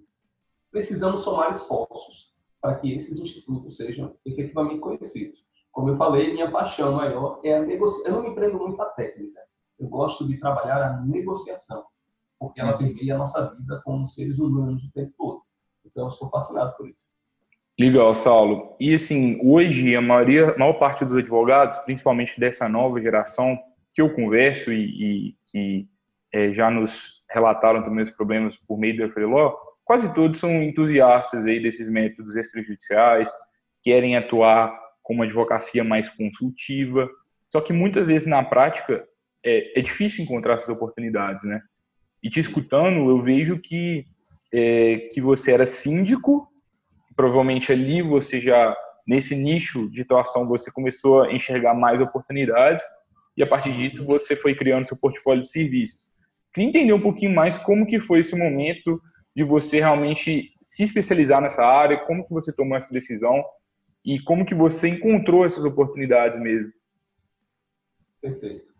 precisamos 0.70 1.22
somar 1.22 1.50
esforços 1.50 2.36
para 2.62 2.76
que 2.76 2.94
esses 2.94 3.20
institutos 3.20 3.78
sejam 3.78 4.16
efetivamente 4.24 4.80
conhecidos. 4.80 5.44
Como 5.72 5.90
eu 5.90 5.98
falei, 5.98 6.34
minha 6.34 6.52
paixão 6.52 6.92
maior 6.92 7.40
é 7.44 7.58
a 7.58 7.64
negociação. 7.64 8.12
Eu 8.12 8.22
não 8.22 8.30
me 8.30 8.36
prendo 8.36 8.60
muito 8.60 8.80
à 8.80 8.86
técnica. 8.86 9.44
Eu 9.80 9.88
gosto 9.88 10.28
de 10.28 10.38
trabalhar 10.38 10.82
a 10.82 11.02
negociação, 11.02 11.86
porque 12.40 12.62
ela 12.62 12.78
permeia 12.78 13.16
a 13.16 13.18
nossa 13.18 13.54
vida 13.56 13.82
como 13.84 14.08
seres 14.08 14.40
humanos 14.40 14.86
o 14.86 14.92
tempo 14.92 15.14
todo. 15.18 15.42
Então, 15.86 16.06
eu 16.06 16.12
sou 16.12 16.30
fascinado 16.30 16.76
por 16.78 16.88
isso. 16.88 17.06
Legal, 17.78 18.16
Saulo. 18.16 18.76
E 18.80 18.96
assim, 18.96 19.38
hoje 19.44 19.96
a 19.96 20.02
maioria, 20.02 20.52
a 20.52 20.58
maior 20.58 20.74
parte 20.74 21.04
dos 21.04 21.14
advogados, 21.14 21.78
principalmente 21.80 22.40
dessa 22.40 22.70
nova 22.70 23.02
geração 23.02 23.60
que 23.94 24.02
eu 24.02 24.14
converso 24.14 24.72
e, 24.72 25.36
que 25.46 25.88
é, 26.34 26.54
já 26.54 26.72
nos 26.72 27.22
relataram 27.30 27.84
também 27.84 28.04
os 28.04 28.10
problemas 28.10 28.56
por 28.56 28.78
meio 28.78 28.98
da 28.98 29.10
Freeló, 29.10 29.56
quase 29.84 30.14
todos 30.14 30.40
são 30.40 30.64
entusiastas 30.64 31.46
aí 31.46 31.62
desses 31.62 31.90
métodos 31.90 32.36
extrajudiciais, 32.36 33.30
querem 33.84 34.16
atuar 34.16 34.74
com 35.04 35.14
uma 35.14 35.26
advocacia 35.26 35.84
mais 35.84 36.08
consultiva, 36.10 37.10
só 37.50 37.60
que 37.60 37.74
muitas 37.74 38.08
vezes 38.08 38.28
na 38.28 38.44
prática 38.44 39.06
é, 39.45 39.79
é 39.79 39.81
difícil 39.81 40.23
encontrar 40.23 40.55
essas 40.55 40.69
oportunidades, 40.69 41.45
né? 41.45 41.62
E 42.21 42.29
te 42.29 42.39
escutando, 42.39 43.10
eu 43.10 43.21
vejo 43.21 43.60
que 43.60 44.05
é, 44.51 45.10
que 45.12 45.21
você 45.21 45.51
era 45.51 45.65
síndico, 45.65 46.47
provavelmente 47.15 47.71
ali 47.71 48.01
você 48.01 48.41
já 48.41 48.75
nesse 49.08 49.36
nicho 49.36 49.89
de 49.91 50.01
atuação 50.01 50.47
você 50.47 50.71
começou 50.71 51.21
a 51.21 51.31
enxergar 51.31 51.75
mais 51.75 52.01
oportunidades 52.01 52.84
e 53.38 53.43
a 53.43 53.47
partir 53.47 53.75
disso 53.75 54.03
você 54.05 54.36
foi 54.36 54.55
criando 54.55 54.88
seu 54.88 54.97
portfólio 54.97 55.43
de 55.43 55.49
serviços. 55.49 56.05
Queria 56.53 56.69
entender 56.69 56.93
um 56.93 57.01
pouquinho 57.01 57.36
mais 57.36 57.58
como 57.58 57.86
que 57.86 57.99
foi 57.99 58.19
esse 58.19 58.36
momento 58.36 58.99
de 59.36 59.43
você 59.43 59.79
realmente 59.79 60.53
se 60.62 60.84
especializar 60.84 61.41
nessa 61.41 61.63
área, 61.63 61.99
como 62.05 62.25
que 62.25 62.34
você 62.34 62.55
tomou 62.55 62.77
essa 62.77 62.93
decisão 62.93 63.43
e 64.03 64.19
como 64.21 64.45
que 64.45 64.55
você 64.55 64.88
encontrou 64.88 65.45
essas 65.45 65.65
oportunidades 65.65 66.39
mesmo. 66.39 66.71
Perfeito. 68.21 68.75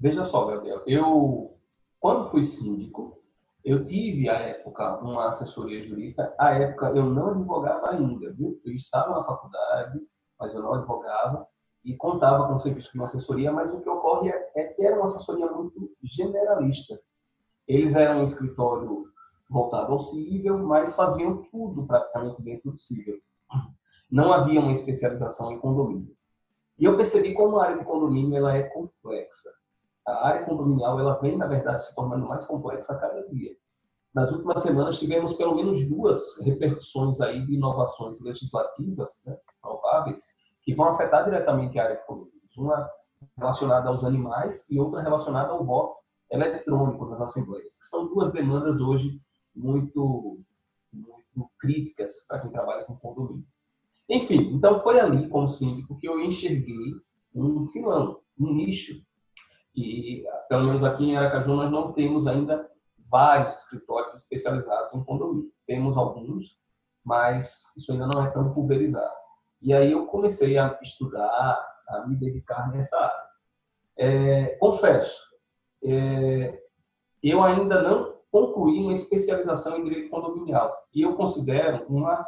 Veja 0.00 0.24
só, 0.24 0.46
Gabriel, 0.46 0.82
eu 0.86 1.54
quando 2.00 2.30
fui 2.30 2.42
síndico, 2.42 3.22
eu 3.62 3.84
tive 3.84 4.30
à 4.30 4.34
época 4.36 4.98
uma 5.00 5.26
assessoria 5.26 5.84
jurídica. 5.84 6.34
À 6.38 6.54
época 6.54 6.86
eu 6.96 7.04
não 7.04 7.28
advogava 7.28 7.90
ainda, 7.90 8.32
viu? 8.32 8.58
Eu 8.64 8.72
estava 8.72 9.10
na 9.10 9.24
faculdade, 9.24 10.00
mas 10.38 10.54
eu 10.54 10.62
não 10.62 10.72
advogava 10.72 11.46
e 11.84 11.94
contava 11.94 12.48
com 12.48 12.54
o 12.54 12.58
serviço 12.58 12.92
de 12.92 12.98
uma 12.98 13.04
assessoria. 13.04 13.52
Mas 13.52 13.74
o 13.74 13.82
que 13.82 13.88
ocorre 13.90 14.30
é, 14.30 14.52
é 14.56 14.64
que 14.64 14.82
era 14.82 14.96
uma 14.96 15.04
assessoria 15.04 15.46
muito 15.52 15.92
generalista. 16.02 16.98
Eles 17.68 17.94
eram 17.94 18.20
um 18.20 18.24
escritório 18.24 19.04
voltado 19.48 19.92
ao 19.92 20.00
cível, 20.00 20.56
mas 20.56 20.96
faziam 20.96 21.42
tudo 21.50 21.86
praticamente 21.86 22.42
dentro 22.42 22.70
do 22.70 22.78
cível. 22.78 23.18
Não 24.10 24.32
havia 24.32 24.58
uma 24.58 24.72
especialização 24.72 25.52
em 25.52 25.58
condomínio. 25.58 26.16
E 26.78 26.84
eu 26.86 26.96
percebi 26.96 27.34
como 27.34 27.58
a 27.58 27.64
área 27.64 27.78
de 27.78 27.84
condomínio 27.84 28.36
ela 28.38 28.56
é 28.56 28.62
complexa. 28.62 29.59
A 30.06 30.28
área 30.28 30.44
condominial 30.44 30.98
ela 30.98 31.18
vem, 31.20 31.36
na 31.36 31.46
verdade, 31.46 31.84
se 31.84 31.94
tornando 31.94 32.26
mais 32.26 32.44
complexa 32.44 32.94
a 32.94 32.98
cada 32.98 33.26
dia. 33.28 33.54
Nas 34.14 34.32
últimas 34.32 34.60
semanas 34.60 34.98
tivemos 34.98 35.34
pelo 35.34 35.54
menos 35.54 35.88
duas 35.88 36.20
repercussões 36.42 37.20
aí 37.20 37.46
de 37.46 37.54
inovações 37.54 38.20
legislativas 38.20 39.22
né, 39.24 39.36
prováveis 39.62 40.22
que 40.62 40.74
vão 40.74 40.88
afetar 40.88 41.24
diretamente 41.24 41.78
a 41.78 41.84
área 41.84 41.96
de 41.96 42.06
condomínios. 42.06 42.56
Uma 42.56 42.90
relacionada 43.36 43.88
aos 43.88 44.02
animais 44.02 44.68
e 44.68 44.78
outra 44.78 45.00
relacionada 45.00 45.52
ao 45.52 45.64
voto 45.64 46.00
eletrônico 46.30 47.06
nas 47.06 47.20
assembleias, 47.20 47.78
que 47.78 47.86
são 47.86 48.08
duas 48.08 48.32
demandas 48.32 48.80
hoje 48.80 49.20
muito, 49.54 50.40
muito 50.92 51.50
críticas 51.58 52.24
para 52.26 52.40
quem 52.40 52.50
trabalha 52.50 52.84
com 52.84 52.96
condomínio. 52.96 53.46
Enfim, 54.08 54.54
então 54.54 54.80
foi 54.80 54.98
ali, 54.98 55.28
como 55.28 55.46
síndico, 55.46 55.96
que 55.98 56.08
eu 56.08 56.20
enxerguei 56.20 56.94
um 57.34 57.64
filão, 57.64 58.20
um 58.38 58.52
nicho. 58.52 59.00
E, 59.74 60.24
pelo 60.48 60.64
menos 60.64 60.84
aqui 60.84 61.04
em 61.04 61.16
Aracaju, 61.16 61.54
nós 61.54 61.70
não 61.70 61.92
temos 61.92 62.26
ainda 62.26 62.68
vários 63.10 63.64
escritórios 63.64 64.14
especializados 64.14 64.94
em 64.94 65.04
condomínio. 65.04 65.50
Temos 65.66 65.96
alguns, 65.96 66.58
mas 67.04 67.64
isso 67.76 67.92
ainda 67.92 68.06
não 68.06 68.24
é 68.24 68.30
tão 68.30 68.52
pulverizado. 68.52 69.14
E 69.60 69.72
aí 69.74 69.92
eu 69.92 70.06
comecei 70.06 70.58
a 70.58 70.78
estudar, 70.80 71.58
a 71.88 72.06
me 72.06 72.16
dedicar 72.16 72.70
nessa 72.70 72.98
área. 72.98 73.30
É, 73.96 74.56
confesso, 74.56 75.20
é, 75.84 76.58
eu 77.22 77.42
ainda 77.42 77.82
não 77.82 78.20
concluir 78.30 78.80
uma 78.80 78.92
especialização 78.92 79.76
em 79.76 79.84
direito 79.84 80.10
condominial, 80.10 80.74
que 80.90 81.02
eu 81.02 81.16
considero 81.16 81.84
uma, 81.88 82.24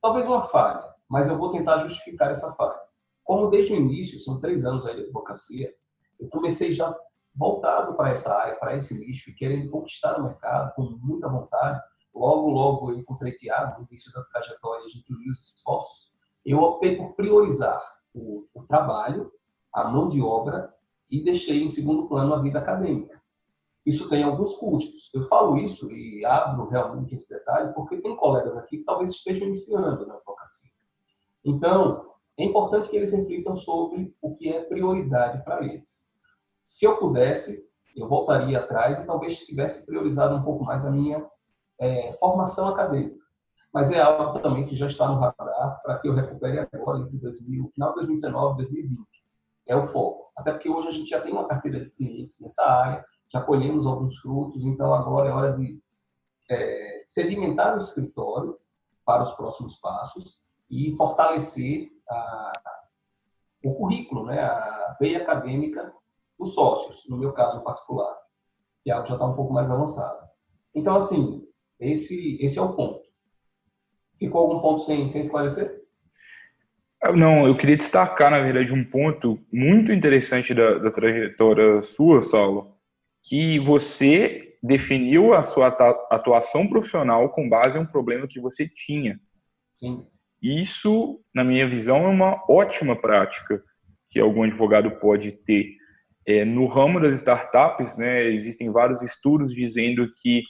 talvez 0.00 0.26
uma 0.26 0.42
falha, 0.42 0.82
mas 1.08 1.28
eu 1.28 1.38
vou 1.38 1.50
tentar 1.50 1.78
justificar 1.78 2.30
essa 2.30 2.52
falha. 2.54 2.78
Como 3.22 3.50
desde 3.50 3.74
o 3.74 3.76
início, 3.76 4.18
são 4.20 4.40
três 4.40 4.64
anos 4.64 4.86
aí 4.86 4.96
de 4.96 5.02
advocacia, 5.02 5.72
eu 6.18 6.28
comecei 6.28 6.72
já 6.72 6.94
voltado 7.34 7.94
para 7.94 8.10
essa 8.10 8.34
área, 8.34 8.56
para 8.56 8.76
esse 8.76 8.98
nicho, 8.98 9.34
querendo 9.36 9.70
conquistar 9.70 10.18
o 10.18 10.24
mercado 10.24 10.74
com 10.74 10.82
muita 10.82 11.28
vontade. 11.28 11.80
Logo, 12.14 12.50
logo 12.50 12.90
eu 12.90 12.98
encontrei 12.98 13.32
Tiago, 13.32 13.80
no 13.80 13.86
início 13.86 14.12
da 14.12 14.24
trajetória, 14.24 14.84
a 14.84 14.88
gente 14.88 15.12
uniu 15.12 15.32
os 15.32 15.54
esforços. 15.54 16.10
Eu 16.44 16.60
optei 16.60 16.96
por 16.96 17.14
priorizar 17.14 17.80
o, 18.12 18.46
o 18.52 18.62
trabalho, 18.64 19.32
a 19.72 19.84
mão 19.84 20.08
de 20.08 20.20
obra 20.20 20.74
e 21.10 21.22
deixei 21.22 21.62
em 21.62 21.68
segundo 21.68 22.08
plano 22.08 22.34
a 22.34 22.42
vida 22.42 22.58
acadêmica 22.58 23.18
isso 23.88 24.06
tem 24.10 24.22
alguns 24.22 24.54
custos. 24.56 25.10
Eu 25.14 25.22
falo 25.22 25.56
isso 25.56 25.90
e 25.90 26.22
abro 26.22 26.68
realmente 26.68 27.14
esse 27.14 27.26
detalhe 27.26 27.72
porque 27.72 27.96
tem 27.96 28.14
colegas 28.16 28.54
aqui 28.58 28.76
que 28.76 28.84
talvez 28.84 29.10
estejam 29.10 29.46
iniciando 29.46 30.06
na 30.06 30.14
advocacia. 30.14 30.70
Então, 31.42 32.12
é 32.38 32.44
importante 32.44 32.88
que 32.88 32.96
eles 32.96 33.12
reflitam 33.12 33.56
sobre 33.56 34.14
o 34.22 34.34
que 34.36 34.48
é 34.48 34.62
prioridade 34.64 35.42
para 35.44 35.64
eles. 35.64 36.06
Se 36.62 36.86
eu 36.86 36.96
pudesse, 36.96 37.68
eu 37.96 38.06
voltaria 38.06 38.60
atrás 38.60 39.00
e 39.00 39.06
talvez 39.06 39.40
tivesse 39.40 39.84
priorizado 39.84 40.36
um 40.36 40.42
pouco 40.42 40.64
mais 40.64 40.84
a 40.84 40.90
minha 40.90 41.26
é, 41.80 42.12
formação 42.14 42.68
acadêmica. 42.68 43.18
Mas 43.74 43.90
é 43.90 44.00
algo 44.00 44.38
também 44.38 44.66
que 44.66 44.76
já 44.76 44.86
está 44.86 45.08
no 45.08 45.18
radar 45.18 45.80
para 45.82 45.98
que 45.98 46.08
eu 46.08 46.14
recupere 46.14 46.60
agora, 46.60 47.00
entre 47.00 47.18
2000, 47.18 47.70
final 47.74 47.90
de 47.90 47.96
2019 47.96 48.52
e 48.52 48.56
2020. 48.64 49.06
É 49.66 49.76
o 49.76 49.82
foco. 49.82 50.30
Até 50.36 50.52
porque 50.52 50.70
hoje 50.70 50.88
a 50.88 50.92
gente 50.92 51.10
já 51.10 51.20
tem 51.20 51.32
uma 51.32 51.48
carteira 51.48 51.80
de 51.80 51.90
clientes 51.90 52.38
nessa 52.40 52.64
área, 52.64 53.04
já 53.30 53.42
colhemos 53.42 53.84
alguns 53.84 54.16
frutos, 54.18 54.64
então 54.64 54.94
agora 54.94 55.28
é 55.28 55.32
hora 55.32 55.52
de 55.56 55.82
é, 56.48 57.02
sedimentar 57.04 57.76
o 57.76 57.80
escritório 57.80 58.56
para 59.04 59.22
os 59.22 59.32
próximos 59.32 59.76
passos 59.80 60.40
e 60.70 60.94
fortalecer 60.96 61.90
a, 62.10 62.52
o 63.64 63.74
currículo, 63.74 64.26
né, 64.26 64.40
a 64.40 64.96
veia 65.00 65.22
acadêmica 65.22 65.92
dos 66.38 66.54
sócios, 66.54 67.04
no 67.08 67.18
meu 67.18 67.32
caso 67.32 67.62
particular, 67.62 68.16
que 68.82 68.90
é 68.90 68.94
algo 68.94 69.06
já 69.06 69.14
está 69.14 69.26
um 69.26 69.34
pouco 69.34 69.52
mais 69.52 69.70
avançado. 69.70 70.28
Então, 70.74 70.96
assim, 70.96 71.46
esse, 71.80 72.38
esse 72.40 72.58
é 72.58 72.62
o 72.62 72.74
ponto. 72.74 73.02
Ficou 74.18 74.42
algum 74.42 74.60
ponto 74.60 74.82
sem, 74.82 75.06
sem 75.08 75.20
esclarecer? 75.20 75.78
Não, 77.14 77.46
eu 77.46 77.56
queria 77.56 77.76
destacar, 77.76 78.30
na 78.30 78.40
verdade, 78.40 78.72
um 78.72 78.84
ponto 78.84 79.38
muito 79.52 79.92
interessante 79.92 80.52
da, 80.52 80.78
da 80.78 80.90
trajetória 80.90 81.80
sua, 81.82 82.22
Saulo, 82.22 82.76
que 83.22 83.58
você 83.60 84.56
definiu 84.60 85.32
a 85.32 85.42
sua 85.42 85.68
atuação 86.10 86.66
profissional 86.68 87.28
com 87.30 87.48
base 87.48 87.78
em 87.78 87.82
um 87.82 87.86
problema 87.86 88.26
que 88.26 88.40
você 88.40 88.68
tinha. 88.68 89.20
Sim. 89.72 90.04
Isso, 90.42 91.20
na 91.34 91.42
minha 91.42 91.68
visão, 91.68 92.04
é 92.04 92.08
uma 92.08 92.42
ótima 92.48 92.94
prática 92.94 93.62
que 94.10 94.20
algum 94.20 94.42
advogado 94.44 94.90
pode 94.92 95.32
ter. 95.32 95.76
É, 96.26 96.44
no 96.44 96.66
ramo 96.66 97.00
das 97.00 97.16
startups, 97.16 97.96
né, 97.96 98.24
existem 98.30 98.70
vários 98.70 99.02
estudos 99.02 99.52
dizendo 99.52 100.08
que 100.22 100.42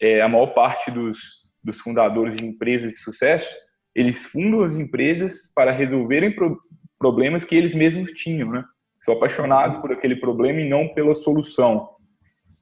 é, 0.00 0.20
a 0.20 0.28
maior 0.28 0.48
parte 0.48 0.90
dos, 0.90 1.18
dos 1.62 1.80
fundadores 1.80 2.36
de 2.36 2.44
empresas 2.44 2.92
de 2.92 2.98
sucesso, 2.98 3.54
eles 3.94 4.24
fundam 4.24 4.62
as 4.62 4.76
empresas 4.76 5.52
para 5.54 5.70
resolverem 5.70 6.34
pro, 6.34 6.58
problemas 6.98 7.44
que 7.44 7.54
eles 7.54 7.74
mesmos 7.74 8.12
tinham, 8.12 8.50
né? 8.50 8.64
São 9.00 9.14
apaixonados 9.14 9.78
por 9.78 9.92
aquele 9.92 10.16
problema 10.16 10.60
e 10.60 10.68
não 10.68 10.88
pela 10.94 11.14
solução. 11.14 11.88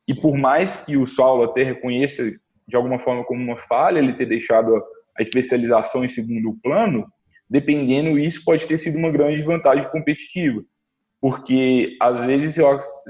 E 0.09 0.15
por 0.15 0.37
mais 0.37 0.77
que 0.77 0.97
o 0.97 1.07
Saulo 1.07 1.45
até 1.45 1.63
reconheça 1.63 2.25
de 2.67 2.77
alguma 2.77 2.99
forma 2.99 3.25
como 3.25 3.43
uma 3.43 3.57
falha 3.57 3.99
ele 3.99 4.15
ter 4.15 4.27
deixado 4.27 4.75
a 4.77 4.83
especialização 5.19 6.05
em 6.05 6.09
segundo 6.09 6.57
plano, 6.63 7.07
dependendo 7.49 8.19
isso 8.19 8.45
pode 8.45 8.67
ter 8.67 8.79
sido 8.79 8.99
uma 8.99 9.11
grande 9.11 9.43
vantagem 9.43 9.89
competitiva, 9.91 10.63
porque 11.21 11.97
às 12.01 12.21
vezes 12.25 12.57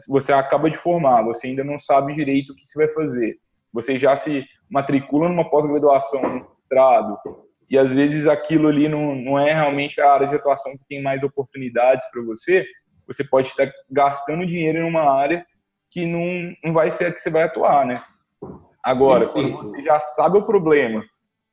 você 0.09 0.33
acaba 0.33 0.71
de 0.71 0.77
formar, 0.77 1.23
você 1.23 1.49
ainda 1.49 1.63
não 1.63 1.79
sabe 1.79 2.15
direito 2.15 2.53
o 2.53 2.57
que 2.57 2.65
você 2.65 2.79
vai 2.79 2.89
fazer, 2.93 3.39
você 3.73 3.99
já 3.99 4.17
se 4.17 4.45
matricula 4.69 5.29
numa 5.29 5.49
pós-graduação, 5.49 6.23
no 6.23 6.47
mestrado, 6.59 7.19
e 7.69 7.79
às 7.79 7.91
vezes 7.91 8.27
aquilo 8.27 8.69
ali 8.69 8.89
não, 8.89 9.15
não 9.15 9.39
é 9.39 9.53
realmente 9.53 10.01
a 10.01 10.13
área 10.13 10.27
de 10.27 10.35
atuação 10.35 10.73
que 10.73 10.85
tem 10.89 11.03
mais 11.03 11.23
oportunidades 11.23 12.05
para 12.11 12.23
você, 12.23 12.67
você 13.07 13.23
pode 13.23 13.49
estar 13.49 13.71
gastando 13.91 14.47
dinheiro 14.47 14.79
em 14.79 14.89
uma 14.89 15.03
área 15.03 15.45
que 15.91 16.07
não, 16.07 16.55
não 16.65 16.73
vai 16.73 16.91
ser 16.91 17.07
a 17.07 17.13
que 17.13 17.21
você 17.21 17.31
vai 17.31 17.43
atuar, 17.43 17.85
né? 17.85 18.03
Agora, 18.83 19.27
quando 19.27 19.53
você 19.57 19.83
já 19.83 20.01
sabe 20.01 20.39
o 20.39 20.43
problema, 20.43 21.05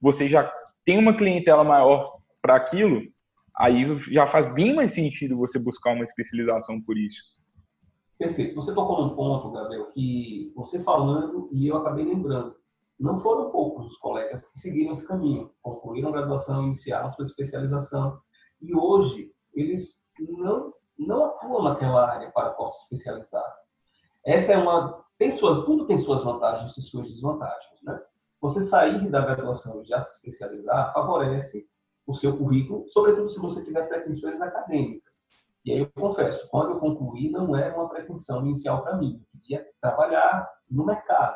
você 0.02 0.28
já 0.28 0.52
tem 0.86 0.98
uma 0.98 1.16
clientela 1.16 1.64
maior 1.64 2.18
para 2.42 2.56
aquilo, 2.56 3.02
aí 3.58 4.00
já 4.12 4.26
faz 4.26 4.52
bem 4.54 4.74
mais 4.74 4.94
sentido 4.94 5.38
você 5.38 5.60
buscar 5.60 5.94
uma 5.94 6.04
especialização 6.04 6.82
por 6.82 6.98
isso. 6.98 7.24
Perfeito. 8.18 8.56
Você 8.56 8.74
tocou 8.74 9.04
num 9.04 9.16
ponto, 9.16 9.52
Gabriel, 9.52 9.92
que 9.92 10.52
você 10.56 10.82
falando 10.82 11.50
e 11.52 11.68
eu 11.68 11.78
acabei 11.78 12.06
lembrando. 12.06 12.56
Não 13.00 13.20
foram 13.20 13.52
poucos 13.52 13.86
os 13.86 13.98
colegas 13.98 14.52
que 14.52 14.58
seguiram 14.58 14.92
esse 14.92 15.08
caminho, 15.08 15.52
concluíram 15.62 16.12
graduação, 16.12 16.64
iniciaram 16.64 17.14
sua 17.14 17.26
especialização 17.26 18.20
e 18.60 18.76
hoje 18.76 19.32
eles 19.54 20.04
não 20.20 20.74
não 20.98 21.26
atuam 21.26 21.62
naquela 21.62 22.12
área 22.12 22.32
para 22.32 22.50
qual 22.52 22.72
se 22.72 22.82
especializar. 22.84 23.46
Essa 24.26 24.54
é 24.54 24.58
uma 24.58 25.06
tem 25.16 25.32
suas 25.32 25.64
tudo 25.64 25.86
tem 25.86 25.98
suas 26.00 26.24
vantagens 26.24 26.76
e 26.76 26.82
suas 26.82 27.08
desvantagens, 27.08 27.82
né? 27.84 28.02
Você 28.42 28.62
sair 28.62 29.10
da 29.10 29.22
graduação 29.22 29.82
e 29.82 29.86
já 29.86 30.00
se 30.00 30.18
especializar 30.18 30.94
favorece 30.94 31.68
o 32.06 32.14
seu 32.14 32.38
currículo, 32.38 32.86
sobretudo 32.88 33.30
se 33.30 33.40
você 33.40 33.64
tiver 33.64 33.88
pretensões 33.88 34.40
acadêmicas. 34.40 35.26
E 35.66 35.72
aí 35.74 35.80
eu 35.80 35.92
confesso, 35.92 36.48
quando 36.50 36.72
eu 36.72 36.80
concluí, 36.80 37.30
não 37.30 37.56
era 37.56 37.76
uma 37.76 37.90
pretensão 37.90 38.46
inicial 38.46 38.84
para 38.84 38.96
mim. 38.96 39.22
Eu 39.34 39.42
queria 39.42 39.68
trabalhar 39.82 40.50
no 40.70 40.86
mercado. 40.86 41.36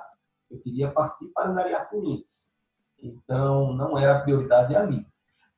Eu 0.49 0.59
queria 0.59 0.91
partir 0.91 1.27
para 1.33 1.49
angariar 1.49 1.89
clientes. 1.89 2.55
Então, 2.97 3.73
não 3.73 3.97
era 3.97 4.17
a 4.17 4.21
prioridade 4.21 4.75
ali. 4.75 5.05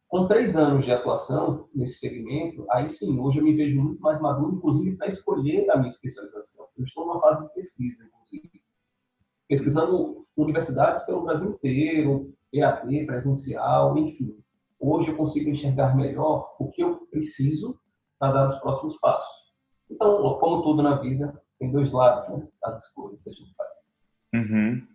Com 0.08 0.28
três 0.28 0.56
anos 0.56 0.86
de 0.86 0.92
atuação 0.92 1.68
nesse 1.74 2.00
segmento, 2.00 2.66
aí 2.72 2.88
sim, 2.88 3.20
hoje 3.20 3.40
eu 3.40 3.44
me 3.44 3.56
vejo 3.56 3.82
muito 3.82 4.02
mais 4.02 4.20
maduro, 4.20 4.56
inclusive 4.56 4.96
para 4.96 5.08
escolher 5.08 5.70
a 5.70 5.78
minha 5.78 5.90
especialização. 5.90 6.68
Eu 6.78 6.84
estou 6.84 7.06
numa 7.06 7.20
fase 7.20 7.48
de 7.48 7.54
pesquisa, 7.54 8.06
inclusive. 8.06 8.63
Pesquisando 9.54 10.20
universidades 10.36 11.04
pelo 11.04 11.26
Brasil 11.26 11.52
inteiro, 11.52 12.34
EAD, 12.52 13.06
presencial, 13.06 13.96
enfim. 14.00 14.36
Hoje 14.80 15.12
eu 15.12 15.16
consigo 15.16 15.48
enxergar 15.48 15.96
melhor 15.96 16.56
o 16.60 16.72
que 16.72 16.82
eu 16.82 17.06
preciso 17.12 17.80
para 18.18 18.32
dar 18.32 18.48
os 18.48 18.56
próximos 18.56 18.98
passos. 18.98 19.32
Então, 19.92 20.40
como 20.40 20.64
tudo 20.64 20.82
na 20.82 20.96
vida, 20.96 21.40
tem 21.60 21.72
dois 21.72 21.92
lados 21.92 22.28
né, 22.36 22.48
das 22.64 22.88
escolhas 22.88 23.22
que 23.22 23.30
a 23.30 23.34
gente 23.34 23.54
faz. 23.56 23.72
Uhum. 24.34 24.88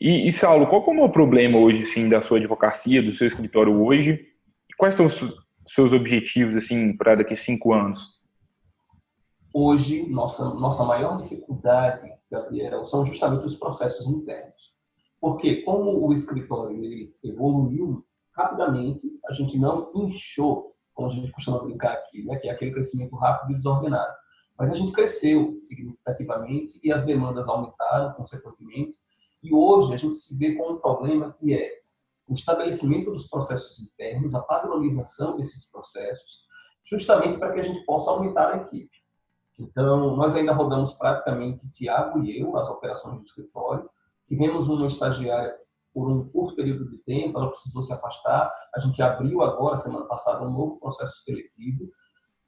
E, 0.00 0.26
e, 0.26 0.32
Saulo, 0.32 0.66
qual 0.66 0.82
é 0.96 1.02
o 1.02 1.12
problema 1.12 1.58
hoje, 1.58 1.82
assim, 1.82 2.08
da 2.08 2.22
sua 2.22 2.38
advocacia, 2.38 3.02
do 3.02 3.12
seu 3.12 3.26
escritório 3.26 3.84
hoje? 3.84 4.12
E 4.70 4.74
quais 4.78 4.94
são 4.94 5.04
os 5.04 5.20
seus 5.66 5.92
objetivos, 5.92 6.56
assim, 6.56 6.96
para 6.96 7.16
daqui 7.16 7.34
a 7.34 7.36
cinco 7.36 7.74
anos? 7.74 8.00
Hoje, 9.52 10.08
nossa, 10.08 10.54
nossa 10.54 10.84
maior 10.84 11.20
dificuldade, 11.20 12.15
Gabriel, 12.30 12.84
são 12.84 13.04
justamente 13.04 13.46
os 13.46 13.56
processos 13.56 14.06
internos. 14.06 14.74
Porque, 15.20 15.62
como 15.62 16.06
o 16.06 16.12
escritório 16.12 16.82
ele 16.82 17.14
evoluiu 17.22 18.04
rapidamente, 18.32 19.18
a 19.26 19.32
gente 19.32 19.58
não 19.58 19.90
inchou 19.94 20.76
como 20.96 21.08
a 21.08 21.10
gente 21.10 21.30
costuma 21.30 21.58
brincar 21.58 21.92
aqui, 21.92 22.24
né, 22.24 22.36
que 22.36 22.48
é 22.48 22.52
aquele 22.52 22.72
crescimento 22.72 23.14
rápido 23.16 23.52
e 23.52 23.56
desordenado. 23.56 24.14
Mas 24.58 24.70
a 24.70 24.74
gente 24.74 24.92
cresceu 24.92 25.58
significativamente 25.60 26.80
e 26.82 26.90
as 26.90 27.04
demandas 27.04 27.48
aumentaram 27.48 28.14
consequentemente. 28.14 28.96
E 29.42 29.54
hoje 29.54 29.92
a 29.92 29.96
gente 29.98 30.16
se 30.16 30.36
vê 30.38 30.54
com 30.54 30.72
um 30.72 30.78
problema 30.78 31.36
que 31.38 31.54
é 31.54 31.70
o 32.26 32.32
estabelecimento 32.32 33.10
dos 33.10 33.28
processos 33.28 33.78
internos, 33.78 34.34
a 34.34 34.40
padronização 34.40 35.36
desses 35.36 35.70
processos, 35.70 36.46
justamente 36.82 37.38
para 37.38 37.52
que 37.52 37.60
a 37.60 37.62
gente 37.62 37.84
possa 37.84 38.10
aumentar 38.10 38.52
a 38.52 38.56
equipe. 38.56 38.96
Então, 39.58 40.16
nós 40.16 40.34
ainda 40.36 40.52
rodamos 40.52 40.92
praticamente 40.92 41.68
Tiago 41.70 42.22
e 42.22 42.40
eu 42.40 42.56
as 42.56 42.68
operações 42.68 43.16
do 43.16 43.22
escritório. 43.22 43.88
Tivemos 44.26 44.68
uma 44.68 44.86
estagiária 44.86 45.56
por 45.94 46.10
um 46.10 46.28
curto 46.28 46.56
período 46.56 46.90
de 46.90 46.98
tempo, 46.98 47.38
ela 47.38 47.48
precisou 47.48 47.80
se 47.80 47.90
afastar. 47.90 48.52
A 48.74 48.80
gente 48.80 49.00
abriu 49.00 49.40
agora, 49.40 49.76
semana 49.76 50.04
passada, 50.04 50.44
um 50.44 50.50
novo 50.50 50.78
processo 50.78 51.16
seletivo. 51.22 51.90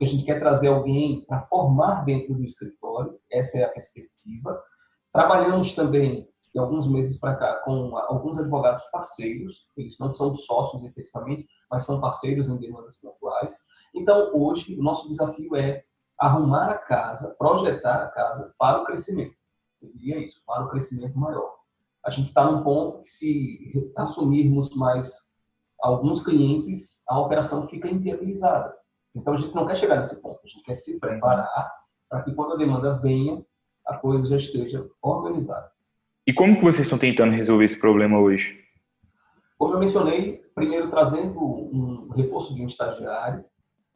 A 0.01 0.05
gente 0.05 0.25
quer 0.25 0.39
trazer 0.39 0.69
alguém 0.69 1.25
para 1.25 1.47
formar 1.47 2.05
dentro 2.05 2.35
do 2.35 2.45
escritório, 2.45 3.19
essa 3.33 3.59
é 3.59 3.65
a 3.65 3.71
perspectiva. 3.71 4.63
Trabalhamos 5.11 5.75
também, 5.75 6.29
de 6.53 6.61
alguns 6.61 6.87
meses 6.87 7.19
para 7.19 7.37
cá, 7.37 7.55
com 7.65 7.97
alguns 7.97 8.39
advogados 8.39 8.85
parceiros, 8.93 9.67
eles 9.77 9.99
não 9.99 10.13
são 10.13 10.33
sócios 10.33 10.85
efetivamente, 10.85 11.49
mas 11.71 11.87
são 11.87 12.01
parceiros 12.03 12.51
em 12.51 12.59
demandas 12.59 13.01
pontuais. 13.01 13.57
Então, 13.95 14.31
hoje, 14.35 14.79
o 14.79 14.83
nosso 14.83 15.09
desafio 15.09 15.57
é 15.57 15.83
arrumar 16.19 16.71
a 16.71 16.79
casa, 16.79 17.35
projetar 17.39 18.03
a 18.03 18.09
casa 18.09 18.53
para 18.59 18.83
o 18.83 18.85
crescimento. 18.85 19.35
Eu 19.81 19.91
diria 19.93 20.19
isso, 20.19 20.43
para 20.45 20.65
o 20.65 20.69
crescimento 20.69 21.19
maior 21.19 21.59
a 22.09 22.11
gente 22.11 22.29
está 22.29 22.51
num 22.51 22.63
ponto 22.63 23.03
que 23.03 23.09
se 23.09 23.93
assumirmos 23.97 24.75
mais 24.75 25.29
alguns 25.81 26.25
clientes, 26.25 27.03
a 27.09 27.21
operação 27.21 27.67
fica 27.67 27.89
inviabilizada. 27.89 28.75
Então 29.15 29.35
a 29.35 29.37
gente 29.37 29.55
não 29.55 29.67
quer 29.67 29.77
chegar 29.77 29.97
nesse 29.97 30.21
ponto, 30.21 30.41
a 30.43 30.49
gente 30.49 30.65
quer 30.65 30.75
se 30.75 30.99
preparar 30.99 31.71
para 32.09 32.23
que 32.23 32.35
quando 32.35 32.55
a 32.55 32.57
demanda 32.57 32.99
venha, 32.99 33.45
a 33.87 33.97
coisa 33.97 34.29
já 34.29 34.37
esteja 34.37 34.89
organizada. 35.03 35.71
E 36.27 36.33
como 36.33 36.57
que 36.57 36.65
vocês 36.65 36.87
estão 36.87 36.99
tentando 36.99 37.33
resolver 37.33 37.65
esse 37.65 37.79
problema 37.79 38.19
hoje? 38.19 38.59
Como 39.59 39.75
eu 39.75 39.79
mencionei, 39.79 40.43
primeiro 40.55 40.91
trazendo 40.91 41.39
um 41.39 42.11
reforço 42.11 42.55
de 42.55 42.63
um 42.63 42.67
estagiário, 42.67 43.45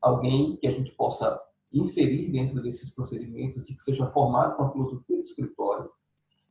alguém 0.00 0.56
que 0.56 0.66
a 0.66 0.70
gente 0.70 0.92
possa 0.92 1.40
inserir 1.72 2.30
dentro 2.30 2.62
desses 2.62 2.94
procedimentos 2.94 3.68
e 3.68 3.74
que 3.74 3.82
seja 3.82 4.06
formado 4.10 4.56
com 4.56 4.64
a 4.64 4.72
filosofia 4.72 5.16
do 5.16 5.22
escritório, 5.22 5.90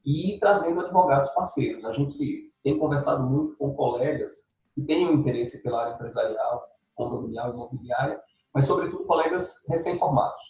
e 0.05 0.37
trazendo 0.39 0.81
advogados 0.81 1.29
parceiros. 1.29 1.85
A 1.85 1.93
gente 1.93 2.51
tem 2.63 2.77
conversado 2.79 3.23
muito 3.23 3.55
com 3.57 3.73
colegas 3.73 4.51
que 4.73 4.81
têm 4.81 5.07
um 5.07 5.13
interesse 5.13 5.61
pela 5.61 5.83
área 5.83 5.93
empresarial, 5.93 6.67
condominial 6.95 7.53
imobiliária, 7.53 8.19
mas, 8.53 8.65
sobretudo, 8.65 9.05
colegas 9.05 9.63
recém-formados. 9.69 10.41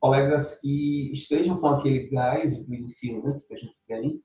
colegas 0.00 0.60
que 0.60 1.10
estejam 1.12 1.58
com 1.58 1.68
aquele 1.68 2.08
gás 2.08 2.64
do 2.64 2.74
iniciante 2.74 3.44
que 3.46 3.54
a 3.54 3.56
gente 3.56 3.76
tem 3.86 4.22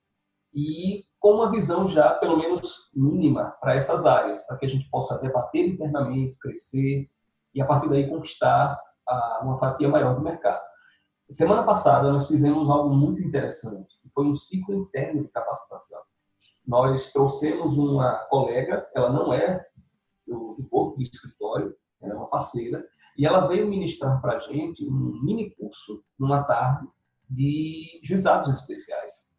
e 0.54 1.04
com 1.18 1.32
uma 1.32 1.50
visão 1.50 1.88
já, 1.88 2.14
pelo 2.14 2.36
menos 2.36 2.90
mínima, 2.94 3.56
para 3.60 3.74
essas 3.74 4.04
áreas, 4.04 4.46
para 4.46 4.58
que 4.58 4.66
a 4.66 4.68
gente 4.68 4.88
possa 4.90 5.18
debater 5.18 5.66
internamente, 5.66 6.36
crescer 6.40 7.10
e, 7.54 7.60
a 7.60 7.66
partir 7.66 7.88
daí, 7.88 8.08
conquistar 8.08 8.78
uma 9.42 9.58
fatia 9.58 9.88
maior 9.88 10.14
do 10.14 10.22
mercado. 10.22 10.62
Semana 11.30 11.62
passada, 11.62 12.12
nós 12.12 12.28
fizemos 12.28 12.68
algo 12.68 12.94
muito 12.94 13.22
interessante, 13.22 13.98
que 14.02 14.08
foi 14.10 14.26
um 14.26 14.36
ciclo 14.36 14.74
interno 14.74 15.22
de 15.22 15.28
capacitação. 15.30 16.00
Nós 16.66 17.12
trouxemos 17.12 17.76
uma 17.78 18.16
colega, 18.26 18.86
ela 18.94 19.10
não 19.10 19.32
é 19.32 19.66
do, 20.26 20.54
do 20.58 20.68
corpo 20.68 20.98
de 20.98 21.04
escritório, 21.04 21.74
ela 22.00 22.12
é 22.12 22.16
uma 22.16 22.28
parceira, 22.28 22.86
e 23.16 23.26
ela 23.26 23.46
veio 23.46 23.68
ministrar 23.68 24.20
para 24.20 24.36
a 24.36 24.38
gente 24.40 24.86
um 24.86 25.20
mini 25.22 25.50
curso, 25.50 26.04
numa 26.18 26.44
tarde, 26.44 26.86
de 27.28 28.00
juizados 28.02 28.54
especiais. 28.54 29.32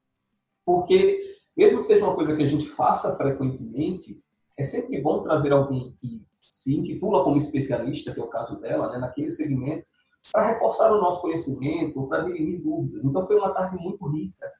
Porque, 0.65 1.37
mesmo 1.55 1.79
que 1.79 1.85
seja 1.85 2.05
uma 2.05 2.15
coisa 2.15 2.35
que 2.35 2.43
a 2.43 2.47
gente 2.47 2.67
faça 2.67 3.15
frequentemente, 3.15 4.23
é 4.57 4.63
sempre 4.63 5.01
bom 5.01 5.23
trazer 5.23 5.51
alguém 5.51 5.93
que 5.93 6.25
se 6.53 6.77
intitula 6.77 7.23
como 7.23 7.35
especialista, 7.35 8.13
que 8.13 8.19
é 8.19 8.23
o 8.23 8.27
caso 8.27 8.59
dela, 8.59 8.91
né, 8.91 8.99
naquele 8.99 9.31
segmento, 9.31 9.87
para 10.31 10.49
reforçar 10.49 10.91
o 10.91 11.01
nosso 11.01 11.19
conhecimento, 11.19 12.07
para 12.07 12.25
dirimir 12.25 12.61
dúvidas. 12.61 13.03
Então, 13.03 13.25
foi 13.25 13.37
uma 13.37 13.49
tarde 13.49 13.75
muito 13.77 14.07
rica. 14.07 14.51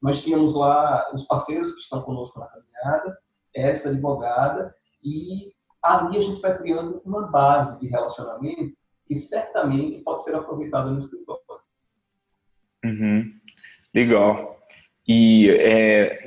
Nós 0.00 0.22
tínhamos 0.22 0.54
lá 0.54 1.10
os 1.12 1.24
parceiros 1.24 1.72
que 1.72 1.80
estão 1.80 2.02
conosco 2.02 2.38
na 2.38 2.46
caminhada, 2.46 3.18
essa 3.52 3.88
advogada, 3.88 4.72
e 5.02 5.50
ali 5.82 6.18
a 6.18 6.22
gente 6.22 6.40
vai 6.40 6.56
criando 6.56 7.02
uma 7.04 7.26
base 7.26 7.80
de 7.80 7.88
relacionamento 7.88 8.76
que 9.04 9.16
certamente 9.16 9.98
pode 10.04 10.22
ser 10.22 10.36
aproveitada 10.36 10.88
no 10.88 11.00
escritório. 11.00 11.42
Uhum. 12.84 13.34
Legal. 13.92 14.56
E 15.06 15.50
é, 15.50 16.22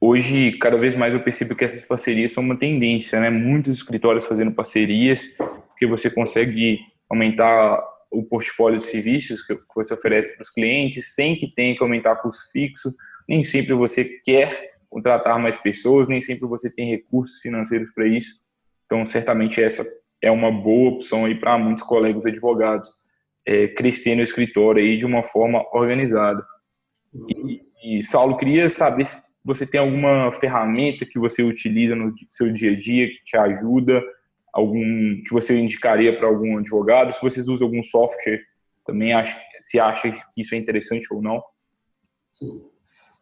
hoje, 0.00 0.52
cada 0.58 0.76
vez 0.76 0.94
mais 0.94 1.12
eu 1.12 1.20
percebo 1.20 1.54
que 1.54 1.64
essas 1.64 1.84
parcerias 1.84 2.32
são 2.32 2.42
uma 2.42 2.58
tendência, 2.58 3.20
né? 3.20 3.30
Muitos 3.30 3.78
escritórios 3.78 4.24
fazendo 4.24 4.52
parcerias, 4.52 5.36
porque 5.68 5.86
você 5.86 6.10
consegue 6.10 6.80
aumentar 7.08 7.82
o 8.10 8.24
portfólio 8.24 8.78
de 8.78 8.86
serviços 8.86 9.46
que 9.46 9.56
você 9.74 9.94
oferece 9.94 10.34
para 10.34 10.42
os 10.42 10.50
clientes 10.50 11.14
sem 11.14 11.36
que 11.36 11.46
tenha 11.46 11.76
que 11.76 11.82
aumentar 11.82 12.16
custo 12.16 12.50
fixo. 12.50 12.92
Nem 13.28 13.44
sempre 13.44 13.74
você 13.74 14.04
quer 14.24 14.70
contratar 14.88 15.38
mais 15.38 15.56
pessoas, 15.56 16.08
nem 16.08 16.20
sempre 16.20 16.48
você 16.48 16.68
tem 16.68 16.90
recursos 16.90 17.38
financeiros 17.40 17.90
para 17.92 18.06
isso. 18.06 18.40
Então, 18.86 19.04
certamente 19.04 19.62
essa 19.62 19.86
é 20.20 20.30
uma 20.30 20.50
boa 20.50 20.90
opção 20.90 21.24
aí 21.24 21.34
para 21.34 21.56
muitos 21.56 21.84
colegas 21.84 22.26
advogados 22.26 22.90
é, 23.46 23.68
crescer 23.68 24.14
no 24.14 24.22
escritório 24.22 24.82
aí 24.82 24.98
de 24.98 25.06
uma 25.06 25.22
forma 25.22 25.64
organizada. 25.72 26.44
E, 27.28 27.62
e, 27.82 28.02
Saulo, 28.02 28.36
queria 28.36 28.68
saber 28.68 29.06
se 29.06 29.16
você 29.44 29.66
tem 29.66 29.80
alguma 29.80 30.32
ferramenta 30.32 31.06
que 31.06 31.18
você 31.18 31.42
utiliza 31.42 31.94
no 31.94 32.14
seu 32.28 32.52
dia 32.52 32.72
a 32.72 32.78
dia 32.78 33.08
que 33.08 33.24
te 33.24 33.36
ajuda, 33.36 34.02
algum 34.52 35.22
que 35.26 35.32
você 35.32 35.58
indicaria 35.58 36.16
para 36.18 36.28
algum 36.28 36.58
advogado, 36.58 37.12
se 37.12 37.22
vocês 37.22 37.48
usam 37.48 37.66
algum 37.66 37.82
software 37.82 38.40
também, 38.84 39.12
se 39.60 39.78
acha 39.78 40.10
que 40.10 40.40
isso 40.40 40.54
é 40.54 40.58
interessante 40.58 41.06
ou 41.12 41.22
não. 41.22 41.42
Sim. 42.30 42.62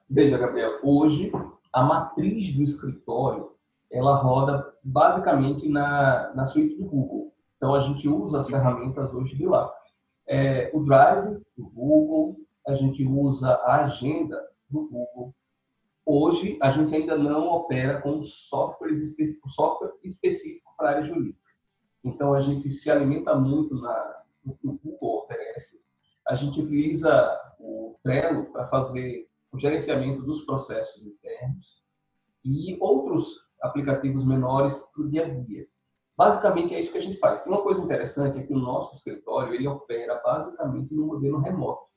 Veja, 0.08 0.38
Gabriel, 0.38 0.80
hoje 0.82 1.30
a 1.72 1.82
matriz 1.82 2.54
do 2.54 2.62
escritório 2.62 3.52
ela 3.90 4.16
roda 4.16 4.74
basicamente 4.82 5.68
na, 5.68 6.32
na 6.34 6.44
suíte 6.44 6.76
do 6.76 6.84
Google. 6.84 7.32
Então, 7.56 7.74
a 7.74 7.80
gente 7.80 8.08
usa 8.08 8.38
as 8.38 8.48
ferramentas 8.48 9.12
hoje 9.12 9.36
de 9.36 9.46
lá. 9.46 9.72
É, 10.26 10.70
o 10.74 10.84
Drive 10.84 11.40
do 11.56 11.68
Google, 11.70 12.36
a 12.66 12.74
gente 12.74 13.04
usa 13.04 13.54
a 13.64 13.82
agenda 13.82 14.40
do 14.70 14.82
Google. 14.88 15.34
Hoje, 16.10 16.56
a 16.62 16.70
gente 16.70 16.96
ainda 16.96 17.18
não 17.18 17.48
opera 17.48 18.00
com 18.00 18.18
específico, 18.20 19.46
software 19.46 19.92
específico 20.02 20.72
para 20.74 20.88
a 20.88 20.92
área 20.92 21.04
jurídica. 21.04 21.52
Então, 22.02 22.32
a 22.32 22.40
gente 22.40 22.70
se 22.70 22.90
alimenta 22.90 23.34
muito 23.34 23.74
na, 23.74 24.22
no 24.42 24.56
que 24.56 24.66
o 24.66 24.80
Google 24.82 25.24
oferece. 25.24 25.84
A 26.26 26.34
gente 26.34 26.62
utiliza 26.62 27.38
o 27.60 27.98
Trello 28.02 28.46
para 28.46 28.66
fazer 28.68 29.28
o 29.52 29.58
gerenciamento 29.58 30.22
dos 30.22 30.46
processos 30.46 31.04
internos 31.04 31.84
e 32.42 32.78
outros 32.80 33.46
aplicativos 33.60 34.24
menores 34.24 34.78
para 34.78 35.02
o 35.02 35.10
dia 35.10 35.26
a 35.26 35.28
dia. 35.28 35.68
Basicamente 36.16 36.74
é 36.74 36.80
isso 36.80 36.90
que 36.90 36.96
a 36.96 37.02
gente 37.02 37.18
faz. 37.18 37.46
Uma 37.46 37.60
coisa 37.60 37.84
interessante 37.84 38.38
é 38.38 38.46
que 38.46 38.54
o 38.54 38.58
nosso 38.58 38.94
escritório 38.94 39.52
ele 39.52 39.68
opera 39.68 40.22
basicamente 40.24 40.94
no 40.94 41.06
modelo 41.06 41.38
remoto. 41.38 41.87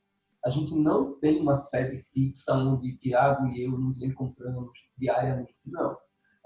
A 0.44 0.50
gente 0.50 0.74
não 0.74 1.18
tem 1.20 1.40
uma 1.40 1.54
sede 1.54 1.98
fixa 2.12 2.54
onde 2.54 2.96
Tiago 2.98 3.46
e 3.48 3.64
eu 3.64 3.72
nos 3.72 4.02
encontramos 4.02 4.72
diariamente, 4.98 5.54
não. 5.66 5.96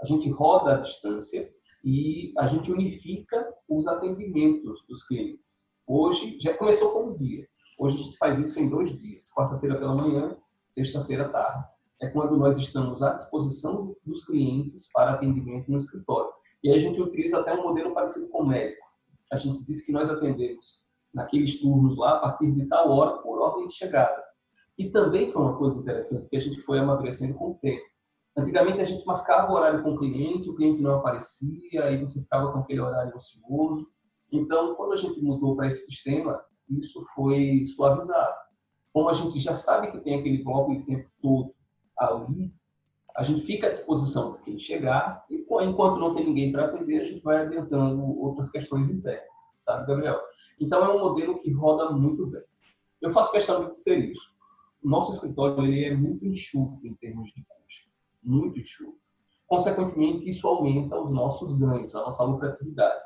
A 0.01 0.05
gente 0.05 0.31
roda 0.31 0.75
à 0.75 0.81
distância 0.81 1.51
e 1.85 2.33
a 2.39 2.47
gente 2.47 2.71
unifica 2.71 3.47
os 3.69 3.87
atendimentos 3.87 4.85
dos 4.87 5.07
clientes. 5.07 5.71
Hoje 5.87 6.39
já 6.41 6.55
começou 6.55 6.93
como 6.93 7.15
dia. 7.15 7.47
Hoje 7.79 7.97
a 7.97 8.05
gente 8.05 8.17
faz 8.19 8.39
isso 8.39 8.59
em 8.61 8.69
dois 8.69 8.97
dias, 8.99 9.31
quarta-feira 9.33 9.79
pela 9.79 9.95
manhã, 9.95 10.37
sexta-feira 10.71 11.27
à 11.27 11.29
tarde 11.29 11.77
é 12.01 12.09
quando 12.09 12.37
nós 12.37 12.59
estamos 12.59 13.03
à 13.03 13.15
disposição 13.15 13.97
dos 14.05 14.25
clientes 14.25 14.91
para 14.93 15.13
atendimento 15.13 15.71
no 15.71 15.79
escritório. 15.79 16.31
E 16.63 16.71
a 16.71 16.79
gente 16.79 17.01
utiliza 17.01 17.41
até 17.41 17.55
um 17.55 17.63
modelo 17.63 17.95
parecido 17.95 18.29
com 18.29 18.43
o 18.43 18.47
médico. 18.47 18.85
A 19.33 19.39
gente 19.39 19.65
diz 19.65 19.83
que 19.83 19.93
nós 19.93 20.11
atendemos 20.11 20.85
naqueles 21.17 21.59
turnos 21.59 21.97
lá 21.97 22.17
a 22.17 22.19
partir 22.19 22.53
de 22.53 22.67
tal 22.67 22.91
hora 22.91 23.17
por 23.23 23.41
ordem 23.41 23.67
de 23.67 23.75
chegada. 23.75 24.23
Que 24.77 24.91
também 24.91 25.31
foi 25.31 25.41
uma 25.41 25.57
coisa 25.57 25.81
interessante 25.81 26.29
que 26.29 26.37
a 26.37 26.41
gente 26.41 26.61
foi 26.61 26.79
amadurecendo 26.79 27.35
com 27.35 27.53
o 27.53 27.55
tempo. 27.55 27.83
Antigamente 28.37 28.83
a 28.83 28.85
gente 28.85 29.07
marcava 29.07 29.51
o 29.51 29.55
horário 29.55 29.83
com 29.83 29.95
o 29.95 29.99
cliente, 29.99 30.51
o 30.51 30.55
cliente 30.55 30.83
não 30.83 30.97
aparecia, 30.97 31.85
aí 31.85 31.99
você 31.99 32.21
ficava 32.21 32.53
com 32.53 32.59
aquele 32.59 32.81
horário 32.81 33.17
ocioso. 33.17 33.89
Então, 34.31 34.75
quando 34.75 34.93
a 34.93 34.97
gente 34.97 35.19
mudou 35.23 35.57
para 35.57 35.69
esse 35.69 35.87
sistema, 35.87 36.39
isso 36.69 37.03
foi 37.15 37.65
suavizado. 37.65 38.35
Como 38.93 39.09
a 39.09 39.15
gente 39.15 39.41
já 39.41 39.55
sabe 39.55 39.91
que 39.91 40.01
tem 40.01 40.21
aquele 40.21 40.45
bloco 40.45 40.77
de 40.77 40.85
tempo 40.85 41.09
todo 41.23 41.55
ali, 41.99 42.53
a 43.17 43.23
gente 43.23 43.41
fica 43.41 43.69
à 43.69 43.71
disposição 43.71 44.33
para 44.35 44.43
quem 44.43 44.59
chegar 44.59 45.25
e 45.31 45.47
enquanto 45.63 45.99
não 45.99 46.15
tem 46.15 46.27
ninguém 46.27 46.53
para 46.53 46.67
atender, 46.67 47.01
a 47.01 47.05
gente 47.05 47.23
vai 47.23 47.39
adiantando 47.39 48.03
outras 48.21 48.51
questões 48.51 48.91
internas, 48.91 49.39
sabe, 49.59 49.87
Gabriel? 49.87 50.21
Então 50.59 50.85
é 50.85 50.95
um 50.95 51.01
modelo 51.01 51.41
que 51.41 51.51
roda 51.53 51.91
muito 51.91 52.27
bem. 52.27 52.45
Eu 53.01 53.11
faço 53.11 53.33
questão 53.33 53.73
de 53.73 53.81
ser 53.81 53.99
isso. 53.99 54.35
O 54.83 54.89
nosso 54.89 55.13
escritório 55.13 55.65
ele 55.65 55.85
é 55.85 55.95
muito 55.95 56.25
enxuto 56.25 56.87
em 56.87 56.95
termos 56.95 57.31
de 57.33 57.45
custo, 57.45 57.91
muito 58.23 58.59
enxuto. 58.59 58.99
Consequentemente, 59.47 60.29
isso 60.29 60.47
aumenta 60.47 60.99
os 60.99 61.13
nossos 61.13 61.53
ganhos, 61.53 61.95
a 61.95 62.01
nossa 62.01 62.25
lucratividade. 62.25 63.05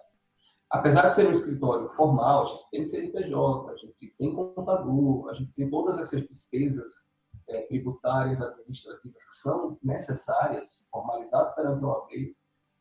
Apesar 0.71 1.09
de 1.09 1.15
ser 1.15 1.27
um 1.27 1.33
escritório 1.33 1.89
formal, 1.91 2.43
a 2.43 2.45
gente 2.45 2.71
tem 2.71 2.85
CNPJ, 2.85 3.71
a 3.73 3.77
gente 3.77 4.15
tem 4.17 4.35
contador, 4.35 5.29
a 5.29 5.35
gente 5.35 5.53
tem 5.55 5.69
todas 5.69 5.99
essas 5.99 6.23
despesas 6.27 7.11
é, 7.49 7.63
tributárias, 7.63 8.41
administrativas 8.41 9.25
que 9.25 9.35
são 9.35 9.77
necessárias, 9.83 10.87
formalizadas 10.91 11.55
perante 11.55 11.83
a 11.83 11.89
OAB, 11.89 12.11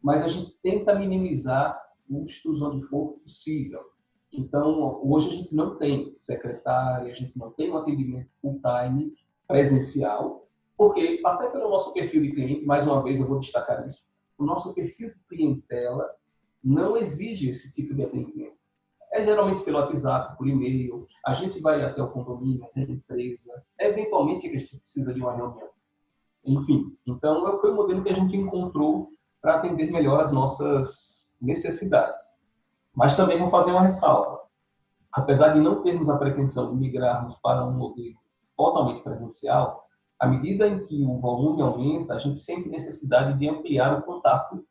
mas 0.01 0.23
a 0.23 0.27
gente 0.27 0.57
tenta 0.61 0.97
minimizar 0.97 1.81
custos 2.07 2.61
onde 2.61 2.85
for 2.87 3.13
possível. 3.19 3.83
Então, 4.31 5.01
hoje 5.03 5.27
a 5.27 5.31
gente 5.31 5.55
não 5.55 5.75
tem 5.75 6.13
secretária, 6.15 7.11
a 7.11 7.15
gente 7.15 7.37
não 7.37 7.51
tem 7.51 7.71
um 7.71 7.77
atendimento 7.77 8.29
full-time 8.41 9.13
presencial, 9.47 10.47
porque, 10.77 11.19
até 11.25 11.49
pelo 11.49 11.69
nosso 11.69 11.93
perfil 11.93 12.21
de 12.21 12.31
cliente, 12.31 12.65
mais 12.65 12.85
uma 12.85 13.03
vez 13.03 13.19
eu 13.19 13.27
vou 13.27 13.39
destacar 13.39 13.85
isso, 13.85 14.03
o 14.37 14.45
nosso 14.45 14.73
perfil 14.73 15.09
de 15.09 15.19
clientela 15.27 16.09
não 16.63 16.95
exige 16.95 17.49
esse 17.49 17.73
tipo 17.73 17.93
de 17.93 18.03
atendimento. 18.03 18.57
É 19.11 19.23
geralmente 19.23 19.63
pelo 19.63 19.79
WhatsApp, 19.79 20.37
por 20.37 20.47
e-mail. 20.47 21.07
A 21.25 21.33
gente 21.33 21.59
vai 21.59 21.83
até 21.83 22.01
o 22.01 22.09
condomínio, 22.09 22.63
até 22.65 22.81
a 22.81 22.83
empresa. 22.83 23.63
Eventualmente 23.79 24.47
a 24.47 24.51
gente 24.51 24.77
precisa 24.77 25.13
de 25.13 25.19
uma 25.19 25.35
reunião. 25.35 25.69
Enfim, 26.45 26.95
então 27.05 27.59
foi 27.59 27.71
o 27.71 27.75
modelo 27.75 28.03
que 28.03 28.09
a 28.09 28.13
gente 28.13 28.37
encontrou 28.37 29.11
para 29.41 29.55
atender 29.55 29.91
melhor 29.91 30.21
as 30.21 30.31
nossas 30.31 31.35
necessidades. 31.41 32.38
Mas 32.99 33.15
também 33.15 33.39
vou 33.39 33.49
fazer 33.49 33.71
uma 33.71 33.83
ressalva. 33.83 34.41
Apesar 35.11 35.53
de 35.53 35.61
não 35.61 35.81
termos 35.81 36.09
a 36.09 36.17
pretensão 36.17 36.71
de 36.71 36.75
migrarmos 36.75 37.35
para 37.37 37.65
um 37.65 37.71
modelo 37.71 38.19
totalmente 38.57 39.01
presencial, 39.01 39.87
à 40.19 40.27
medida 40.27 40.67
em 40.67 40.83
que 40.83 41.01
o 41.03 41.17
volume 41.17 41.61
aumenta, 41.61 42.15
a 42.15 42.19
gente 42.19 42.41
sente 42.41 42.67
necessidade 42.67 43.39
de 43.39 43.47
ampliar 43.47 43.97
o 43.97 44.03
contato 44.03 44.63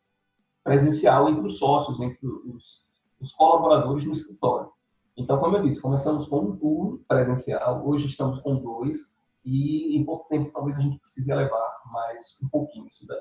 presencial 0.62 1.30
entre 1.30 1.46
os 1.46 1.58
sócios, 1.58 2.00
entre 2.00 2.26
os 2.26 2.86
os 3.20 3.32
colaboradores 3.32 4.04
no 4.04 4.12
escritório. 4.12 4.70
Então, 5.16 5.38
como 5.40 5.56
eu 5.56 5.62
disse, 5.62 5.82
começamos 5.82 6.28
com 6.28 6.40
um 6.40 6.56
turno 6.56 6.98
presencial, 7.08 7.84
hoje 7.86 8.06
estamos 8.06 8.40
com 8.40 8.56
dois, 8.56 9.16
e 9.44 9.96
em 9.96 10.04
pouco 10.04 10.28
tempo 10.28 10.52
talvez 10.52 10.76
a 10.76 10.80
gente 10.80 11.00
precise 11.00 11.30
elevar 11.32 11.80
mais 11.86 12.38
um 12.42 12.48
pouquinho 12.48 12.86
isso 12.86 13.06
daí. 13.06 13.18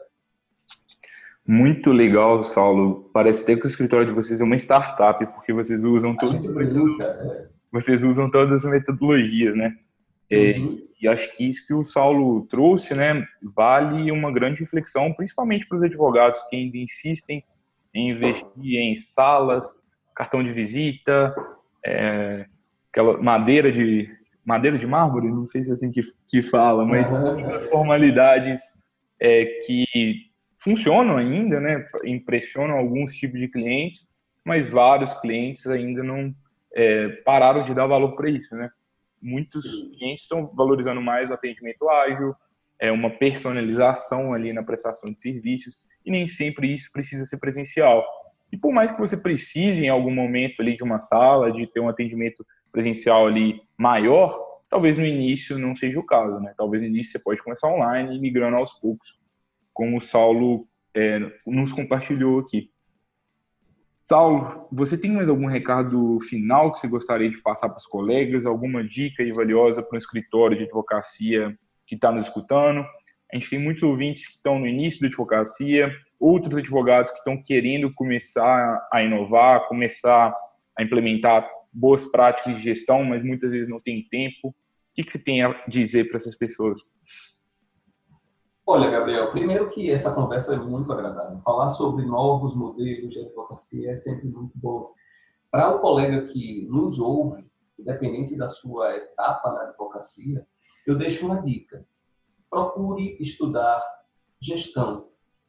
Muito 1.47 1.91
legal, 1.91 2.43
Saulo. 2.43 3.09
Parece 3.13 3.45
ter 3.45 3.57
que 3.57 3.65
o 3.65 3.69
escritório 3.69 4.05
de 4.05 4.11
vocês 4.11 4.41
é 4.41 4.43
uma 4.43 4.57
startup, 4.57 5.25
porque 5.27 5.53
vocês 5.53 5.81
usam 5.83 6.15
tudo. 6.15 6.31
A 6.31 6.33
gente 6.33 6.49
brinca, 6.49 7.03
é, 7.03 7.47
vocês 7.71 8.03
usam 8.03 8.29
todas 8.29 8.65
as 8.65 8.69
metodologias, 8.69 9.55
né? 9.55 9.77
É, 10.29 10.57
uhum. 10.59 10.77
E 11.01 11.07
acho 11.07 11.35
que 11.37 11.47
isso 11.47 11.65
que 11.65 11.73
o 11.73 11.85
Saulo 11.85 12.45
trouxe, 12.47 12.93
né, 12.95 13.25
vale 13.41 14.11
uma 14.11 14.31
grande 14.31 14.61
reflexão, 14.61 15.13
principalmente 15.13 15.65
para 15.67 15.77
os 15.77 15.83
advogados 15.83 16.41
que 16.49 16.55
ainda 16.55 16.77
insistem 16.77 17.43
em 17.93 18.11
investir 18.11 18.45
em 18.57 18.95
salas, 18.95 19.65
cartão 20.15 20.43
de 20.43 20.51
visita, 20.51 21.33
é, 21.85 22.45
aquela 22.91 23.21
madeira 23.21 23.71
de 23.71 24.09
madeira 24.43 24.77
de 24.77 24.87
mármore, 24.87 25.27
não 25.27 25.45
sei 25.45 25.61
se 25.61 25.69
é 25.69 25.73
assim 25.73 25.91
que, 25.91 26.01
que 26.27 26.41
fala, 26.41 26.85
mas 26.85 27.09
uhum. 27.11 27.53
as 27.53 27.65
formalidades 27.65 28.61
é, 29.19 29.45
que 29.65 30.26
funcionam 30.59 31.17
ainda, 31.17 31.59
né, 31.59 31.87
impressionam 32.03 32.77
alguns 32.77 33.15
tipos 33.15 33.39
de 33.39 33.47
clientes, 33.47 34.09
mas 34.43 34.69
vários 34.69 35.13
clientes 35.19 35.67
ainda 35.67 36.03
não 36.03 36.33
é, 36.73 37.09
pararam 37.25 37.63
de 37.63 37.73
dar 37.73 37.87
valor 37.87 38.15
para 38.15 38.29
isso, 38.29 38.55
né? 38.55 38.69
Muitos 39.21 39.63
clientes 39.97 40.23
estão 40.23 40.47
valorizando 40.55 41.01
mais 41.01 41.29
o 41.29 41.33
atendimento 41.33 41.89
ágil, 41.89 42.35
é 42.79 42.91
uma 42.91 43.09
personalização 43.09 44.33
ali 44.33 44.53
na 44.53 44.63
prestação 44.63 45.11
de 45.11 45.19
serviços 45.19 45.77
e 46.05 46.11
nem 46.11 46.27
sempre 46.27 46.71
isso 46.71 46.91
precisa 46.91 47.25
ser 47.25 47.39
presencial. 47.39 48.05
E 48.51 48.57
por 48.57 48.71
mais 48.71 48.91
que 48.91 48.99
você 48.99 49.17
precise 49.17 49.83
em 49.83 49.89
algum 49.89 50.13
momento 50.13 50.61
ali 50.61 50.77
de 50.77 50.83
uma 50.83 50.99
sala, 50.99 51.51
de 51.51 51.67
ter 51.67 51.79
um 51.79 51.89
atendimento 51.89 52.45
presencial 52.71 53.27
ali 53.27 53.59
maior, 53.77 54.39
talvez 54.69 54.97
no 54.97 55.05
início 55.05 55.57
não 55.57 55.75
seja 55.75 55.99
o 55.99 56.05
caso, 56.05 56.39
né? 56.39 56.53
Talvez 56.57 56.81
no 56.81 56.87
início 56.87 57.13
você 57.13 57.19
pode 57.19 57.43
começar 57.43 57.67
online 57.67 58.15
e 58.15 58.19
migrando 58.19 58.55
aos 58.55 58.71
poucos, 58.79 59.19
como 59.77 59.97
o 59.97 60.01
Saulo 60.01 60.67
é, 60.95 61.19
nos 61.45 61.71
compartilhou 61.71 62.39
aqui. 62.39 62.71
Saulo, 63.99 64.67
você 64.71 64.97
tem 64.97 65.11
mais 65.11 65.29
algum 65.29 65.45
recado 65.45 66.19
final 66.21 66.71
que 66.71 66.79
você 66.79 66.87
gostaria 66.87 67.29
de 67.29 67.37
passar 67.43 67.69
para 67.69 67.77
os 67.77 67.85
colegas? 67.85 68.45
Alguma 68.45 68.83
dica 68.83 69.23
valiosa 69.35 69.83
para 69.83 69.95
o 69.95 69.97
escritório 69.97 70.57
de 70.57 70.63
advocacia 70.63 71.55
que 71.85 71.93
está 71.93 72.11
nos 72.11 72.23
escutando? 72.23 72.79
A 73.31 73.35
gente 73.35 73.49
tem 73.51 73.59
muitos 73.59 73.83
ouvintes 73.83 74.25
que 74.25 74.33
estão 74.33 74.57
no 74.57 74.65
início 74.65 75.01
da 75.01 75.07
advocacia, 75.07 75.93
outros 76.19 76.57
advogados 76.57 77.11
que 77.11 77.19
estão 77.19 77.41
querendo 77.43 77.93
começar 77.93 78.87
a 78.91 79.03
inovar, 79.03 79.67
começar 79.67 80.33
a 80.75 80.83
implementar 80.83 81.47
boas 81.71 82.05
práticas 82.05 82.55
de 82.55 82.63
gestão, 82.63 83.03
mas 83.03 83.23
muitas 83.23 83.51
vezes 83.51 83.67
não 83.67 83.79
tem 83.79 84.07
tempo. 84.09 84.47
O 84.47 84.55
que 84.95 85.11
você 85.11 85.19
tem 85.19 85.43
a 85.43 85.63
dizer 85.67 86.05
para 86.05 86.17
essas 86.17 86.35
pessoas? 86.35 86.81
Olha, 88.69 88.89
Gabriel, 88.89 89.31
primeiro 89.31 89.69
que 89.69 89.89
essa 89.89 90.13
conversa 90.13 90.53
é 90.53 90.57
muito 90.57 90.91
agradável. 90.91 91.39
Falar 91.39 91.69
sobre 91.69 92.05
novos 92.05 92.53
modelos 92.53 93.13
de 93.13 93.21
advocacia 93.21 93.91
é 93.91 93.95
sempre 93.95 94.27
muito 94.27 94.51
bom. 94.57 94.91
Para 95.49 95.73
um 95.73 95.79
colega 95.79 96.27
que 96.27 96.67
nos 96.69 96.99
ouve, 96.99 97.49
independente 97.79 98.35
da 98.35 98.49
sua 98.49 98.93
etapa 98.93 99.53
na 99.53 99.61
advocacia, 99.61 100.45
eu 100.85 100.97
deixo 100.97 101.25
uma 101.25 101.41
dica. 101.41 101.87
Procure 102.49 103.15
estudar 103.21 103.81
gestão, 104.41 105.07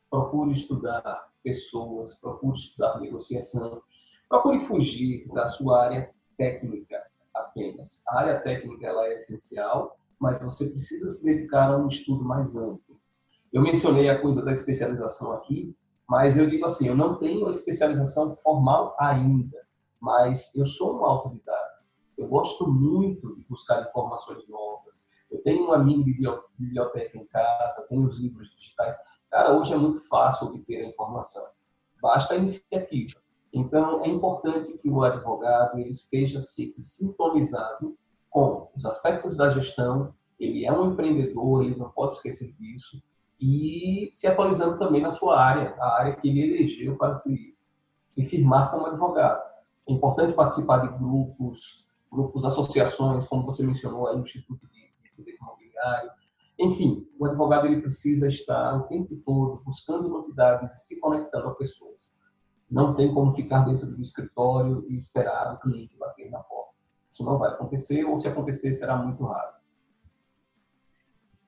procure 0.09 0.53
estudar 0.53 1.29
pessoas, 1.43 2.15
procure 2.21 2.57
estudar 2.57 3.01
negociação, 3.01 3.83
procure 4.29 4.61
fugir 4.61 5.27
da 5.35 5.45
sua 5.45 5.87
área 5.87 6.15
técnica 6.37 7.03
apenas. 7.35 8.01
A 8.07 8.21
área 8.21 8.41
técnica 8.41 8.87
ela 8.87 9.09
é 9.09 9.15
essencial, 9.15 9.99
mas 10.21 10.41
você 10.41 10.69
precisa 10.69 11.09
se 11.09 11.25
dedicar 11.25 11.73
a 11.73 11.77
um 11.77 11.89
estudo 11.89 12.25
mais 12.25 12.55
amplo. 12.55 12.88
Eu 13.51 13.63
mencionei 13.63 14.11
a 14.11 14.21
coisa 14.21 14.45
da 14.45 14.53
especialização 14.53 15.33
aqui, 15.33 15.75
mas 16.07 16.37
eu 16.37 16.49
digo 16.49 16.67
assim, 16.67 16.89
eu 16.89 16.97
não 16.97 17.19
tenho 17.19 17.43
uma 17.43 17.51
especialização 17.51 18.37
formal 18.37 18.95
ainda, 19.01 19.57
mas 20.01 20.55
eu 20.55 20.67
sou 20.67 20.99
um 20.99 21.05
autodidata. 21.05 21.83
Eu 22.17 22.29
gosto 22.29 22.67
muito 22.67 23.35
de 23.37 23.45
buscar 23.45 23.89
informações 23.89 24.47
novas. 24.49 25.09
Eu 25.31 25.43
tenho 25.43 25.65
uma 25.65 25.79
mini 25.79 26.05
biblioteca 26.59 27.17
em 27.17 27.27
casa, 27.27 27.87
tenho 27.89 28.07
os 28.07 28.19
livros 28.19 28.51
digitais. 28.55 28.97
Cara, 29.31 29.59
hoje 29.59 29.73
é 29.73 29.77
muito 29.77 30.01
fácil 30.09 30.49
obter 30.49 30.85
a 30.85 30.89
informação. 30.89 31.47
Basta 32.03 32.35
a 32.35 32.37
iniciativa. 32.37 33.19
Então, 33.53 34.05
é 34.05 34.09
importante 34.09 34.77
que 34.77 34.91
o 34.91 35.03
advogado 35.03 35.79
ele 35.79 35.91
esteja 35.91 36.39
sempre 36.39 36.83
sintonizado 36.83 37.97
com 38.29 38.71
os 38.77 38.85
aspectos 38.85 39.37
da 39.37 39.49
gestão. 39.49 40.15
Ele 40.39 40.67
é 40.67 40.73
um 40.73 40.93
empreendedor, 40.93 41.65
ele 41.65 41.77
não 41.77 41.91
pode 41.91 42.15
esquecer 42.15 42.53
disso 42.55 43.03
e 43.41 44.09
se 44.13 44.27
atualizando 44.27 44.79
também 44.79 45.01
na 45.01 45.11
sua 45.11 45.41
área, 45.41 45.75
a 45.79 46.01
área 46.01 46.17
que 46.17 46.29
ele 46.29 46.43
elegeu 46.43 46.97
para 46.97 47.15
se, 47.15 47.57
se 48.13 48.25
firmar 48.25 48.71
como 48.71 48.87
advogado. 48.87 49.41
É 49.89 49.93
importante 49.93 50.35
participar 50.35 50.79
de 50.79 50.99
grupos, 50.99 51.87
grupos, 52.11 52.45
associações, 52.45 53.27
como 53.27 53.45
você 53.45 53.65
mencionou, 53.65 54.09
aí, 54.09 54.17
o 54.17 54.23
Instituto 54.23 54.67
de 54.67 54.93
Direito 55.17 55.41
Imobiliário. 55.41 56.11
Enfim, 56.59 57.09
o 57.19 57.27
advogado 57.27 57.67
ele 57.67 57.81
precisa 57.81 58.27
estar 58.27 58.77
o 58.77 58.83
tempo 58.89 59.15
todo 59.25 59.63
buscando 59.65 60.09
novidades 60.09 60.73
e 60.73 60.87
se 60.87 61.01
conectando 61.01 61.49
a 61.49 61.55
pessoas. 61.55 62.17
Não 62.69 62.95
tem 62.95 63.15
como 63.15 63.33
ficar 63.33 63.65
dentro 63.65 63.87
do 63.87 64.03
escritório 64.03 64.85
e 64.89 64.95
esperar 64.95 65.55
o 65.55 65.61
cliente 65.61 65.97
bater 65.97 66.29
na 66.31 66.41
porta. 66.41 66.75
Isso 67.09 67.25
não 67.25 67.39
vai 67.39 67.51
acontecer, 67.51 68.05
ou 68.05 68.19
se 68.19 68.29
acontecer, 68.29 68.73
será 68.73 68.97
muito 68.97 69.25
raro. 69.25 69.58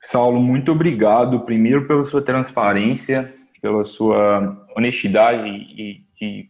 Saulo, 0.02 0.40
muito 0.40 0.72
obrigado, 0.72 1.40
primeiro 1.40 1.86
pela 1.86 2.04
sua 2.04 2.22
transparência, 2.22 3.34
pela 3.60 3.84
sua 3.84 4.66
honestidade 4.74 5.46
e 5.46 6.04
de 6.18 6.48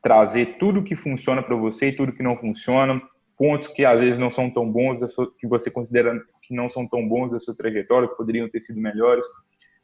trazer 0.00 0.56
tudo 0.58 0.84
que 0.84 0.94
funciona 0.94 1.42
para 1.42 1.56
você 1.56 1.88
e 1.88 1.92
tudo 1.92 2.12
que 2.12 2.22
não 2.22 2.36
funciona, 2.36 3.02
pontos 3.36 3.66
que 3.68 3.84
às 3.84 3.98
vezes 3.98 4.18
não 4.18 4.30
são 4.30 4.48
tão 4.48 4.70
bons, 4.70 4.98
sua, 5.10 5.28
que 5.36 5.48
você 5.48 5.68
considera 5.68 6.14
que 6.42 6.54
não 6.54 6.68
são 6.68 6.86
tão 6.86 7.06
bons 7.08 7.32
da 7.32 7.40
sua 7.40 7.56
trajetória, 7.56 8.08
que 8.08 8.16
poderiam 8.16 8.48
ter 8.48 8.60
sido 8.60 8.80
melhores. 8.80 9.26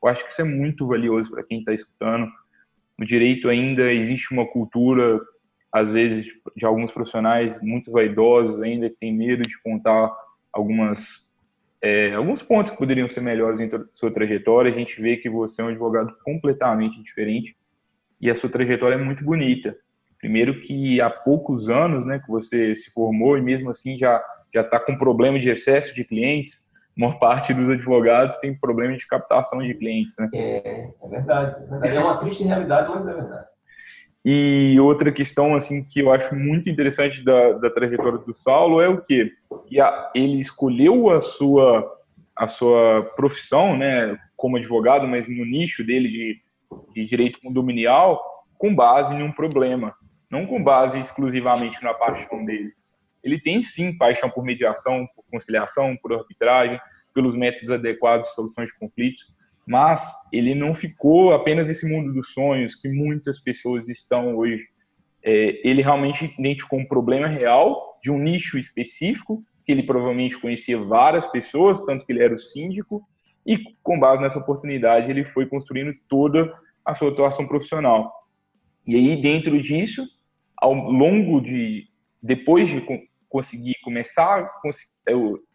Eu 0.00 0.09
acho 0.09 0.24
que 0.24 0.30
isso 0.30 0.40
é 0.40 0.44
muito 0.44 0.86
valioso 0.86 1.28
para 1.28 1.42
quem 1.42 1.59
está 1.59 1.74
escutando. 1.74 2.30
No 2.96 3.05
direito 3.05 3.48
ainda 3.48 3.92
existe 3.92 4.32
uma 4.32 4.46
cultura, 4.46 5.20
às 5.72 5.88
vezes, 5.88 6.26
de 6.57 6.64
alguns 6.64 6.92
profissionais 6.92 7.61
muito 7.61 7.90
vaidosos 7.90 8.62
ainda, 8.62 8.88
que 8.88 8.96
têm 8.96 9.12
medo 9.12 9.42
de 9.42 9.61
contar 9.61 10.09
algumas 10.53 11.32
é, 11.83 12.14
alguns 12.14 12.41
pontos 12.41 12.70
que 12.70 12.78
poderiam 12.78 13.09
ser 13.09 13.20
melhores 13.20 13.61
em 13.61 13.68
sua 13.93 14.12
trajetória. 14.12 14.70
A 14.70 14.74
gente 14.74 15.03
vê 15.03 15.16
que 15.16 15.28
você 15.28 15.61
é 15.61 15.64
um 15.64 15.68
advogado 15.68 16.14
completamente 16.24 17.03
diferente 17.03 17.57
e 18.20 18.30
a 18.30 18.35
sua 18.35 18.49
trajetória 18.49 18.95
é 18.95 18.99
muito 18.99 19.24
bonita. 19.24 19.76
Primeiro 20.18 20.61
que 20.61 21.01
há 21.01 21.11
poucos 21.11 21.68
anos, 21.68 22.05
né, 22.05 22.20
que 22.20 22.30
você 22.30 22.76
se 22.76 22.93
formou 22.93 23.37
e 23.37 23.43
mesmo 23.43 23.70
assim 23.70 23.99
já 23.99 24.22
já 24.55 24.61
está 24.61 24.78
com 24.78 24.99
problema 24.99 25.39
de 25.39 25.49
excesso 25.49 25.95
de 25.95 26.05
clientes. 26.05 26.70
Uma 26.95 27.18
parte 27.18 27.55
dos 27.55 27.70
advogados 27.70 28.37
tem 28.37 28.55
problema 28.55 28.95
de 28.97 29.07
captação 29.07 29.62
de 29.62 29.72
clientes, 29.72 30.14
né? 30.18 30.28
É, 30.35 30.91
é 31.03 31.09
verdade, 31.09 31.57
é 31.57 31.66
verdade. 31.66 31.97
É 31.97 32.01
uma 32.01 32.18
triste 32.18 32.45
realidade, 32.45 32.91
mas 32.91 33.07
é 33.07 33.14
verdade. 33.14 33.47
E 34.25 34.79
outra 34.81 35.11
questão 35.11 35.55
assim 35.55 35.83
que 35.83 36.01
eu 36.01 36.12
acho 36.12 36.35
muito 36.35 36.70
interessante 36.70 37.25
da, 37.25 37.53
da 37.53 37.70
trajetória 37.70 38.18
do 38.18 38.33
Saulo 38.33 38.81
é 38.81 38.89
o 38.89 39.01
que 39.01 39.33
que 39.66 39.81
a, 39.81 40.11
ele 40.14 40.41
escolheu 40.41 41.11
a 41.11 41.20
sua 41.20 41.99
a 42.35 42.47
sua 42.47 43.03
profissão, 43.14 43.77
né, 43.77 44.18
como 44.37 44.57
advogado, 44.57 45.07
mas 45.07 45.29
no 45.29 45.45
nicho 45.45 45.85
dele 45.85 46.09
de, 46.09 46.41
de 46.95 47.05
direito 47.05 47.39
condominial, 47.41 48.23
com 48.57 48.75
base 48.75 49.14
em 49.14 49.23
um 49.23 49.31
problema, 49.31 49.95
não 50.31 50.47
com 50.47 50.62
base 50.62 50.99
exclusivamente 50.99 51.83
na 51.83 51.93
paixão 51.93 52.45
dele. 52.45 52.73
Ele 53.23 53.39
tem 53.39 53.61
sim 53.61 53.97
paixão 53.97 54.31
por 54.31 54.45
mediação, 54.45 55.07
por 55.14 55.25
conciliação, 55.31 55.97
por 56.03 56.12
arbitragem, 56.12 56.81
pelos 57.14 57.35
métodos 57.35 57.70
adequados 57.70 58.29
de 58.29 58.35
solução 58.35 58.64
de 58.64 58.77
conflitos, 58.79 59.27
mas 59.66 60.14
ele 60.32 60.54
não 60.54 60.74
ficou 60.74 61.32
apenas 61.32 61.66
nesse 61.66 61.88
mundo 61.88 62.12
dos 62.12 62.32
sonhos 62.32 62.74
que 62.74 62.88
muitas 62.88 63.38
pessoas 63.38 63.88
estão 63.88 64.36
hoje. 64.36 64.66
É, 65.24 65.60
ele 65.66 65.82
realmente 65.82 66.34
identificou 66.38 66.80
um 66.80 66.86
problema 66.86 67.28
real 67.28 67.98
de 68.02 68.10
um 68.10 68.18
nicho 68.18 68.58
específico, 68.58 69.44
que 69.64 69.70
ele 69.70 69.84
provavelmente 69.84 70.40
conhecia 70.40 70.82
várias 70.82 71.24
pessoas, 71.26 71.80
tanto 71.84 72.04
que 72.04 72.12
ele 72.12 72.22
era 72.22 72.34
o 72.34 72.38
síndico, 72.38 73.02
e 73.46 73.58
com 73.82 73.98
base 73.98 74.20
nessa 74.20 74.38
oportunidade 74.38 75.10
ele 75.10 75.24
foi 75.24 75.46
construindo 75.46 75.94
toda 76.08 76.52
a 76.84 76.94
sua 76.94 77.10
atuação 77.10 77.46
profissional. 77.46 78.12
E 78.86 78.96
aí, 78.96 79.20
dentro 79.20 79.60
disso, 79.60 80.04
ao 80.56 80.74
longo 80.74 81.40
de. 81.40 81.88
depois 82.20 82.68
de 82.68 82.84
conseguir 83.28 83.76
começar 83.82 84.50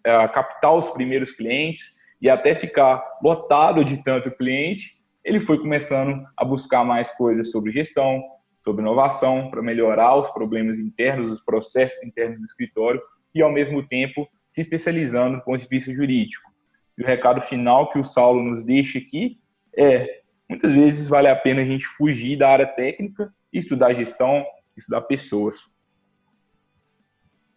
a, 0.06 0.24
a 0.24 0.28
captar 0.30 0.74
os 0.74 0.90
primeiros 0.90 1.32
clientes, 1.32 1.98
e 2.22 2.30
até 2.30 2.56
ficar 2.56 3.04
lotado 3.22 3.84
de 3.84 4.04
tanto 4.04 4.32
cliente, 4.32 4.98
ele 5.24 5.40
foi 5.40 5.60
começando 5.60 6.26
a 6.36 6.46
buscar 6.46 6.84
mais 6.84 7.12
coisas 7.12 7.52
sobre 7.52 7.72
gestão, 7.72 8.24
sobre 8.60 8.82
inovação, 8.82 9.50
para 9.50 9.62
melhorar 9.62 10.16
os 10.16 10.30
problemas 10.30 10.80
internos, 10.80 11.32
os 11.32 11.42
processos 11.42 12.02
internos 12.04 12.40
do 12.40 12.46
escritório 12.46 13.02
e, 13.34 13.42
ao 13.42 13.52
mesmo 13.52 13.86
tempo, 13.88 14.28
se 14.50 14.62
especializando 14.62 15.38
do 15.38 15.44
ponto 15.44 15.60
de 15.60 15.68
vista 15.68 15.94
jurídico. 15.94 16.50
E 16.98 17.04
o 17.04 17.06
recado 17.06 17.42
final 17.42 17.92
que 17.92 18.00
o 18.00 18.04
Saulo 18.04 18.42
nos 18.42 18.64
deixa 18.64 18.98
aqui 18.98 19.40
é: 19.78 20.22
muitas 20.50 20.72
vezes 20.74 21.08
vale 21.08 21.28
a 21.28 21.36
pena 21.36 21.62
a 21.62 21.66
gente 21.66 21.86
fugir 21.86 22.38
da 22.38 22.50
área 22.50 22.66
técnica 22.66 23.32
e 23.54 23.60
estudar 23.60 23.94
gestão, 23.94 24.46
estudar 24.76 25.02
pessoas. 25.02 25.58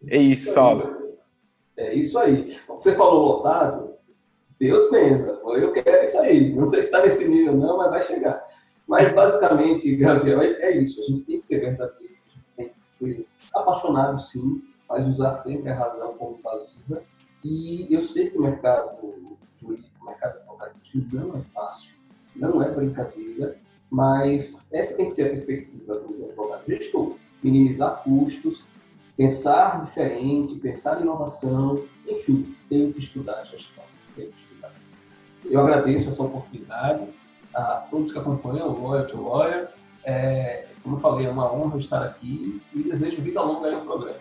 É 0.07 0.17
isso, 0.17 0.51
Saulo. 0.51 1.17
É 1.77 1.93
isso 1.93 2.19
aí. 2.19 2.57
Você 2.67 2.95
falou 2.95 3.25
lotado, 3.25 3.90
Deus 4.61 4.85
pensa, 4.91 5.41
eu 5.43 5.73
quero 5.73 6.03
isso 6.03 6.19
aí. 6.19 6.53
Não 6.53 6.67
sei 6.67 6.83
se 6.83 6.89
está 6.89 7.01
nesse 7.01 7.27
nível 7.27 7.57
não, 7.57 7.77
mas 7.77 7.89
vai 7.89 8.03
chegar. 8.03 8.47
Mas 8.87 9.11
basicamente, 9.11 9.93
Gabriel, 9.97 10.39
é, 10.39 10.51
é 10.61 10.77
isso. 10.77 11.01
A 11.01 11.05
gente 11.05 11.23
tem 11.23 11.39
que 11.39 11.45
ser 11.45 11.61
verdadeiro, 11.61 12.13
a 12.27 12.35
gente 12.35 12.51
tem 12.55 12.69
que 12.69 12.77
ser 12.77 13.27
apaixonado 13.55 14.21
sim, 14.21 14.61
mas 14.87 15.07
usar 15.07 15.33
sempre 15.33 15.71
a 15.71 15.75
razão 15.75 16.13
como 16.13 16.37
baliza. 16.43 17.03
E 17.43 17.87
eu 17.89 18.03
sei 18.03 18.29
que 18.29 18.37
o 18.37 18.41
mercado 18.43 18.99
jurídico, 19.55 19.89
o 19.99 20.05
mercado 20.05 20.37
advogativo 20.37 21.07
não 21.11 21.39
é 21.39 21.41
fácil, 21.55 21.95
não 22.35 22.61
é 22.61 22.69
brincadeira, 22.69 23.57
mas 23.89 24.67
essa 24.71 24.95
tem 24.95 25.07
que 25.07 25.13
ser 25.13 25.23
a 25.23 25.29
perspectiva 25.29 25.95
do 25.95 26.25
advogado 26.25 26.67
gestor. 26.67 27.15
Minimizar 27.41 28.03
custos, 28.03 28.63
pensar 29.17 29.83
diferente, 29.85 30.59
pensar 30.59 30.99
em 30.99 31.01
inovação, 31.01 31.83
enfim, 32.07 32.55
tem 32.69 32.93
que 32.93 32.99
estudar 32.99 33.39
a 33.39 33.43
gestão. 33.43 33.83
Tem 34.15 34.29
que. 34.29 34.50
Eu 35.45 35.61
agradeço 35.61 36.09
essa 36.09 36.23
oportunidade 36.23 37.03
a 37.53 37.87
todos 37.89 38.11
que 38.11 38.19
acompanham 38.19 38.69
o 38.69 38.87
Lawyer 38.87 39.07
to 39.07 39.21
Lawyer. 39.21 39.67
É, 40.03 40.65
como 40.83 40.95
eu 40.95 40.99
falei, 40.99 41.27
é 41.27 41.29
uma 41.29 41.51
honra 41.53 41.77
estar 41.77 42.03
aqui 42.03 42.61
e 42.73 42.79
desejo 42.83 43.21
vida 43.21 43.41
longa 43.41 43.67
aí 43.67 43.75
no 43.75 43.81
programa. 43.81 44.19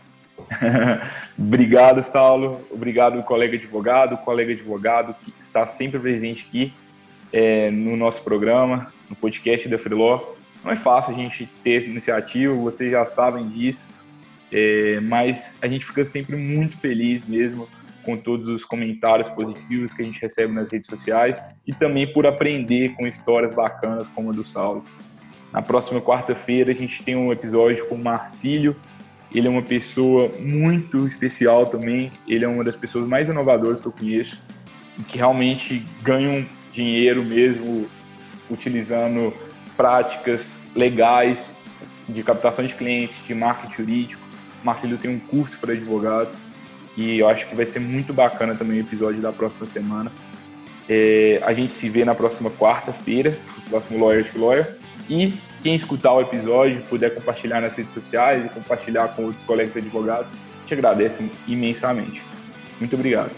Obrigado, 1.38 2.02
Saulo. 2.02 2.60
Obrigado, 2.70 3.22
colega 3.22 3.56
advogado, 3.56 4.16
colega 4.18 4.52
advogado 4.52 5.14
que 5.22 5.32
está 5.38 5.66
sempre 5.66 5.98
presente 5.98 6.46
aqui 6.48 6.72
é, 7.32 7.70
no 7.70 7.96
nosso 7.96 8.22
programa, 8.22 8.92
no 9.08 9.16
podcast 9.16 9.68
da 9.68 9.78
Freeló. 9.78 10.20
Não 10.64 10.72
é 10.72 10.76
fácil 10.76 11.12
a 11.12 11.16
gente 11.16 11.46
ter 11.62 11.78
essa 11.78 11.88
iniciativa, 11.88 12.54
vocês 12.54 12.90
já 12.90 13.04
sabem 13.06 13.48
disso, 13.48 13.88
é, 14.52 15.00
mas 15.00 15.54
a 15.62 15.66
gente 15.66 15.86
fica 15.86 16.04
sempre 16.04 16.36
muito 16.36 16.76
feliz 16.78 17.24
mesmo 17.24 17.66
com 18.04 18.16
todos 18.16 18.48
os 18.48 18.64
comentários 18.64 19.28
positivos 19.28 19.92
que 19.92 20.02
a 20.02 20.04
gente 20.04 20.20
recebe 20.20 20.52
nas 20.52 20.70
redes 20.70 20.88
sociais 20.88 21.40
e 21.66 21.72
também 21.72 22.12
por 22.12 22.26
aprender 22.26 22.94
com 22.94 23.06
histórias 23.06 23.52
bacanas 23.52 24.08
como 24.08 24.30
a 24.30 24.32
do 24.32 24.44
Saulo. 24.44 24.84
Na 25.52 25.60
próxima 25.60 26.00
quarta-feira 26.00 26.70
a 26.70 26.74
gente 26.74 27.02
tem 27.02 27.16
um 27.16 27.32
episódio 27.32 27.86
com 27.88 27.96
o 27.96 28.02
Marcílio. 28.02 28.76
Ele 29.34 29.46
é 29.46 29.50
uma 29.50 29.62
pessoa 29.62 30.30
muito 30.38 31.06
especial 31.06 31.66
também. 31.66 32.10
Ele 32.26 32.44
é 32.44 32.48
uma 32.48 32.64
das 32.64 32.76
pessoas 32.76 33.06
mais 33.06 33.28
inovadoras 33.28 33.80
que 33.80 33.88
eu 33.88 33.92
conheço 33.92 34.40
e 34.98 35.02
que 35.02 35.18
realmente 35.18 35.84
ganham 36.02 36.44
dinheiro 36.72 37.24
mesmo 37.24 37.86
utilizando 38.48 39.32
práticas 39.76 40.58
legais 40.74 41.62
de 42.08 42.22
captação 42.22 42.64
de 42.64 42.74
clientes, 42.74 43.16
de 43.26 43.34
marketing 43.34 43.74
jurídico. 43.74 44.22
Marcílio 44.62 44.98
tem 44.98 45.10
um 45.10 45.18
curso 45.18 45.58
para 45.58 45.72
advogados 45.72 46.36
e 47.00 47.18
eu 47.18 47.28
acho 47.28 47.46
que 47.46 47.54
vai 47.54 47.64
ser 47.64 47.80
muito 47.80 48.12
bacana 48.12 48.54
também 48.54 48.78
o 48.78 48.80
episódio 48.82 49.22
da 49.22 49.32
próxima 49.32 49.66
semana. 49.66 50.12
É, 50.86 51.40
a 51.42 51.54
gente 51.54 51.72
se 51.72 51.88
vê 51.88 52.04
na 52.04 52.14
próxima 52.14 52.50
quarta-feira, 52.50 53.38
próximo 53.70 54.04
Lawyer 54.04 54.30
to 54.30 54.38
Lawyer. 54.38 54.76
E 55.08 55.32
quem 55.62 55.74
escutar 55.74 56.12
o 56.12 56.20
episódio, 56.20 56.82
puder 56.90 57.14
compartilhar 57.14 57.62
nas 57.62 57.74
redes 57.74 57.94
sociais 57.94 58.44
e 58.44 58.48
compartilhar 58.50 59.08
com 59.08 59.24
outros 59.24 59.42
colegas 59.44 59.74
advogados, 59.76 60.30
te 60.66 60.74
agradece 60.74 61.24
imensamente. 61.48 62.22
Muito 62.78 62.96
obrigado. 62.96 63.30